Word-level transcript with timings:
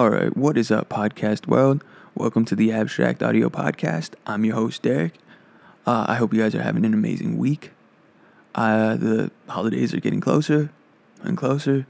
All 0.00 0.08
right, 0.08 0.34
what 0.34 0.56
is 0.56 0.70
up, 0.70 0.88
podcast 0.88 1.46
world? 1.46 1.84
Welcome 2.14 2.46
to 2.46 2.56
the 2.56 2.72
Abstract 2.72 3.22
Audio 3.22 3.50
Podcast. 3.50 4.14
I'm 4.26 4.46
your 4.46 4.54
host, 4.54 4.80
Derek. 4.80 5.12
Uh, 5.86 6.06
I 6.08 6.14
hope 6.14 6.32
you 6.32 6.40
guys 6.40 6.54
are 6.54 6.62
having 6.62 6.86
an 6.86 6.94
amazing 6.94 7.36
week. 7.36 7.72
Uh, 8.54 8.96
the 8.96 9.30
holidays 9.46 9.92
are 9.92 10.00
getting 10.00 10.22
closer 10.22 10.70
and 11.20 11.36
closer. 11.36 11.86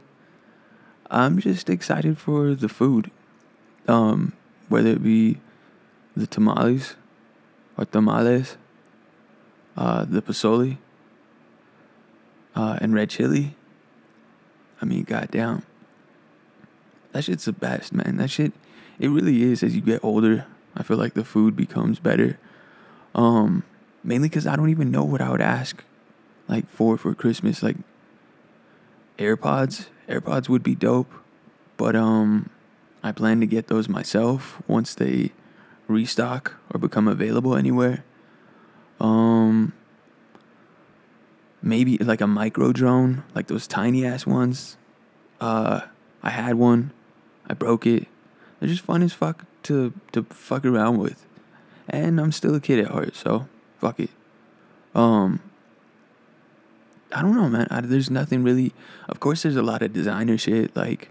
I'm 1.09 1.39
just 1.39 1.71
excited 1.71 2.19
for 2.19 2.57
the 2.57 2.69
food, 2.69 3.13
um, 3.87 4.33
whether 4.69 4.91
it 4.91 5.05
be 5.05 5.39
the 6.17 6.27
tamales 6.27 6.97
or 7.79 7.85
tamales, 7.85 8.57
uh, 9.77 10.05
the 10.05 10.21
pozole, 10.21 10.79
uh, 12.57 12.77
and 12.81 12.93
red 12.93 13.11
chili. 13.11 13.55
I 14.83 14.85
mean, 14.85 15.05
goddamn. 15.05 15.63
That 17.13 17.25
shit's 17.25 17.45
the 17.45 17.53
best, 17.53 17.93
man. 17.93 18.17
That 18.17 18.31
shit, 18.31 18.53
it 18.99 19.09
really 19.09 19.43
is. 19.43 19.63
As 19.63 19.75
you 19.75 19.81
get 19.81 20.05
older, 20.05 20.47
I 20.77 20.83
feel 20.83 20.97
like 20.97 21.15
the 21.15 21.25
food 21.25 21.57
becomes 21.57 21.99
better. 21.99 22.39
Um, 23.15 23.65
mainly 24.05 24.29
because 24.29 24.47
I 24.47 24.57
don't 24.57 24.71
even 24.71 24.91
know 24.91 25.05
what 25.05 25.21
I 25.21 25.31
would 25.31 25.41
ask, 25.41 25.83
like 26.49 26.69
for 26.69 26.97
for 26.97 27.15
Christmas. 27.15 27.63
Like 27.63 27.77
AirPods, 29.19 29.87
AirPods 30.09 30.49
would 30.49 30.63
be 30.63 30.75
dope, 30.75 31.13
but 31.77 31.97
um, 31.97 32.51
I 33.03 33.13
plan 33.13 33.41
to 33.41 33.47
get 33.47 33.67
those 33.67 33.89
myself 33.89 34.63
once 34.69 34.95
they 34.95 35.33
restock 35.89 36.55
or 36.73 36.79
become 36.79 37.09
available 37.09 37.57
anywhere. 37.57 38.05
Um, 39.01 39.73
maybe 41.63 41.99
like 41.99 42.21
a 42.21 42.27
micro 42.27 42.73
drone, 42.73 43.25
like 43.35 43.49
those 43.49 43.67
tiny 43.67 44.07
ass 44.07 44.27
ones. 44.27 44.77
Uh, 45.41 45.81
I 46.23 46.31
had 46.31 46.55
one. 46.55 46.93
I 47.51 47.55
broke 47.55 47.85
it. 47.85 48.07
They're 48.61 48.69
just 48.69 48.83
fun 48.83 49.03
as 49.03 49.13
fuck 49.13 49.45
to 49.65 49.93
to 50.13 50.23
fuck 50.31 50.65
around 50.65 50.99
with, 50.99 51.27
and 51.89 52.21
I'm 52.21 52.31
still 52.31 52.55
a 52.55 52.61
kid 52.61 52.79
at 52.79 52.93
heart, 52.93 53.17
so 53.17 53.49
fuck 53.79 53.99
it. 53.99 54.11
Um, 54.95 55.41
I 57.13 57.23
don't 57.23 57.35
know, 57.35 57.49
man. 57.49 57.67
I, 57.69 57.81
there's 57.81 58.09
nothing 58.09 58.45
really. 58.45 58.73
Of 59.09 59.19
course, 59.19 59.43
there's 59.43 59.57
a 59.57 59.63
lot 59.63 59.83
of 59.83 59.93
designer 59.93 60.39
shit. 60.39 60.77
Like, 60.77 61.11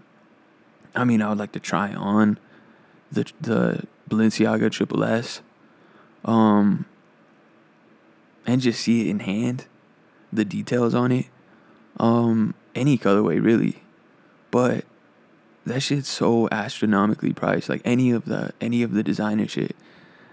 I 0.94 1.04
mean, 1.04 1.20
I 1.20 1.28
would 1.28 1.38
like 1.38 1.52
to 1.52 1.60
try 1.60 1.92
on 1.92 2.38
the 3.12 3.30
the 3.38 3.84
Balenciaga 4.08 4.70
Triple 4.70 5.04
S, 5.04 5.42
um, 6.24 6.86
and 8.46 8.62
just 8.62 8.80
see 8.80 9.02
it 9.02 9.10
in 9.10 9.20
hand, 9.20 9.66
the 10.32 10.46
details 10.46 10.94
on 10.94 11.12
it, 11.12 11.26
um, 11.98 12.54
any 12.74 12.96
colorway 12.96 13.44
really, 13.44 13.82
but 14.50 14.86
that 15.70 15.80
shit's 15.80 16.08
so 16.08 16.48
astronomically 16.50 17.32
priced. 17.32 17.68
Like 17.68 17.82
any 17.84 18.10
of 18.10 18.24
the 18.24 18.52
any 18.60 18.82
of 18.82 18.92
the 18.92 19.02
designer 19.02 19.46
shit, 19.46 19.76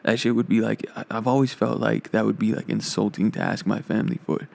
that 0.04 0.20
shit 0.20 0.36
would 0.36 0.48
be 0.48 0.62
like 0.62 0.86
I've 1.10 1.28
always 1.28 1.54
felt 1.54 1.80
like 1.80 2.12
that 2.12 2.26
would 2.26 2.40
be 2.40 2.54
like 2.54 2.70
insulting 2.70 3.32
to 3.32 3.40
ask 3.40 3.66
my 3.66 3.82
family 3.82 4.20
for, 4.26 4.48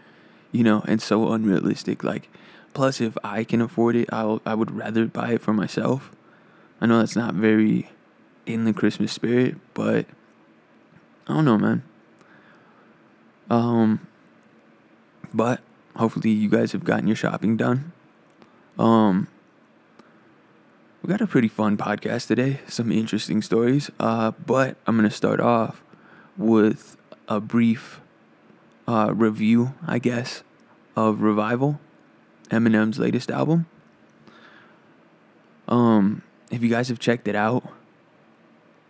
you 0.50 0.64
know, 0.64 0.82
and 0.86 1.00
so 1.00 1.32
unrealistic. 1.32 2.02
Like, 2.02 2.28
plus 2.74 3.00
if 3.00 3.16
I 3.22 3.44
can 3.44 3.60
afford 3.60 3.96
it, 3.96 4.08
I 4.12 4.38
I 4.44 4.54
would 4.54 4.70
rather 4.72 5.06
buy 5.06 5.32
it 5.32 5.42
for 5.42 5.52
myself. 5.52 6.10
I 6.80 6.86
know 6.86 6.98
that's 6.98 7.16
not 7.16 7.34
very 7.34 7.90
in 8.44 8.64
the 8.64 8.72
Christmas 8.72 9.12
spirit, 9.12 9.56
but 9.74 10.06
I 11.28 11.34
don't 11.34 11.44
know, 11.44 11.58
man. 11.58 11.84
Um, 13.48 14.06
but 15.32 15.60
hopefully 15.94 16.30
you 16.30 16.48
guys 16.48 16.72
have 16.72 16.84
gotten 16.84 17.06
your 17.06 17.16
shopping 17.16 17.56
done. 17.56 17.92
Um 18.78 19.28
we 21.02 21.08
got 21.08 21.20
a 21.20 21.26
pretty 21.26 21.48
fun 21.48 21.76
podcast 21.76 22.28
today. 22.28 22.60
Some 22.68 22.92
interesting 22.92 23.42
stories. 23.42 23.90
Uh, 23.98 24.30
but 24.30 24.76
I'm 24.86 24.96
gonna 24.96 25.10
start 25.10 25.40
off 25.40 25.82
with 26.36 26.96
a 27.28 27.40
brief 27.40 28.00
uh, 28.86 29.12
review, 29.12 29.74
I 29.86 29.98
guess, 29.98 30.44
of 30.94 31.20
Revival, 31.20 31.80
Eminem's 32.50 33.00
latest 33.00 33.30
album. 33.30 33.66
Um, 35.66 36.22
if 36.50 36.62
you 36.62 36.68
guys 36.68 36.88
have 36.88 37.00
checked 37.00 37.26
it 37.26 37.34
out, 37.34 37.64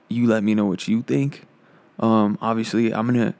you 0.08 0.26
let 0.26 0.44
me 0.44 0.54
know 0.54 0.66
what 0.66 0.86
you 0.86 1.02
think. 1.02 1.46
Um, 1.98 2.36
obviously, 2.42 2.92
I'm 2.92 3.06
gonna. 3.06 3.34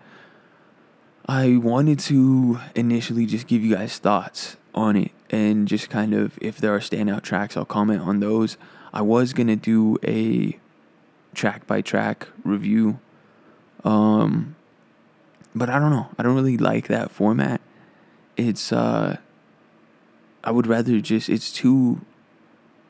I 1.26 1.56
wanted 1.56 1.98
to 2.00 2.58
initially 2.74 3.26
just 3.26 3.46
give 3.46 3.62
you 3.62 3.76
guys 3.76 3.98
thoughts 3.98 4.56
on 4.74 4.96
it 4.96 5.12
and 5.30 5.66
just 5.66 5.90
kind 5.90 6.14
of 6.14 6.38
if 6.40 6.58
there 6.58 6.74
are 6.74 6.80
standout 6.80 7.22
tracks, 7.22 7.56
I'll 7.56 7.64
comment 7.64 8.02
on 8.02 8.20
those. 8.20 8.56
I 8.92 9.02
was 9.02 9.32
gonna 9.32 9.56
do 9.56 9.98
a 10.04 10.58
track 11.34 11.66
by 11.66 11.80
track 11.80 12.28
review, 12.44 13.00
um, 13.84 14.54
but 15.54 15.70
I 15.70 15.78
don't 15.78 15.90
know. 15.90 16.08
I 16.18 16.22
don't 16.22 16.34
really 16.34 16.58
like 16.58 16.88
that 16.88 17.10
format. 17.10 17.60
It's 18.36 18.72
uh, 18.72 19.16
I 20.44 20.50
would 20.50 20.66
rather 20.66 21.00
just 21.00 21.28
it's 21.28 21.52
too 21.52 22.00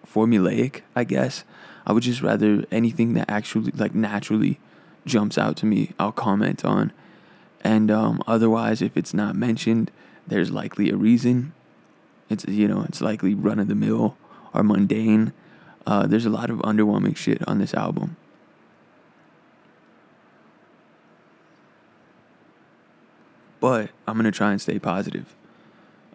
formulaic, 0.06 0.82
I 0.96 1.04
guess. 1.04 1.44
I 1.86 1.92
would 1.92 2.02
just 2.02 2.22
rather 2.22 2.64
anything 2.70 3.14
that 3.14 3.30
actually 3.30 3.72
like 3.72 3.94
naturally 3.94 4.58
jumps 5.04 5.38
out 5.38 5.56
to 5.58 5.66
me, 5.66 5.92
I'll 5.98 6.12
comment 6.12 6.64
on. 6.64 6.92
And 7.62 7.90
um, 7.90 8.22
otherwise, 8.26 8.82
if 8.82 8.96
it's 8.96 9.14
not 9.14 9.36
mentioned, 9.36 9.90
there's 10.26 10.50
likely 10.50 10.90
a 10.90 10.96
reason. 10.96 11.52
It's 12.32 12.46
you 12.46 12.66
know 12.66 12.82
it's 12.88 13.02
likely 13.02 13.34
run 13.34 13.58
of 13.58 13.68
the 13.68 13.74
mill 13.74 14.16
or 14.54 14.62
mundane. 14.62 15.34
Uh, 15.86 16.06
there's 16.06 16.24
a 16.24 16.30
lot 16.30 16.48
of 16.48 16.58
underwhelming 16.60 17.14
shit 17.14 17.46
on 17.46 17.58
this 17.58 17.74
album. 17.74 18.16
But 23.60 23.90
I'm 24.08 24.16
gonna 24.16 24.32
try 24.32 24.50
and 24.50 24.60
stay 24.60 24.78
positive. 24.78 25.36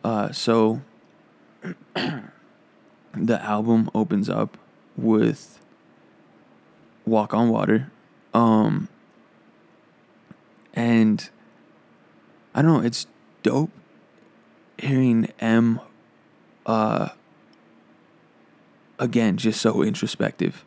Uh, 0.03 0.31
so 0.31 0.81
the 1.93 3.41
album 3.41 3.91
opens 3.93 4.27
up 4.27 4.57
with 4.97 5.59
"Walk 7.05 7.33
on 7.33 7.49
Water," 7.49 7.91
um, 8.33 8.89
and 10.73 11.29
I 12.55 12.63
don't 12.63 12.73
know. 12.73 12.85
It's 12.87 13.05
dope 13.43 13.71
hearing 14.79 15.31
M 15.39 15.79
uh, 16.67 17.09
again, 18.99 19.37
just 19.37 19.61
so 19.61 19.81
introspective 19.81 20.63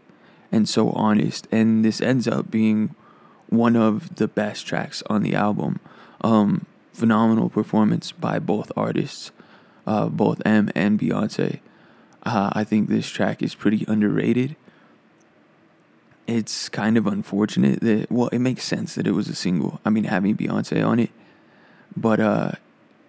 and 0.51 0.69
so 0.69 0.91
honest. 0.91 1.47
And 1.53 1.85
this 1.85 2.01
ends 2.01 2.27
up 2.27 2.51
being 2.51 2.95
one 3.49 3.77
of 3.77 4.17
the 4.17 4.27
best 4.27 4.67
tracks 4.67 5.03
on 5.09 5.23
the 5.23 5.35
album. 5.35 5.79
Um, 6.23 6.67
phenomenal 6.93 7.49
performance 7.49 8.13
by 8.13 8.39
both 8.39 8.73
artists, 8.77 9.31
uh, 9.87 10.09
both 10.09 10.43
M 10.45 10.71
and 10.75 10.99
Beyonce. 10.99 11.61
Uh, 12.23 12.51
I 12.53 12.65
think 12.65 12.89
this 12.89 13.09
track 13.09 13.43
is 13.43 13.55
pretty 13.55 13.85
underrated. 13.89 14.57
It's 16.27 16.69
kind 16.69 16.97
of 16.97 17.07
unfortunate 17.07 17.81
that, 17.81 18.11
well, 18.11 18.29
it 18.29 18.39
makes 18.39 18.65
sense 18.65 18.95
that 18.95 19.07
it 19.07 19.13
was 19.13 19.29
a 19.29 19.35
single. 19.35 19.81
I 19.85 19.91
mean, 19.91 20.05
having 20.05 20.37
Beyonce 20.37 20.87
on 20.87 21.01
it. 21.01 21.11
But 21.97 22.21
uh, 22.21 22.53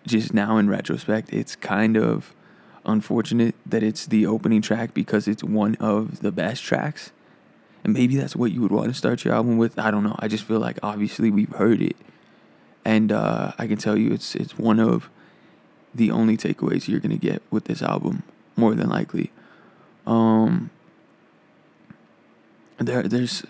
just 0.08 0.34
now 0.34 0.58
in 0.58 0.70
retrospect, 0.70 1.32
it's 1.32 1.56
kind 1.56 1.98
of 1.98 2.34
unfortunate 2.86 3.56
that 3.66 3.84
it's 3.84 4.06
the 4.06 4.26
opening 4.26 4.62
track 4.62 4.94
because 4.94 5.28
it's 5.28 5.44
one 5.44 5.76
of 5.76 6.22
the 6.22 6.32
best 6.32 6.64
tracks. 6.64 7.12
And 7.84 7.94
maybe 7.94 8.16
that's 8.16 8.36
what 8.36 8.52
you 8.52 8.62
would 8.62 8.72
want 8.72 8.90
to 8.90 8.94
start 8.94 9.24
your 9.24 9.34
album 9.34 9.58
with. 9.58 9.78
I 9.80 9.92
don't 9.92 10.04
know. 10.04 10.16
I 10.20 10.28
just 10.28 10.44
feel 10.44 10.60
like 10.60 10.78
obviously 10.84 11.32
we've 11.32 11.54
heard 11.56 11.82
it. 11.82 11.96
And 12.86 13.12
uh, 13.12 13.54
I 13.58 13.68
can 13.68 13.78
tell 13.78 13.98
you 13.98 14.12
it's 14.12 14.36
it's 14.36 14.58
one 14.58 14.80
of 14.80 15.10
the 15.94 16.12
only 16.12 16.38
takeaways 16.38 16.88
you're 16.88 17.00
gonna 17.00 17.18
get 17.18 17.42
with 17.52 17.66
this 17.66 17.82
album, 17.82 18.24
more 18.56 18.74
than 18.74 18.90
likely. 18.90 19.32
Um 20.08 20.72
there 22.78 23.04
there's 23.04 23.46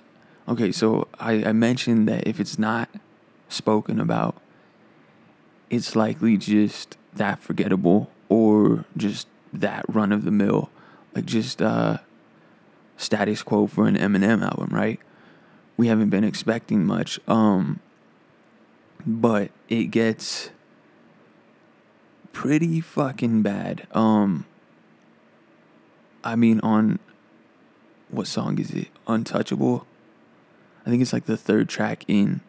okay, 0.47 0.71
so 0.71 1.07
I, 1.19 1.45
I 1.45 1.51
mentioned 1.53 2.07
that 2.09 2.27
if 2.27 2.39
it's 2.39 2.59
not 2.59 2.89
spoken 3.47 3.99
about, 3.99 4.35
it's 5.69 5.95
likely 5.95 6.35
just 6.35 6.97
that 7.13 7.39
forgettable 7.39 8.10
or 8.31 8.85
just 8.95 9.27
that 9.51 9.83
run 9.89 10.13
of 10.13 10.23
the 10.23 10.31
mill, 10.31 10.69
like 11.13 11.25
just 11.25 11.61
uh, 11.61 11.97
status 12.95 13.43
quo 13.43 13.67
for 13.67 13.87
an 13.87 13.97
Eminem 13.97 14.41
album, 14.41 14.69
right? 14.71 15.01
We 15.75 15.87
haven't 15.87 16.11
been 16.11 16.23
expecting 16.23 16.85
much, 16.85 17.19
um, 17.27 17.81
but 19.05 19.51
it 19.67 19.91
gets 19.91 20.49
pretty 22.31 22.79
fucking 22.79 23.41
bad. 23.41 23.85
Um, 23.91 24.45
I 26.23 26.37
mean, 26.37 26.61
on 26.61 26.99
what 28.09 28.27
song 28.27 28.59
is 28.59 28.71
it? 28.71 28.87
Untouchable. 29.07 29.85
I 30.85 30.89
think 30.89 31.01
it's 31.01 31.11
like 31.11 31.25
the 31.25 31.35
third 31.35 31.67
track 31.67 32.05
in 32.07 32.39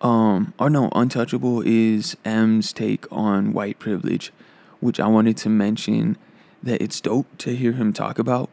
um, 0.00 0.54
or 0.58 0.70
no, 0.70 0.88
Untouchable 0.94 1.62
is 1.64 2.16
M's 2.24 2.72
take 2.72 3.10
on 3.12 3.52
white 3.52 3.78
privilege, 3.78 4.32
which 4.80 4.98
I 4.98 5.06
wanted 5.06 5.36
to 5.38 5.48
mention 5.48 6.16
that 6.62 6.82
it's 6.82 7.00
dope 7.00 7.26
to 7.38 7.54
hear 7.54 7.72
him 7.72 7.92
talk 7.92 8.18
about. 8.18 8.48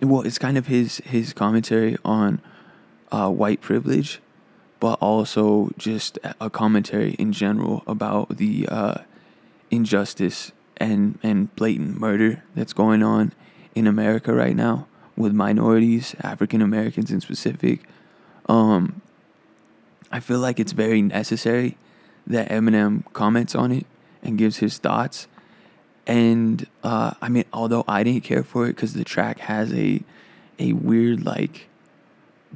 well, 0.00 0.22
it's 0.22 0.38
kind 0.38 0.56
of 0.56 0.66
his 0.66 0.98
his 0.98 1.32
commentary 1.32 1.96
on 2.04 2.40
uh, 3.10 3.28
white 3.30 3.60
privilege, 3.60 4.20
but 4.78 4.94
also 5.00 5.70
just 5.76 6.18
a 6.40 6.48
commentary 6.48 7.14
in 7.14 7.32
general 7.32 7.82
about 7.86 8.36
the 8.36 8.68
uh, 8.68 8.94
injustice 9.70 10.52
and 10.76 11.18
and 11.22 11.54
blatant 11.56 12.00
murder 12.00 12.42
that's 12.54 12.72
going 12.72 13.02
on 13.02 13.32
in 13.74 13.86
America 13.86 14.32
right 14.32 14.56
now 14.56 14.86
with 15.16 15.32
minorities, 15.32 16.14
African 16.22 16.62
Americans 16.62 17.10
in 17.10 17.20
specific. 17.20 17.82
Um, 18.48 19.02
I 20.10 20.20
feel 20.20 20.38
like 20.38 20.58
it's 20.58 20.72
very 20.72 21.02
necessary 21.02 21.76
that 22.26 22.48
Eminem 22.48 23.04
comments 23.12 23.54
on 23.54 23.72
it 23.72 23.86
and 24.22 24.38
gives 24.38 24.58
his 24.58 24.78
thoughts. 24.78 25.28
And 26.06 26.66
uh, 26.82 27.14
I 27.22 27.28
mean, 27.28 27.44
although 27.52 27.84
I 27.86 28.02
didn't 28.02 28.24
care 28.24 28.42
for 28.42 28.66
it 28.66 28.76
because 28.76 28.94
the 28.94 29.04
track 29.04 29.38
has 29.40 29.72
a 29.72 30.02
a 30.58 30.72
weird 30.74 31.24
like 31.24 31.68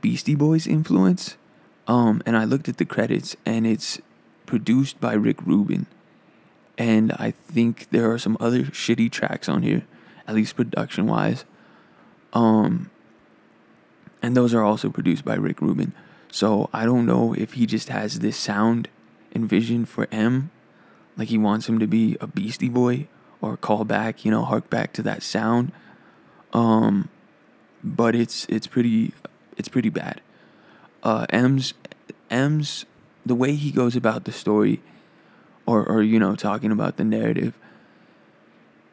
Beastie 0.00 0.34
Boys 0.34 0.66
influence, 0.66 1.36
um, 1.86 2.22
and 2.26 2.36
I 2.36 2.44
looked 2.44 2.68
at 2.68 2.78
the 2.78 2.84
credits 2.84 3.36
and 3.46 3.66
it's 3.66 4.00
produced 4.46 5.00
by 5.00 5.14
Rick 5.14 5.40
Rubin, 5.42 5.86
and 6.76 7.12
I 7.12 7.30
think 7.30 7.88
there 7.90 8.10
are 8.10 8.18
some 8.18 8.36
other 8.40 8.64
shitty 8.64 9.10
tracks 9.12 9.48
on 9.48 9.62
here, 9.62 9.84
at 10.26 10.34
least 10.34 10.56
production 10.56 11.06
wise. 11.06 11.44
Um, 12.32 12.90
and 14.20 14.36
those 14.36 14.52
are 14.54 14.64
also 14.64 14.90
produced 14.90 15.24
by 15.24 15.34
Rick 15.34 15.60
Rubin. 15.60 15.92
So 16.34 16.68
I 16.72 16.84
don't 16.84 17.06
know 17.06 17.32
if 17.32 17.52
he 17.52 17.64
just 17.64 17.90
has 17.90 18.18
this 18.18 18.36
sound 18.36 18.88
and 19.30 19.48
vision 19.48 19.84
for 19.84 20.08
M, 20.10 20.50
like 21.16 21.28
he 21.28 21.38
wants 21.38 21.68
him 21.68 21.78
to 21.78 21.86
be 21.86 22.16
a 22.20 22.26
Beastie 22.26 22.68
Boy 22.68 23.06
or 23.40 23.56
call 23.56 23.84
back, 23.84 24.24
you 24.24 24.32
know, 24.32 24.44
hark 24.44 24.68
back 24.68 24.92
to 24.94 25.02
that 25.02 25.22
sound. 25.22 25.70
Um, 26.52 27.08
but 27.84 28.16
it's 28.16 28.46
it's 28.46 28.66
pretty 28.66 29.12
it's 29.56 29.68
pretty 29.68 29.90
bad. 29.90 30.22
Uh, 31.04 31.24
M's 31.30 31.72
M's 32.28 32.84
the 33.24 33.36
way 33.36 33.54
he 33.54 33.70
goes 33.70 33.94
about 33.94 34.24
the 34.24 34.32
story, 34.32 34.82
or 35.66 35.88
or 35.88 36.02
you 36.02 36.18
know 36.18 36.34
talking 36.34 36.72
about 36.72 36.96
the 36.96 37.04
narrative. 37.04 37.56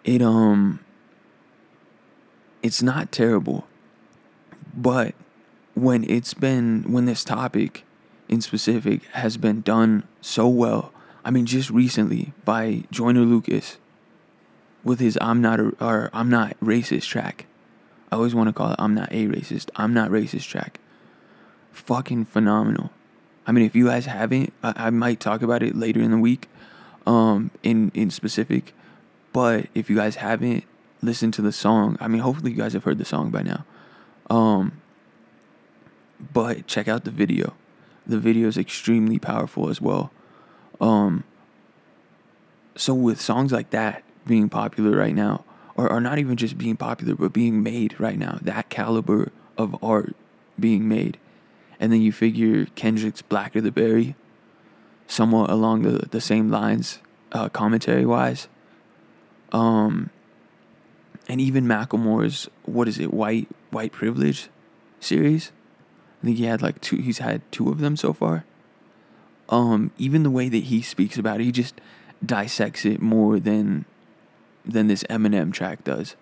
It 0.03 0.21
um. 0.21 0.79
It's 2.61 2.83
not 2.83 3.11
terrible, 3.11 3.65
but 4.75 5.15
when 5.81 6.07
it's 6.07 6.36
been 6.36 6.83
when 6.83 7.06
this 7.06 7.24
topic 7.24 7.83
in 8.30 8.39
specific 8.39 9.04
has 9.13 9.36
been 9.36 9.62
done 9.62 10.04
so 10.22 10.48
well. 10.48 10.94
I 11.25 11.31
mean, 11.31 11.48
just 11.48 11.72
recently 11.72 12.33
by 12.45 12.83
Joyner 12.92 13.22
Lucas 13.22 13.80
with 14.83 15.00
his 15.00 15.18
"I'm 15.19 15.42
not 15.42 15.60
a, 15.60 15.74
or 15.83 16.12
I'm 16.13 16.30
not 16.30 16.56
racist" 16.60 17.07
track. 17.07 17.48
I 18.12 18.16
always 18.16 18.36
want 18.36 18.48
to 18.48 18.54
call 18.54 18.74
it 18.74 18.75
"I'm 18.78 18.94
not 18.94 19.12
a 19.12 19.25
racist." 19.25 19.72
I'm 19.75 19.92
not 19.92 20.12
racist 20.12 20.48
track. 20.48 20.80
Fucking 21.72 22.25
phenomenal. 22.25 22.92
I 23.48 23.51
mean, 23.51 23.66
if 23.66 23.75
you 23.75 23.88
guys 23.88 24.06
haven't, 24.06 24.54
I, 24.62 24.74
I 24.75 24.89
might 24.92 25.19
talk 25.19 25.42
about 25.42 25.63
it 25.63 25.75
later 25.75 26.00
in 26.00 26.12
the 26.12 26.19
week, 26.19 26.48
um, 27.07 27.50
in 27.63 27.92
in 27.95 28.12
specific. 28.12 28.75
But 29.33 29.66
if 29.74 29.89
you 29.89 29.95
guys 29.95 30.18
haven't 30.18 30.63
listened 31.01 31.33
to 31.36 31.42
the 31.42 31.51
song, 31.51 31.98
I 32.00 32.07
mean, 32.07 32.22
hopefully 32.22 32.51
you 32.51 32.57
guys 32.57 32.74
have 32.74 32.83
heard 32.83 33.00
the 33.00 33.06
song 33.06 33.31
by 33.31 33.42
now. 33.42 33.66
Um, 34.30 34.81
but 36.33 36.68
check 36.68 36.88
out 36.88 37.03
the 37.03 37.12
video 37.12 37.53
the 38.06 38.19
video 38.19 38.47
is 38.47 38.57
extremely 38.57 39.19
powerful 39.19 39.69
as 39.69 39.81
well. 39.81 40.12
Um, 40.79 41.23
so 42.75 42.94
with 42.94 43.21
songs 43.21 43.51
like 43.51 43.69
that 43.71 44.03
being 44.25 44.50
popular 44.50 44.97
right 44.97 45.15
now, 45.15 45.45
or, 45.75 45.91
or 45.91 46.01
not 46.01 46.19
even 46.19 46.35
just 46.35 46.57
being 46.57 46.77
popular, 46.77 47.15
but 47.15 47.33
being 47.33 47.63
made 47.63 48.00
right 48.00 48.18
now, 48.18 48.39
that 48.41 48.69
caliber 48.69 49.31
of 49.57 49.81
art 49.83 50.15
being 50.59 50.88
made, 50.88 51.18
and 51.79 51.91
then 51.91 52.01
you 52.01 52.12
figure 52.12 52.65
Kendrick's 52.75 53.21
Blacker 53.21 53.62
the 53.62 53.71
Berry, 53.71 54.15
somewhat 55.07 55.50
along 55.50 55.83
the, 55.83 56.07
the 56.09 56.21
same 56.21 56.50
lines, 56.50 57.00
uh, 57.31 57.50
commentary 57.50 58.06
wise. 58.06 58.47
Um, 59.51 60.09
and 61.27 61.41
even 61.41 61.65
Macklemore's 61.65 62.50
what 62.63 62.88
is 62.88 63.00
it, 63.00 63.13
White 63.13 63.47
White 63.69 63.91
Privilege 63.91 64.50
series 65.00 65.51
I 66.21 66.25
think 66.25 66.38
he 66.38 66.45
had 66.45 66.62
like 66.62 66.81
two. 66.81 66.97
He's 66.97 67.18
had 67.18 67.41
two 67.51 67.69
of 67.69 67.79
them 67.79 67.97
so 67.97 68.13
far. 68.13 68.45
Um, 69.50 69.91
even 69.97 70.23
the 70.23 70.29
way 70.29 70.50
that 70.50 70.65
he 70.65 70.81
speaks 70.81 71.18
about 71.18 71.41
it, 71.41 71.45
he 71.45 71.51
just 71.51 71.81
dissects 72.23 72.85
it 72.85 73.01
more 73.01 73.39
than 73.39 73.85
than 74.63 74.88
this 74.88 75.03
Eminem 75.06 75.51
track 75.51 75.83
does. 75.83 76.15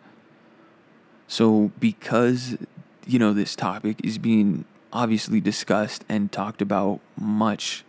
So 1.28 1.72
because 1.80 2.58
you 3.06 3.20
know 3.20 3.34
this 3.34 3.56
topic 3.56 4.00
is 4.04 4.18
being 4.18 4.66
obviously 4.94 5.42
discussed 5.42 6.04
and 6.08 6.32
talked 6.32 6.62
about 6.62 7.00
much 7.20 7.84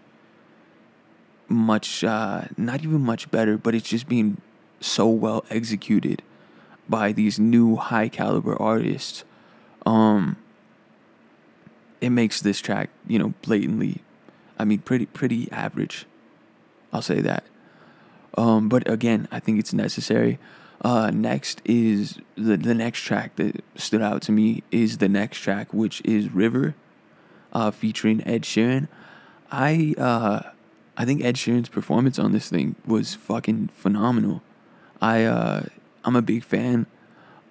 much 1.48 2.04
uh, 2.04 2.42
not 2.56 2.82
even 2.82 3.00
much 3.00 3.30
better 3.30 3.58
but 3.58 3.74
it's 3.74 3.88
just 3.88 4.08
being 4.08 4.40
so 4.80 5.08
well 5.08 5.44
executed 5.50 6.22
by 6.88 7.12
these 7.12 7.38
new 7.38 7.76
high 7.76 8.08
caliber 8.08 8.60
artists 8.60 9.24
um 9.84 10.36
it 12.00 12.10
makes 12.10 12.40
this 12.40 12.60
track, 12.60 12.90
you 13.06 13.18
know, 13.18 13.34
blatantly, 13.42 14.02
I 14.58 14.64
mean, 14.64 14.78
pretty 14.80 15.06
pretty 15.06 15.50
average. 15.52 16.06
I'll 16.92 17.02
say 17.02 17.20
that. 17.20 17.44
Um, 18.36 18.68
but 18.68 18.88
again, 18.90 19.28
I 19.30 19.40
think 19.40 19.58
it's 19.58 19.72
necessary. 19.72 20.38
Uh, 20.82 21.10
next 21.12 21.60
is 21.64 22.18
the 22.36 22.56
the 22.56 22.74
next 22.74 23.00
track 23.00 23.36
that 23.36 23.62
stood 23.76 24.00
out 24.00 24.22
to 24.22 24.32
me 24.32 24.62
is 24.70 24.98
the 24.98 25.08
next 25.08 25.38
track, 25.38 25.72
which 25.74 26.00
is 26.04 26.32
River, 26.32 26.74
uh, 27.52 27.70
featuring 27.70 28.26
Ed 28.26 28.42
Sheeran. 28.42 28.88
I 29.50 29.94
uh, 29.98 30.50
I 30.96 31.04
think 31.04 31.22
Ed 31.22 31.36
Sheeran's 31.36 31.68
performance 31.68 32.18
on 32.18 32.32
this 32.32 32.48
thing 32.48 32.76
was 32.86 33.14
fucking 33.14 33.68
phenomenal. 33.74 34.42
I 35.02 35.24
uh, 35.24 35.64
I'm 36.04 36.16
a 36.16 36.22
big 36.22 36.44
fan 36.44 36.86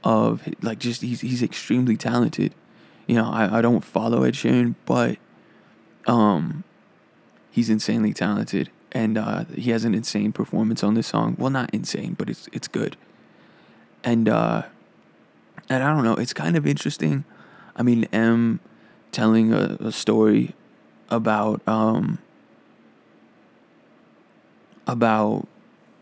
of 0.04 0.48
like 0.62 0.80
just 0.80 1.02
he's 1.02 1.22
he's 1.22 1.44
extremely 1.44 1.98
talented 1.98 2.56
you 3.10 3.16
know, 3.16 3.28
I, 3.28 3.58
I 3.58 3.62
don't 3.64 3.84
follow 3.84 4.22
Ed 4.22 4.36
Sheeran, 4.36 4.76
but 4.86 5.18
um, 6.06 6.64
he's 7.50 7.68
insanely 7.68 8.14
talented, 8.14 8.70
and 8.92 9.18
uh, 9.18 9.46
he 9.46 9.72
has 9.72 9.84
an 9.84 9.96
insane 9.96 10.32
performance 10.32 10.84
on 10.84 10.94
this 10.94 11.08
song. 11.08 11.36
Well, 11.40 11.50
not 11.50 11.74
insane, 11.74 12.14
but 12.14 12.30
it's 12.30 12.48
it's 12.54 12.68
good. 12.68 12.98
And 14.04 14.30
uh, 14.30 14.62
and 15.68 15.82
I 15.82 15.92
don't 15.92 16.04
know, 16.04 16.14
it's 16.18 16.34
kind 16.34 16.56
of 16.56 16.68
interesting. 16.68 17.26
I 17.76 17.82
mean, 17.82 18.04
M 18.14 18.60
telling 19.12 19.54
a, 19.54 19.76
a 19.80 19.92
story 19.92 20.54
about 21.10 21.68
um 21.68 22.20
about 24.86 25.48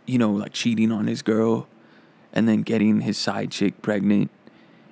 you 0.06 0.18
know 0.18 0.32
like 0.32 0.52
cheating 0.52 0.92
on 0.92 1.08
his 1.08 1.22
girl 1.22 1.70
and 2.34 2.50
then 2.50 2.64
getting 2.64 3.00
his 3.00 3.18
side 3.18 3.50
chick 3.50 3.82
pregnant 3.82 4.30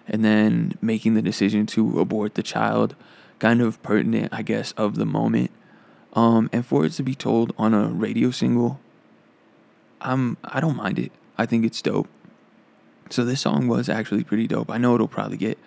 and 0.08 0.24
then 0.24 0.78
making 0.82 1.16
the 1.16 1.22
decision 1.22 1.66
to 1.68 2.00
abort 2.00 2.36
the 2.36 2.44
child, 2.44 2.96
kind 3.40 3.62
of 3.62 3.82
pertinent, 3.82 4.30
I 4.32 4.42
guess, 4.42 4.72
of 4.74 4.96
the 4.96 5.06
moment. 5.06 5.52
Um, 6.14 6.50
and 6.54 6.66
for 6.66 6.86
it 6.86 6.92
to 6.94 7.04
be 7.04 7.16
told 7.16 7.54
on 7.58 7.74
a 7.74 7.88
radio 7.88 8.32
single, 8.32 8.80
I'm 10.02 10.38
I 10.44 10.60
don't 10.60 10.78
mind 10.78 11.00
it. 11.00 11.12
I 11.38 11.46
think 11.46 11.66
it's 11.66 11.82
dope. 11.82 12.08
So 13.10 13.26
this 13.26 13.42
song 13.42 13.68
was 13.68 13.90
actually 13.90 14.24
pretty 14.24 14.48
dope. 14.48 14.72
I 14.72 14.78
know 14.78 14.96
it'll 14.96 15.08
probably 15.08 15.38
get, 15.38 15.60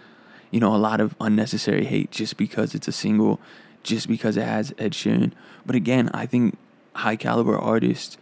you 0.51 0.61
know, 0.61 0.75
a 0.75 0.79
lot 0.79 1.01
of 1.01 1.15
unnecessary 1.21 1.85
hate 1.85 2.11
just 2.11 2.37
because 2.37 2.75
it's 2.75 2.89
a 2.89 2.93
single, 2.93 3.41
just 3.83 4.09
because 4.09 4.37
it 4.37 4.45
has 4.45 4.73
Ed 4.79 4.93
Sheeran. 4.93 5.33
But 5.67 5.77
again, 5.77 6.11
I 6.15 6.27
think 6.27 6.57
high 6.95 7.17
caliber 7.17 7.57
artists, 7.57 8.17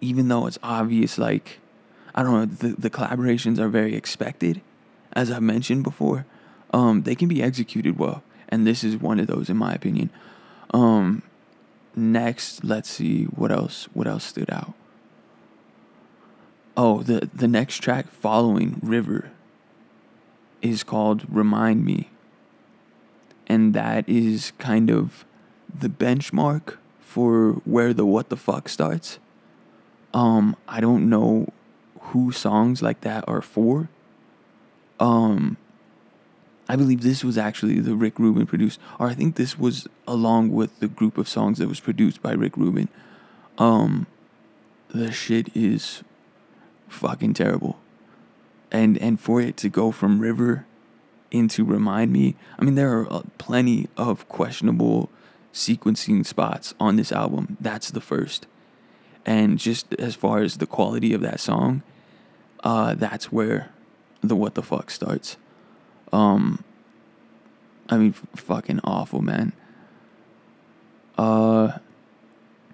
even 0.00 0.28
though 0.28 0.46
it's 0.46 0.58
obvious, 0.62 1.16
like 1.16 1.58
I 2.14 2.22
don't 2.22 2.32
know, 2.32 2.44
the, 2.44 2.80
the 2.80 2.90
collaborations 2.90 3.58
are 3.58 3.68
very 3.68 3.94
expected 3.94 4.60
as 5.14 5.30
I've 5.30 5.42
mentioned 5.42 5.84
before, 5.84 6.26
um, 6.72 7.02
they 7.02 7.14
can 7.14 7.28
be 7.28 7.42
executed 7.42 7.98
well, 7.98 8.22
and 8.48 8.66
this 8.66 8.82
is 8.82 8.96
one 8.96 9.20
of 9.20 9.26
those 9.26 9.48
in 9.48 9.56
my 9.56 9.72
opinion. 9.72 10.10
Um, 10.72 11.22
next, 11.94 12.64
let's 12.64 12.90
see 12.90 13.24
what 13.24 13.52
else. 13.52 13.88
What 13.92 14.06
else 14.06 14.24
stood 14.24 14.50
out? 14.50 14.74
Oh, 16.76 17.02
the 17.02 17.28
the 17.32 17.46
next 17.46 17.78
track 17.78 18.10
following 18.10 18.80
River 18.82 19.30
is 20.62 20.82
called 20.82 21.24
"Remind 21.28 21.84
Me," 21.84 22.10
and 23.46 23.74
that 23.74 24.08
is 24.08 24.52
kind 24.58 24.90
of 24.90 25.24
the 25.72 25.88
benchmark 25.88 26.78
for 27.00 27.52
where 27.64 27.94
the 27.94 28.04
what 28.04 28.28
the 28.28 28.36
fuck 28.36 28.68
starts. 28.68 29.20
Um, 30.12 30.56
I 30.68 30.80
don't 30.80 31.08
know 31.08 31.52
who 32.00 32.32
songs 32.32 32.82
like 32.82 33.02
that 33.02 33.24
are 33.28 33.42
for 33.42 33.88
um, 35.00 35.56
I 36.68 36.76
believe 36.76 37.02
this 37.02 37.22
was 37.22 37.36
actually 37.36 37.80
the 37.80 37.94
Rick 37.94 38.18
Rubin 38.18 38.46
produced, 38.46 38.80
or 38.98 39.08
I 39.08 39.14
think 39.14 39.36
this 39.36 39.58
was 39.58 39.86
along 40.06 40.52
with 40.52 40.78
the 40.80 40.88
group 40.88 41.18
of 41.18 41.28
songs 41.28 41.58
that 41.58 41.68
was 41.68 41.80
produced 41.80 42.22
by 42.22 42.32
Rick 42.32 42.56
Rubin. 42.56 42.88
Um, 43.58 44.06
the 44.88 45.12
shit 45.12 45.54
is 45.54 46.02
fucking 46.88 47.34
terrible, 47.34 47.78
and 48.72 48.96
and 48.98 49.20
for 49.20 49.40
it 49.40 49.56
to 49.58 49.68
go 49.68 49.90
from 49.90 50.20
River 50.20 50.66
into 51.30 51.64
Remind 51.64 52.12
Me. 52.12 52.36
I 52.58 52.64
mean, 52.64 52.76
there 52.76 52.98
are 52.98 53.12
uh, 53.12 53.22
plenty 53.38 53.88
of 53.96 54.26
questionable 54.28 55.10
sequencing 55.52 56.24
spots 56.24 56.74
on 56.80 56.96
this 56.96 57.12
album. 57.12 57.56
That's 57.60 57.90
the 57.90 58.00
first. 58.00 58.46
And 59.26 59.58
just 59.58 59.94
as 59.94 60.14
far 60.14 60.42
as 60.42 60.58
the 60.58 60.66
quality 60.66 61.12
of 61.12 61.20
that 61.22 61.40
song, 61.40 61.82
uh, 62.62 62.94
that's 62.94 63.32
where 63.32 63.70
the 64.28 64.36
what 64.36 64.54
the 64.54 64.62
fuck 64.62 64.90
starts. 64.90 65.36
Um, 66.12 66.62
I 67.88 67.98
mean, 67.98 68.12
fucking 68.12 68.80
awful, 68.84 69.20
man. 69.20 69.52
Uh, 71.18 71.78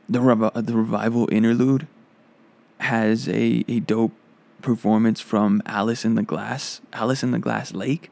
the 0.08 0.20
rev- 0.20 0.52
the 0.54 0.74
revival 0.74 1.28
interlude 1.30 1.86
has 2.78 3.28
a 3.28 3.64
a 3.68 3.80
dope 3.80 4.12
performance 4.62 5.20
from 5.20 5.62
Alice 5.66 6.04
in 6.04 6.14
the 6.14 6.22
Glass, 6.22 6.80
Alice 6.92 7.22
in 7.22 7.30
the 7.30 7.38
Glass 7.38 7.72
Lake. 7.72 8.10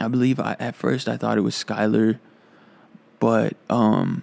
I 0.00 0.08
believe 0.08 0.40
I, 0.40 0.56
at 0.58 0.74
first 0.74 1.08
I 1.08 1.16
thought 1.16 1.38
it 1.38 1.42
was 1.42 1.54
Skylar, 1.54 2.18
but 3.20 3.56
um, 3.70 4.22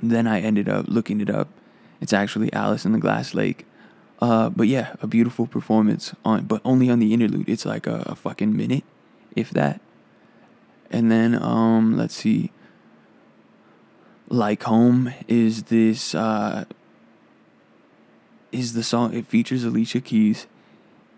then 0.00 0.26
I 0.26 0.40
ended 0.40 0.68
up 0.68 0.86
looking 0.88 1.20
it 1.20 1.30
up. 1.30 1.48
It's 2.00 2.12
actually 2.12 2.52
Alice 2.52 2.84
in 2.84 2.92
the 2.92 2.98
Glass 2.98 3.34
Lake. 3.34 3.66
Uh, 4.20 4.50
but 4.50 4.68
yeah, 4.68 4.94
a 5.00 5.06
beautiful 5.06 5.46
performance 5.46 6.14
on, 6.24 6.44
but 6.44 6.60
only 6.64 6.90
on 6.90 6.98
the 6.98 7.14
interlude. 7.14 7.48
It's 7.48 7.64
like 7.64 7.86
a, 7.86 8.02
a 8.06 8.14
fucking 8.14 8.54
minute, 8.54 8.84
if 9.34 9.50
that. 9.50 9.80
And 10.90 11.10
then 11.10 11.40
um, 11.40 11.96
let's 11.96 12.14
see. 12.14 12.52
Like 14.28 14.64
Home 14.64 15.12
is 15.26 15.64
this 15.64 16.14
uh, 16.14 16.64
is 18.52 18.74
the 18.74 18.82
song. 18.82 19.14
It 19.14 19.26
features 19.26 19.64
Alicia 19.64 20.00
Keys. 20.00 20.46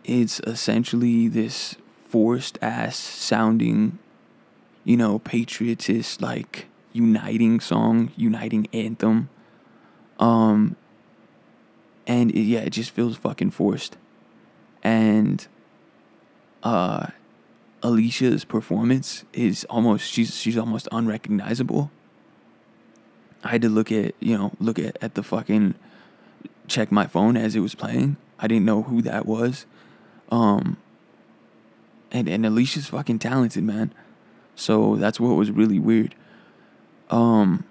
It's 0.05 0.41
essentially 0.41 1.29
this 1.29 1.77
forced 2.09 2.59
ass 2.63 2.97
sounding, 2.97 3.99
you 4.85 4.97
know, 4.97 5.19
patriotist 5.19 6.21
like 6.21 6.67
uniting 6.93 7.61
song, 7.61 8.13
uniting 8.17 8.69
anthem. 8.73 9.29
Um, 10.19 10.77
and 12.07 12.31
it, 12.31 12.41
yeah, 12.41 12.61
it 12.61 12.71
just 12.71 12.91
feels 12.91 13.17
fucking 13.17 13.51
forced. 13.51 13.97
And 14.83 15.47
uh, 16.63 17.09
Alicia's 17.83 18.45
performance 18.45 19.25
is 19.33 19.65
almost 19.65 20.11
she's 20.11 20.37
she's 20.37 20.57
almost 20.57 20.89
unrecognizable. 20.93 21.91
I 23.45 23.49
had 23.49 23.63
to 23.63 23.69
look 23.69 23.91
at 23.91 24.15
you 24.21 24.37
know 24.39 24.53
look 24.61 24.79
at, 24.79 24.97
at 25.03 25.15
the 25.15 25.23
fucking 25.23 25.75
check 26.69 26.93
my 26.93 27.07
phone 27.07 27.37
as 27.37 27.57
it 27.57 27.61
was 27.61 27.75
playing. 27.75 28.17
I 28.39 28.47
didn't 28.47 28.65
know 28.65 28.83
who 28.83 29.03
that 29.03 29.27
was. 29.27 29.67
Um 30.31 30.77
and 32.11 32.29
and 32.29 32.47
Alicia's 32.47 32.89
fucking 32.89 33.19
talented, 33.19 33.65
man. 33.65 33.93
So 34.55 34.97
that's 34.97 35.19
what 35.19 35.35
was 35.35 35.51
really 35.51 35.79
weird. 35.79 36.15
Um 37.11 37.65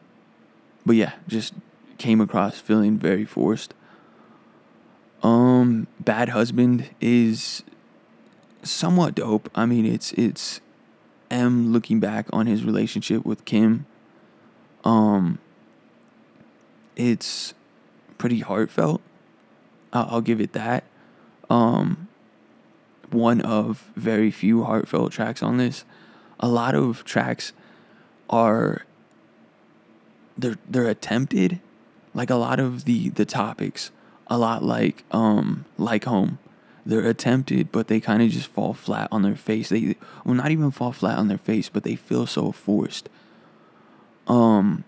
but 0.85 0.95
yeah, 0.95 1.13
just 1.27 1.53
came 1.97 2.19
across 2.19 2.59
feeling 2.59 2.97
very 2.97 3.25
forced. 3.25 3.73
Um 5.23 5.87
Bad 5.99 6.29
Husband 6.29 6.89
is 6.99 7.63
somewhat 8.63 9.15
dope. 9.15 9.49
I 9.55 9.65
mean, 9.65 9.85
it's 9.85 10.11
it's 10.13 10.61
M 11.29 11.71
looking 11.71 11.99
back 11.99 12.27
on 12.33 12.47
his 12.47 12.63
relationship 12.63 13.25
with 13.25 13.45
Kim. 13.45 13.85
Um 14.83 15.39
it's 16.95 17.53
pretty 18.17 18.39
heartfelt. 18.39 19.01
I'll, 19.93 20.07
I'll 20.09 20.21
give 20.21 20.39
it 20.39 20.53
that. 20.53 20.83
Um, 21.49 22.07
one 23.09 23.41
of 23.41 23.91
very 23.95 24.31
few 24.31 24.63
heartfelt 24.63 25.11
tracks 25.11 25.43
on 25.43 25.57
this. 25.57 25.83
A 26.39 26.47
lot 26.47 26.75
of 26.75 27.03
tracks 27.03 27.53
are 28.29 28.85
they're 30.37 30.57
they're 30.69 30.87
attempted, 30.87 31.59
like 32.13 32.29
a 32.29 32.35
lot 32.35 32.59
of 32.59 32.85
the 32.85 33.09
the 33.09 33.25
topics, 33.25 33.91
a 34.31 34.37
lot 34.37 34.63
like 34.63 35.03
um 35.11 35.65
like 35.77 36.05
home. 36.05 36.39
They're 36.83 37.07
attempted, 37.07 37.71
but 37.71 37.89
they 37.89 37.99
kind 37.99 38.23
of 38.23 38.29
just 38.29 38.47
fall 38.47 38.73
flat 38.73 39.09
on 39.11 39.21
their 39.21 39.35
face. 39.35 39.69
They 39.69 39.97
well, 40.25 40.33
not 40.33 40.49
even 40.49 40.71
fall 40.71 40.93
flat 40.93 41.19
on 41.19 41.27
their 41.27 41.37
face, 41.37 41.69
but 41.69 41.83
they 41.83 41.95
feel 41.95 42.25
so 42.25 42.51
forced. 42.51 43.09
Um, 44.27 44.85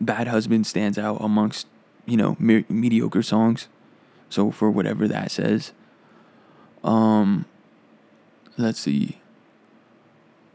Bad 0.00 0.26
Husband 0.26 0.66
stands 0.66 0.98
out 0.98 1.18
amongst, 1.20 1.68
you 2.04 2.16
know, 2.16 2.36
me- 2.40 2.66
mediocre 2.68 3.22
songs. 3.22 3.68
So 4.28 4.50
for 4.50 4.68
whatever 4.68 5.06
that 5.08 5.30
says. 5.30 5.72
Um 6.82 7.46
let's 8.58 8.80
see. 8.80 9.20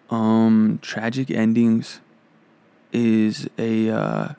Um 0.09 0.77
Tragic 0.81 1.31
Endings 1.31 2.01
is 2.91 3.49
a 3.57 3.89
uh 3.89 4.33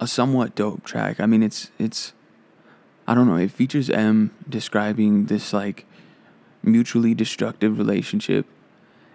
a 0.00 0.06
somewhat 0.06 0.54
dope 0.54 0.84
track. 0.84 1.20
I 1.20 1.26
mean 1.26 1.42
it's 1.42 1.70
it's 1.78 2.12
I 3.06 3.14
don't 3.14 3.28
know, 3.28 3.36
it 3.36 3.50
features 3.50 3.88
M 3.90 4.32
describing 4.48 5.26
this 5.26 5.52
like 5.52 5.86
mutually 6.62 7.14
destructive 7.14 7.78
relationship 7.78 8.46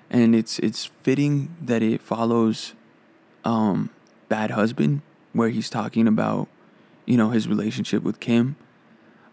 and 0.10 0.36
it's 0.36 0.60
it's 0.60 0.86
fitting 0.86 1.56
that 1.62 1.82
it 1.82 2.02
follows 2.02 2.74
um 3.44 3.90
Bad 4.32 4.52
Husband, 4.52 5.02
where 5.34 5.50
he's 5.50 5.70
talking 5.70 6.08
about, 6.08 6.48
you 7.06 7.18
know, 7.18 7.32
his 7.32 7.50
relationship 7.50 8.02
with 8.02 8.22
Kim. 8.22 8.56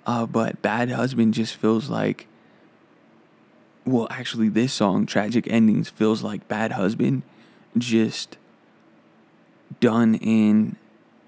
Uh, 0.05 0.27
but 0.27 0.61
Bad 0.61 0.91
Husband 0.91 1.33
just 1.33 1.55
feels 1.55 1.89
like, 1.89 2.27
well, 3.85 4.09
actually, 4.11 4.49
this 4.49 4.73
song, 4.73 5.07
Tragic 5.07 5.47
Endings, 5.49 5.89
feels 5.89 6.25
like 6.25 6.49
Bad 6.49 6.73
Husband, 6.73 7.23
just 7.77 8.39
done 9.79 10.17
in 10.17 10.75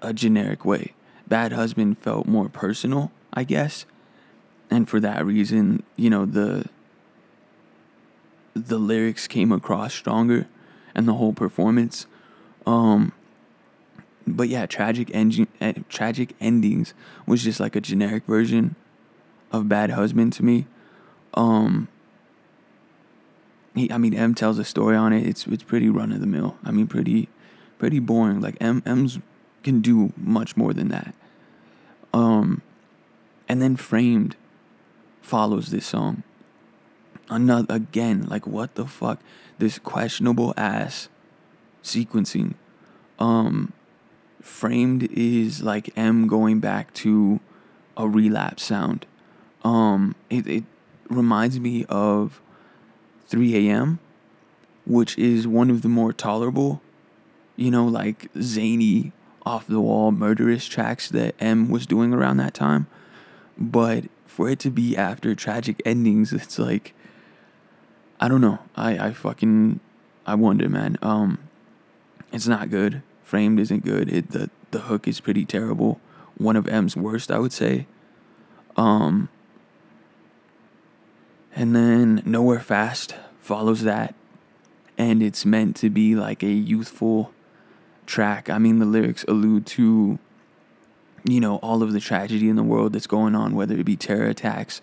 a 0.01 0.13
generic 0.13 0.65
way. 0.65 0.93
Bad 1.27 1.53
Husband 1.53 1.97
felt 1.97 2.27
more 2.27 2.49
personal, 2.49 3.11
I 3.33 3.43
guess. 3.43 3.85
And 4.69 4.87
for 4.87 4.99
that 4.99 5.25
reason, 5.25 5.83
you 5.95 6.09
know, 6.09 6.25
the 6.25 6.65
the 8.53 8.77
lyrics 8.77 9.27
came 9.27 9.51
across 9.51 9.93
stronger 9.93 10.47
and 10.93 11.07
the 11.07 11.13
whole 11.13 11.33
performance. 11.33 12.05
Um 12.65 13.13
but 14.27 14.49
yeah, 14.49 14.65
tragic 14.65 15.09
engine, 15.13 15.47
eh, 15.59 15.73
tragic 15.89 16.35
endings 16.39 16.93
was 17.25 17.43
just 17.43 17.59
like 17.59 17.75
a 17.75 17.81
generic 17.81 18.25
version 18.25 18.75
of 19.51 19.67
Bad 19.67 19.91
Husband 19.91 20.31
to 20.33 20.45
me. 20.45 20.67
Um, 21.33 21.87
he, 23.75 23.91
I 23.91 23.97
mean, 23.97 24.13
M 24.13 24.35
tells 24.35 24.59
a 24.59 24.65
story 24.65 24.95
on 24.95 25.13
it. 25.13 25.25
It's 25.25 25.47
it's 25.47 25.63
pretty 25.63 25.89
run 25.89 26.11
of 26.11 26.19
the 26.19 26.27
mill. 26.27 26.57
I 26.63 26.71
mean, 26.71 26.87
pretty 26.87 27.29
pretty 27.79 27.99
boring. 27.99 28.41
Like 28.41 28.57
M 28.59 28.83
M's 28.85 29.19
can 29.63 29.81
do 29.81 30.13
much 30.17 30.57
more 30.57 30.73
than 30.73 30.89
that. 30.89 31.13
Um, 32.13 32.61
and 33.47 33.61
then 33.61 33.75
Framed 33.75 34.35
follows 35.21 35.71
this 35.71 35.85
song. 35.85 36.23
Another 37.29 37.75
again, 37.75 38.25
like 38.27 38.45
what 38.45 38.75
the 38.75 38.85
fuck? 38.85 39.19
This 39.57 39.79
questionable 39.79 40.53
ass 40.57 41.07
sequencing. 41.83 42.55
Um, 43.19 43.73
framed 44.41 45.03
is 45.11 45.61
like 45.61 45.91
M 45.95 46.27
going 46.27 46.59
back 46.59 46.93
to 46.95 47.39
a 47.95 48.07
relapse 48.07 48.63
sound. 48.63 49.05
Um, 49.63 50.15
it, 50.29 50.47
it 50.47 50.63
reminds 51.09 51.59
me 51.59 51.85
of 51.87 52.41
3 53.27 53.69
a.m., 53.69 53.99
which 54.85 55.17
is 55.17 55.47
one 55.47 55.69
of 55.69 55.83
the 55.83 55.87
more 55.87 56.11
tolerable, 56.11 56.81
you 57.55 57.69
know, 57.69 57.85
like 57.85 58.29
zany, 58.41 59.11
off 59.45 59.67
the 59.67 59.81
wall, 59.81 60.11
murderous 60.11 60.65
tracks 60.65 61.09
that 61.09 61.35
M 61.39 61.69
was 61.69 61.85
doing 61.85 62.13
around 62.13 62.37
that 62.37 62.53
time. 62.53 62.87
But 63.57 64.05
for 64.25 64.49
it 64.49 64.59
to 64.59 64.71
be 64.71 64.95
after 64.95 65.35
tragic 65.35 65.81
endings, 65.85 66.33
it's 66.33 66.57
like, 66.57 66.93
I 68.19 68.27
don't 68.27 68.41
know. 68.41 68.59
I, 68.75 69.07
I 69.07 69.13
fucking, 69.13 69.79
I 70.25 70.35
wonder, 70.35 70.69
man. 70.69 70.97
Um, 71.01 71.39
it's 72.31 72.47
not 72.47 72.69
good. 72.69 73.01
Framed 73.23 73.59
isn't 73.59 73.85
good. 73.85 74.11
It 74.11 74.31
the 74.31 74.49
the 74.71 74.81
hook 74.81 75.07
is 75.07 75.19
pretty 75.19 75.45
terrible. 75.45 75.99
One 76.37 76.55
of 76.55 76.67
M's 76.67 76.95
worst, 76.95 77.31
I 77.31 77.39
would 77.39 77.53
say. 77.53 77.87
Um 78.75 79.29
and 81.53 81.75
then 81.75 82.21
Nowhere 82.25 82.61
Fast 82.61 83.15
follows 83.39 83.83
that 83.83 84.15
and 84.97 85.21
it's 85.21 85.45
meant 85.45 85.75
to 85.77 85.89
be 85.89 86.15
like 86.15 86.41
a 86.43 86.51
youthful 86.51 87.33
track. 88.11 88.49
I 88.49 88.57
mean 88.57 88.79
the 88.79 88.85
lyrics 88.85 89.23
allude 89.27 89.65
to 89.77 90.19
you 91.23 91.39
know 91.39 91.57
all 91.57 91.81
of 91.83 91.93
the 91.93 91.99
tragedy 91.99 92.49
in 92.49 92.55
the 92.55 92.63
world 92.63 92.93
that's 92.93 93.07
going 93.07 93.35
on 93.35 93.55
whether 93.55 93.75
it 93.75 93.85
be 93.85 93.95
terror 93.95 94.27
attacks 94.27 94.81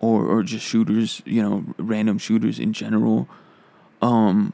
or 0.00 0.24
or 0.24 0.42
just 0.42 0.64
shooters, 0.64 1.22
you 1.24 1.42
know, 1.42 1.64
random 1.78 2.18
shooters 2.18 2.58
in 2.58 2.72
general. 2.72 3.28
Um 4.00 4.52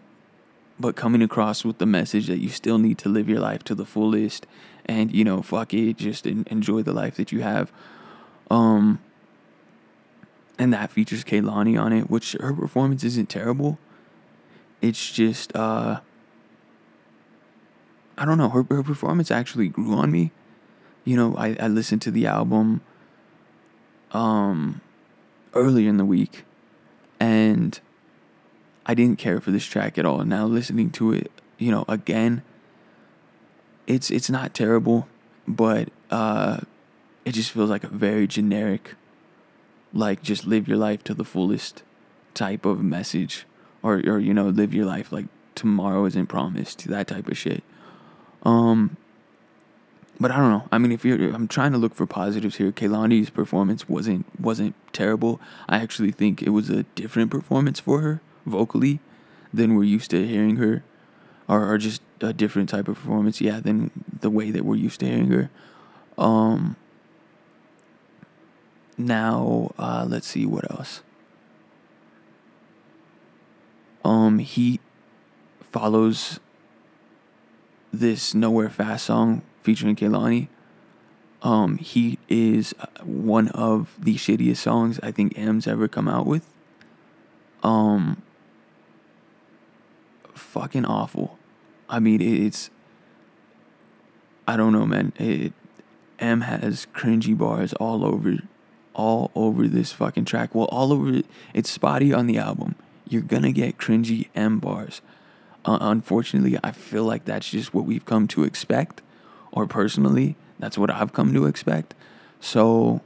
but 0.78 0.94
coming 0.94 1.22
across 1.22 1.64
with 1.64 1.78
the 1.78 1.86
message 1.86 2.26
that 2.26 2.38
you 2.38 2.50
still 2.50 2.78
need 2.78 2.98
to 2.98 3.08
live 3.08 3.28
your 3.28 3.40
life 3.40 3.62
to 3.64 3.74
the 3.74 3.86
fullest 3.86 4.46
and 4.84 5.14
you 5.14 5.24
know 5.24 5.40
fuck 5.40 5.72
it 5.72 5.96
just 5.96 6.26
enjoy 6.26 6.82
the 6.82 6.92
life 6.92 7.16
that 7.16 7.32
you 7.32 7.40
have 7.40 7.72
um 8.50 8.98
and 10.58 10.72
that 10.72 10.90
features 10.90 11.24
Kehlani 11.24 11.80
on 11.80 11.92
it, 11.92 12.10
which 12.10 12.32
her 12.40 12.52
performance 12.52 13.04
isn't 13.04 13.28
terrible. 13.28 13.78
It's 14.80 15.10
just 15.10 15.54
uh 15.54 16.00
I 18.18 18.24
don't 18.24 18.38
know, 18.38 18.48
her 18.48 18.64
her 18.70 18.82
performance 18.82 19.30
actually 19.30 19.68
grew 19.68 19.94
on 19.94 20.10
me. 20.10 20.32
You 21.04 21.16
know, 21.16 21.36
I, 21.36 21.56
I 21.60 21.68
listened 21.68 22.02
to 22.02 22.10
the 22.10 22.26
album 22.26 22.80
um 24.12 24.80
earlier 25.54 25.88
in 25.88 25.96
the 25.96 26.04
week 26.04 26.44
and 27.18 27.78
I 28.86 28.94
didn't 28.94 29.18
care 29.18 29.40
for 29.40 29.50
this 29.50 29.64
track 29.64 29.98
at 29.98 30.06
all. 30.06 30.24
Now 30.24 30.46
listening 30.46 30.90
to 30.92 31.12
it, 31.12 31.30
you 31.58 31.70
know, 31.70 31.84
again, 31.88 32.42
it's 33.86 34.10
it's 34.10 34.30
not 34.30 34.54
terrible, 34.54 35.08
but 35.46 35.88
uh 36.10 36.60
it 37.24 37.32
just 37.32 37.50
feels 37.50 37.68
like 37.68 37.84
a 37.84 37.88
very 37.88 38.26
generic 38.26 38.94
like 39.92 40.22
just 40.22 40.46
live 40.46 40.68
your 40.68 40.76
life 40.76 41.02
to 41.04 41.14
the 41.14 41.24
fullest 41.24 41.82
type 42.34 42.64
of 42.64 42.82
message 42.82 43.46
or 43.82 44.02
or 44.06 44.18
you 44.18 44.32
know 44.32 44.48
live 44.48 44.74
your 44.74 44.86
life 44.86 45.10
like 45.10 45.26
tomorrow 45.54 46.04
isn't 46.04 46.26
promised 46.26 46.86
that 46.86 47.06
type 47.08 47.28
of 47.28 47.36
shit 47.36 47.62
um 48.46 48.96
but 50.18 50.30
I 50.30 50.38
don't 50.38 50.50
know. 50.50 50.68
I 50.72 50.78
mean, 50.78 50.92
if 50.92 51.04
you're, 51.04 51.34
I'm 51.34 51.46
trying 51.46 51.72
to 51.72 51.78
look 51.78 51.94
for 51.94 52.06
positives 52.06 52.56
here. 52.56 52.72
Kehlani's 52.72 53.28
performance 53.28 53.88
wasn't 53.88 54.24
wasn't 54.40 54.74
terrible. 54.92 55.40
I 55.68 55.76
actually 55.76 56.10
think 56.10 56.42
it 56.42 56.50
was 56.50 56.70
a 56.70 56.84
different 56.94 57.30
performance 57.30 57.80
for 57.80 58.00
her 58.00 58.22
vocally 58.46 59.00
than 59.52 59.74
we're 59.74 59.84
used 59.84 60.10
to 60.12 60.26
hearing 60.26 60.56
her, 60.56 60.82
or, 61.48 61.70
or 61.70 61.76
just 61.76 62.00
a 62.20 62.32
different 62.32 62.70
type 62.70 62.88
of 62.88 62.96
performance. 62.96 63.40
Yeah, 63.40 63.60
than 63.60 63.90
the 64.20 64.30
way 64.30 64.50
that 64.50 64.64
we're 64.64 64.76
used 64.76 65.00
to 65.00 65.06
hearing 65.06 65.30
her. 65.32 65.50
Um, 66.16 66.76
now, 68.96 69.72
uh, 69.78 70.06
let's 70.08 70.26
see 70.26 70.46
what 70.46 70.70
else. 70.70 71.02
Um, 74.02 74.38
he 74.38 74.80
follows 75.72 76.40
this 77.92 78.34
Nowhere 78.34 78.70
Fast 78.70 79.06
song 79.06 79.42
featuring 79.62 79.96
Kehlani. 79.96 80.48
Um, 81.42 81.78
Heat 81.78 82.18
is 82.28 82.74
one 83.02 83.48
of 83.48 83.94
the 83.98 84.16
shittiest 84.16 84.58
songs 84.58 84.98
I 85.02 85.12
think 85.12 85.38
M's 85.38 85.66
ever 85.66 85.86
come 85.88 86.08
out 86.08 86.26
with. 86.26 86.50
Um, 87.62 88.22
fucking 90.34 90.84
awful. 90.84 91.38
I 91.88 92.00
mean, 92.00 92.20
it's. 92.20 92.70
I 94.48 94.56
don't 94.56 94.72
know, 94.72 94.86
man. 94.86 95.12
It, 95.18 95.52
M 96.18 96.42
has 96.42 96.86
cringy 96.94 97.36
bars 97.36 97.72
all 97.74 98.04
over 98.04 98.38
all 98.94 99.30
over 99.34 99.68
this 99.68 99.92
fucking 99.92 100.24
track. 100.24 100.54
Well, 100.54 100.66
all 100.66 100.92
over 100.92 101.20
it's 101.52 101.70
spotty 101.70 102.12
on 102.12 102.26
the 102.26 102.38
album. 102.38 102.74
You're 103.08 103.22
gonna 103.22 103.52
get 103.52 103.78
cringy 103.78 104.28
M 104.34 104.58
bars. 104.58 105.02
Uh, 105.66 105.78
unfortunately, 105.80 106.56
I 106.62 106.70
feel 106.70 107.02
like 107.02 107.24
that's 107.24 107.50
just 107.50 107.74
what 107.74 107.84
we've 107.84 108.04
come 108.04 108.28
to 108.28 108.44
expect, 108.44 109.02
or 109.50 109.66
personally, 109.66 110.36
that's 110.60 110.78
what 110.78 110.90
I've 110.90 111.12
come 111.12 111.34
to 111.34 111.46
expect. 111.46 111.92
So 112.40 113.00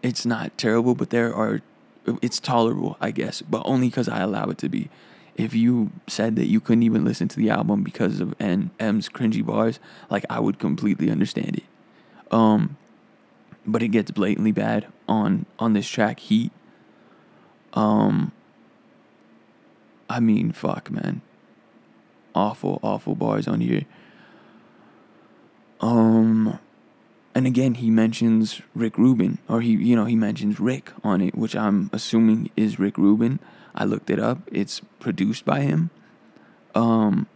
it's 0.00 0.24
not 0.24 0.56
terrible, 0.56 0.94
but 0.94 1.10
there 1.10 1.34
are 1.34 1.60
it's 2.22 2.40
tolerable, 2.40 2.96
I 3.00 3.10
guess, 3.10 3.42
but 3.42 3.62
only 3.64 3.88
because 3.88 4.08
I 4.08 4.20
allow 4.20 4.48
it 4.50 4.58
to 4.58 4.68
be. 4.68 4.88
If 5.36 5.54
you 5.54 5.90
said 6.06 6.36
that 6.36 6.46
you 6.46 6.60
couldn't 6.60 6.82
even 6.82 7.04
listen 7.04 7.28
to 7.28 7.36
the 7.36 7.50
album 7.50 7.82
because 7.82 8.20
of 8.20 8.34
N 8.38 8.70
M's 8.78 9.08
cringy 9.08 9.44
bars, 9.44 9.80
like 10.08 10.24
I 10.30 10.38
would 10.38 10.58
completely 10.58 11.10
understand 11.10 11.56
it. 11.56 11.64
Um, 12.32 12.76
but 13.66 13.82
it 13.82 13.88
gets 13.88 14.10
blatantly 14.12 14.52
bad 14.52 14.86
on 15.08 15.46
on 15.58 15.72
this 15.72 15.88
track 15.88 16.20
Heat. 16.20 16.52
Um 17.74 18.32
I 20.08 20.20
mean, 20.20 20.52
fuck, 20.52 20.90
man. 20.90 21.22
Awful, 22.34 22.78
awful 22.82 23.14
bars 23.14 23.48
on 23.48 23.60
here. 23.60 23.84
Um 25.80 26.58
and 27.34 27.46
again 27.46 27.74
he 27.74 27.90
mentions 27.90 28.60
Rick 28.74 28.98
Rubin 28.98 29.38
or 29.48 29.60
he 29.60 29.70
you 29.70 29.96
know, 29.96 30.04
he 30.04 30.16
mentions 30.16 30.60
Rick 30.60 30.92
on 31.02 31.20
it, 31.20 31.34
which 31.34 31.56
I'm 31.56 31.90
assuming 31.92 32.50
is 32.56 32.78
Rick 32.78 32.98
Rubin. 32.98 33.40
I 33.74 33.84
looked 33.84 34.10
it 34.10 34.18
up. 34.18 34.38
It's 34.50 34.80
produced 34.98 35.44
by 35.44 35.60
him. 35.60 35.90
Um 36.74 37.26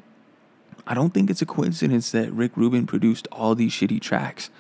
I 0.87 0.94
don't 0.94 1.14
think 1.14 1.30
it's 1.30 1.42
a 1.42 1.46
coincidence 1.46 2.11
that 2.11 2.30
Rick 2.33 2.57
Rubin 2.57 2.87
produced 2.87 3.26
all 3.33 3.54
these 3.54 3.72
shitty 3.72 4.00
tracks 4.00 4.50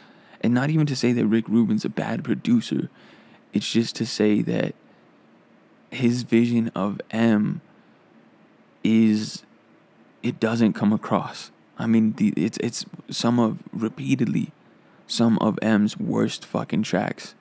and 0.40 0.52
not 0.52 0.70
even 0.70 0.86
to 0.86 0.96
say 0.96 1.12
that 1.12 1.26
Rick 1.26 1.48
Rubin's 1.48 1.84
a 1.84 1.88
bad 1.88 2.24
producer. 2.24 2.90
It's 3.52 3.70
just 3.70 3.96
to 3.96 4.06
say 4.06 4.42
that 4.42 4.74
his 5.90 6.22
vision 6.22 6.70
of 6.74 7.00
M 7.10 7.60
is 8.82 9.44
it 10.24 10.40
doesn't 10.40 10.72
come 10.72 10.92
across. 10.92 11.52
I 11.78 11.86
mean, 11.86 12.14
the, 12.14 12.32
it's 12.36 12.58
it's 12.58 12.86
some 13.10 13.38
of 13.38 13.62
repeatedly 13.72 14.50
some 15.06 15.38
of 15.38 15.58
M's 15.60 15.98
worst 15.98 16.44
fucking 16.46 16.82
tracks. 16.82 17.34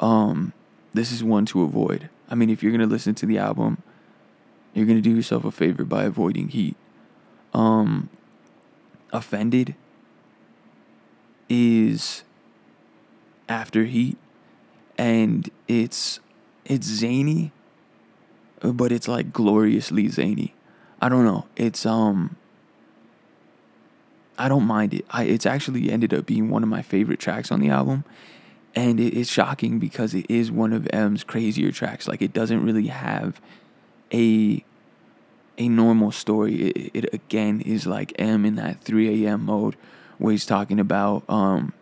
Um, 0.00 0.52
this 0.92 1.12
is 1.12 1.22
one 1.22 1.46
to 1.46 1.62
avoid. 1.62 2.10
I 2.28 2.34
mean, 2.34 2.50
if 2.50 2.62
you're 2.62 2.72
gonna 2.72 2.86
listen 2.86 3.14
to 3.14 3.26
the 3.26 3.38
album, 3.38 3.82
you're 4.74 4.86
gonna 4.86 5.00
do 5.00 5.14
yourself 5.14 5.44
a 5.44 5.52
favor 5.52 5.84
by 5.84 6.04
avoiding 6.04 6.48
Heat. 6.48 6.76
Um, 7.54 8.10
offended 9.12 9.76
is 11.48 12.24
after 13.48 13.84
Heat, 13.84 14.18
and 14.98 15.48
it's 15.68 16.18
it's 16.64 16.86
zany, 16.86 17.52
but 18.60 18.90
it's 18.90 19.06
like 19.06 19.32
gloriously 19.32 20.08
zany. 20.08 20.54
I 21.02 21.08
don't 21.08 21.24
know. 21.24 21.46
It's 21.56 21.84
um. 21.84 22.36
I 24.38 24.48
don't 24.48 24.64
mind 24.64 24.94
it. 24.94 25.04
I 25.10 25.24
it's 25.24 25.44
actually 25.44 25.90
ended 25.90 26.14
up 26.14 26.24
being 26.24 26.48
one 26.48 26.62
of 26.62 26.68
my 26.68 26.80
favorite 26.80 27.18
tracks 27.18 27.50
on 27.50 27.60
the 27.60 27.68
album, 27.68 28.04
and 28.74 29.00
it 29.00 29.12
is 29.12 29.28
shocking 29.28 29.80
because 29.80 30.14
it 30.14 30.26
is 30.28 30.50
one 30.50 30.72
of 30.72 30.88
M's 30.92 31.24
crazier 31.24 31.72
tracks. 31.72 32.06
Like 32.06 32.22
it 32.22 32.32
doesn't 32.32 32.64
really 32.64 32.86
have 32.86 33.40
a 34.14 34.64
a 35.58 35.68
normal 35.68 36.12
story. 36.12 36.68
It, 36.68 36.90
it 36.94 37.14
again 37.14 37.60
is 37.60 37.84
like 37.84 38.12
M 38.18 38.46
in 38.46 38.54
that 38.54 38.80
3 38.80 39.26
a.m. 39.26 39.44
mode 39.44 39.76
where 40.18 40.30
he's 40.30 40.46
talking 40.46 40.78
about 40.78 41.24
um 41.28 41.72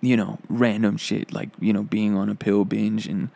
you 0.00 0.16
know 0.16 0.38
random 0.48 0.96
shit 0.96 1.32
like 1.32 1.50
you 1.60 1.72
know 1.72 1.84
being 1.84 2.16
on 2.16 2.28
a 2.28 2.34
pill 2.34 2.64
binge 2.64 3.06
and 3.06 3.30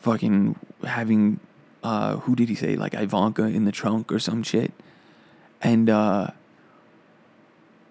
fucking 0.00 0.56
having 0.82 1.38
uh 1.82 2.16
who 2.18 2.36
did 2.36 2.48
he 2.48 2.54
say 2.54 2.76
like 2.76 2.94
Ivanka 2.94 3.44
in 3.44 3.64
the 3.64 3.72
trunk 3.72 4.12
or 4.12 4.18
some 4.18 4.42
shit 4.42 4.72
and 5.60 5.90
uh 5.90 6.28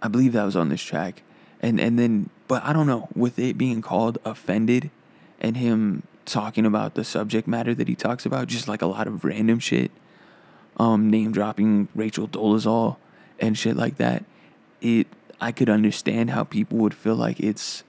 I 0.01 0.07
believe 0.07 0.33
that 0.33 0.43
was 0.43 0.55
on 0.55 0.69
this 0.69 0.81
track 0.81 1.23
and 1.61 1.79
and 1.79 1.97
then 1.97 2.29
but 2.47 2.63
I 2.63 2.73
don't 2.73 2.87
know 2.87 3.09
with 3.15 3.39
it 3.39 3.57
being 3.57 3.81
called 3.81 4.17
offended 4.25 4.89
and 5.39 5.57
him 5.57 6.03
talking 6.25 6.65
about 6.65 6.93
the 6.93 7.03
subject 7.03 7.47
matter 7.47 7.73
that 7.75 7.87
he 7.87 7.95
talks 7.95 8.25
about 8.25 8.47
just 8.47 8.67
like 8.67 8.81
a 8.81 8.87
lot 8.87 9.07
of 9.07 9.23
random 9.23 9.59
shit 9.59 9.91
um 10.77 11.09
name 11.09 11.31
dropping 11.31 11.87
Rachel 11.95 12.27
Dolezal 12.27 12.97
and 13.39 13.57
shit 13.57 13.75
like 13.75 13.97
that 13.97 14.23
it 14.81 15.07
I 15.41 15.51
could 15.51 15.69
understand 15.69 16.29
how 16.29 16.43
people 16.43 16.77
would 16.77 16.93
feel 16.93 17.15
like 17.15 17.39
it's 17.39 17.83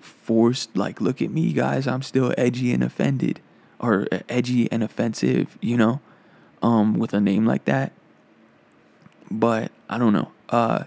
forced. 0.00 0.76
Like, 0.76 1.00
look 1.00 1.20
at 1.20 1.30
me, 1.30 1.52
guys. 1.52 1.88
I'm 1.88 2.02
still 2.02 2.32
edgy 2.38 2.72
and 2.72 2.84
offended, 2.84 3.40
or 3.82 4.06
edgy 4.28 4.70
and 4.72 4.82
offensive. 4.82 5.58
You 5.60 5.76
know, 5.76 6.00
um, 6.62 6.98
with 6.98 7.12
a 7.12 7.20
name 7.20 7.44
like 7.44 7.66
that. 7.66 7.92
But 9.30 9.72
I 9.90 9.98
don't 9.98 10.12
know. 10.12 10.30
Uh, 10.48 10.84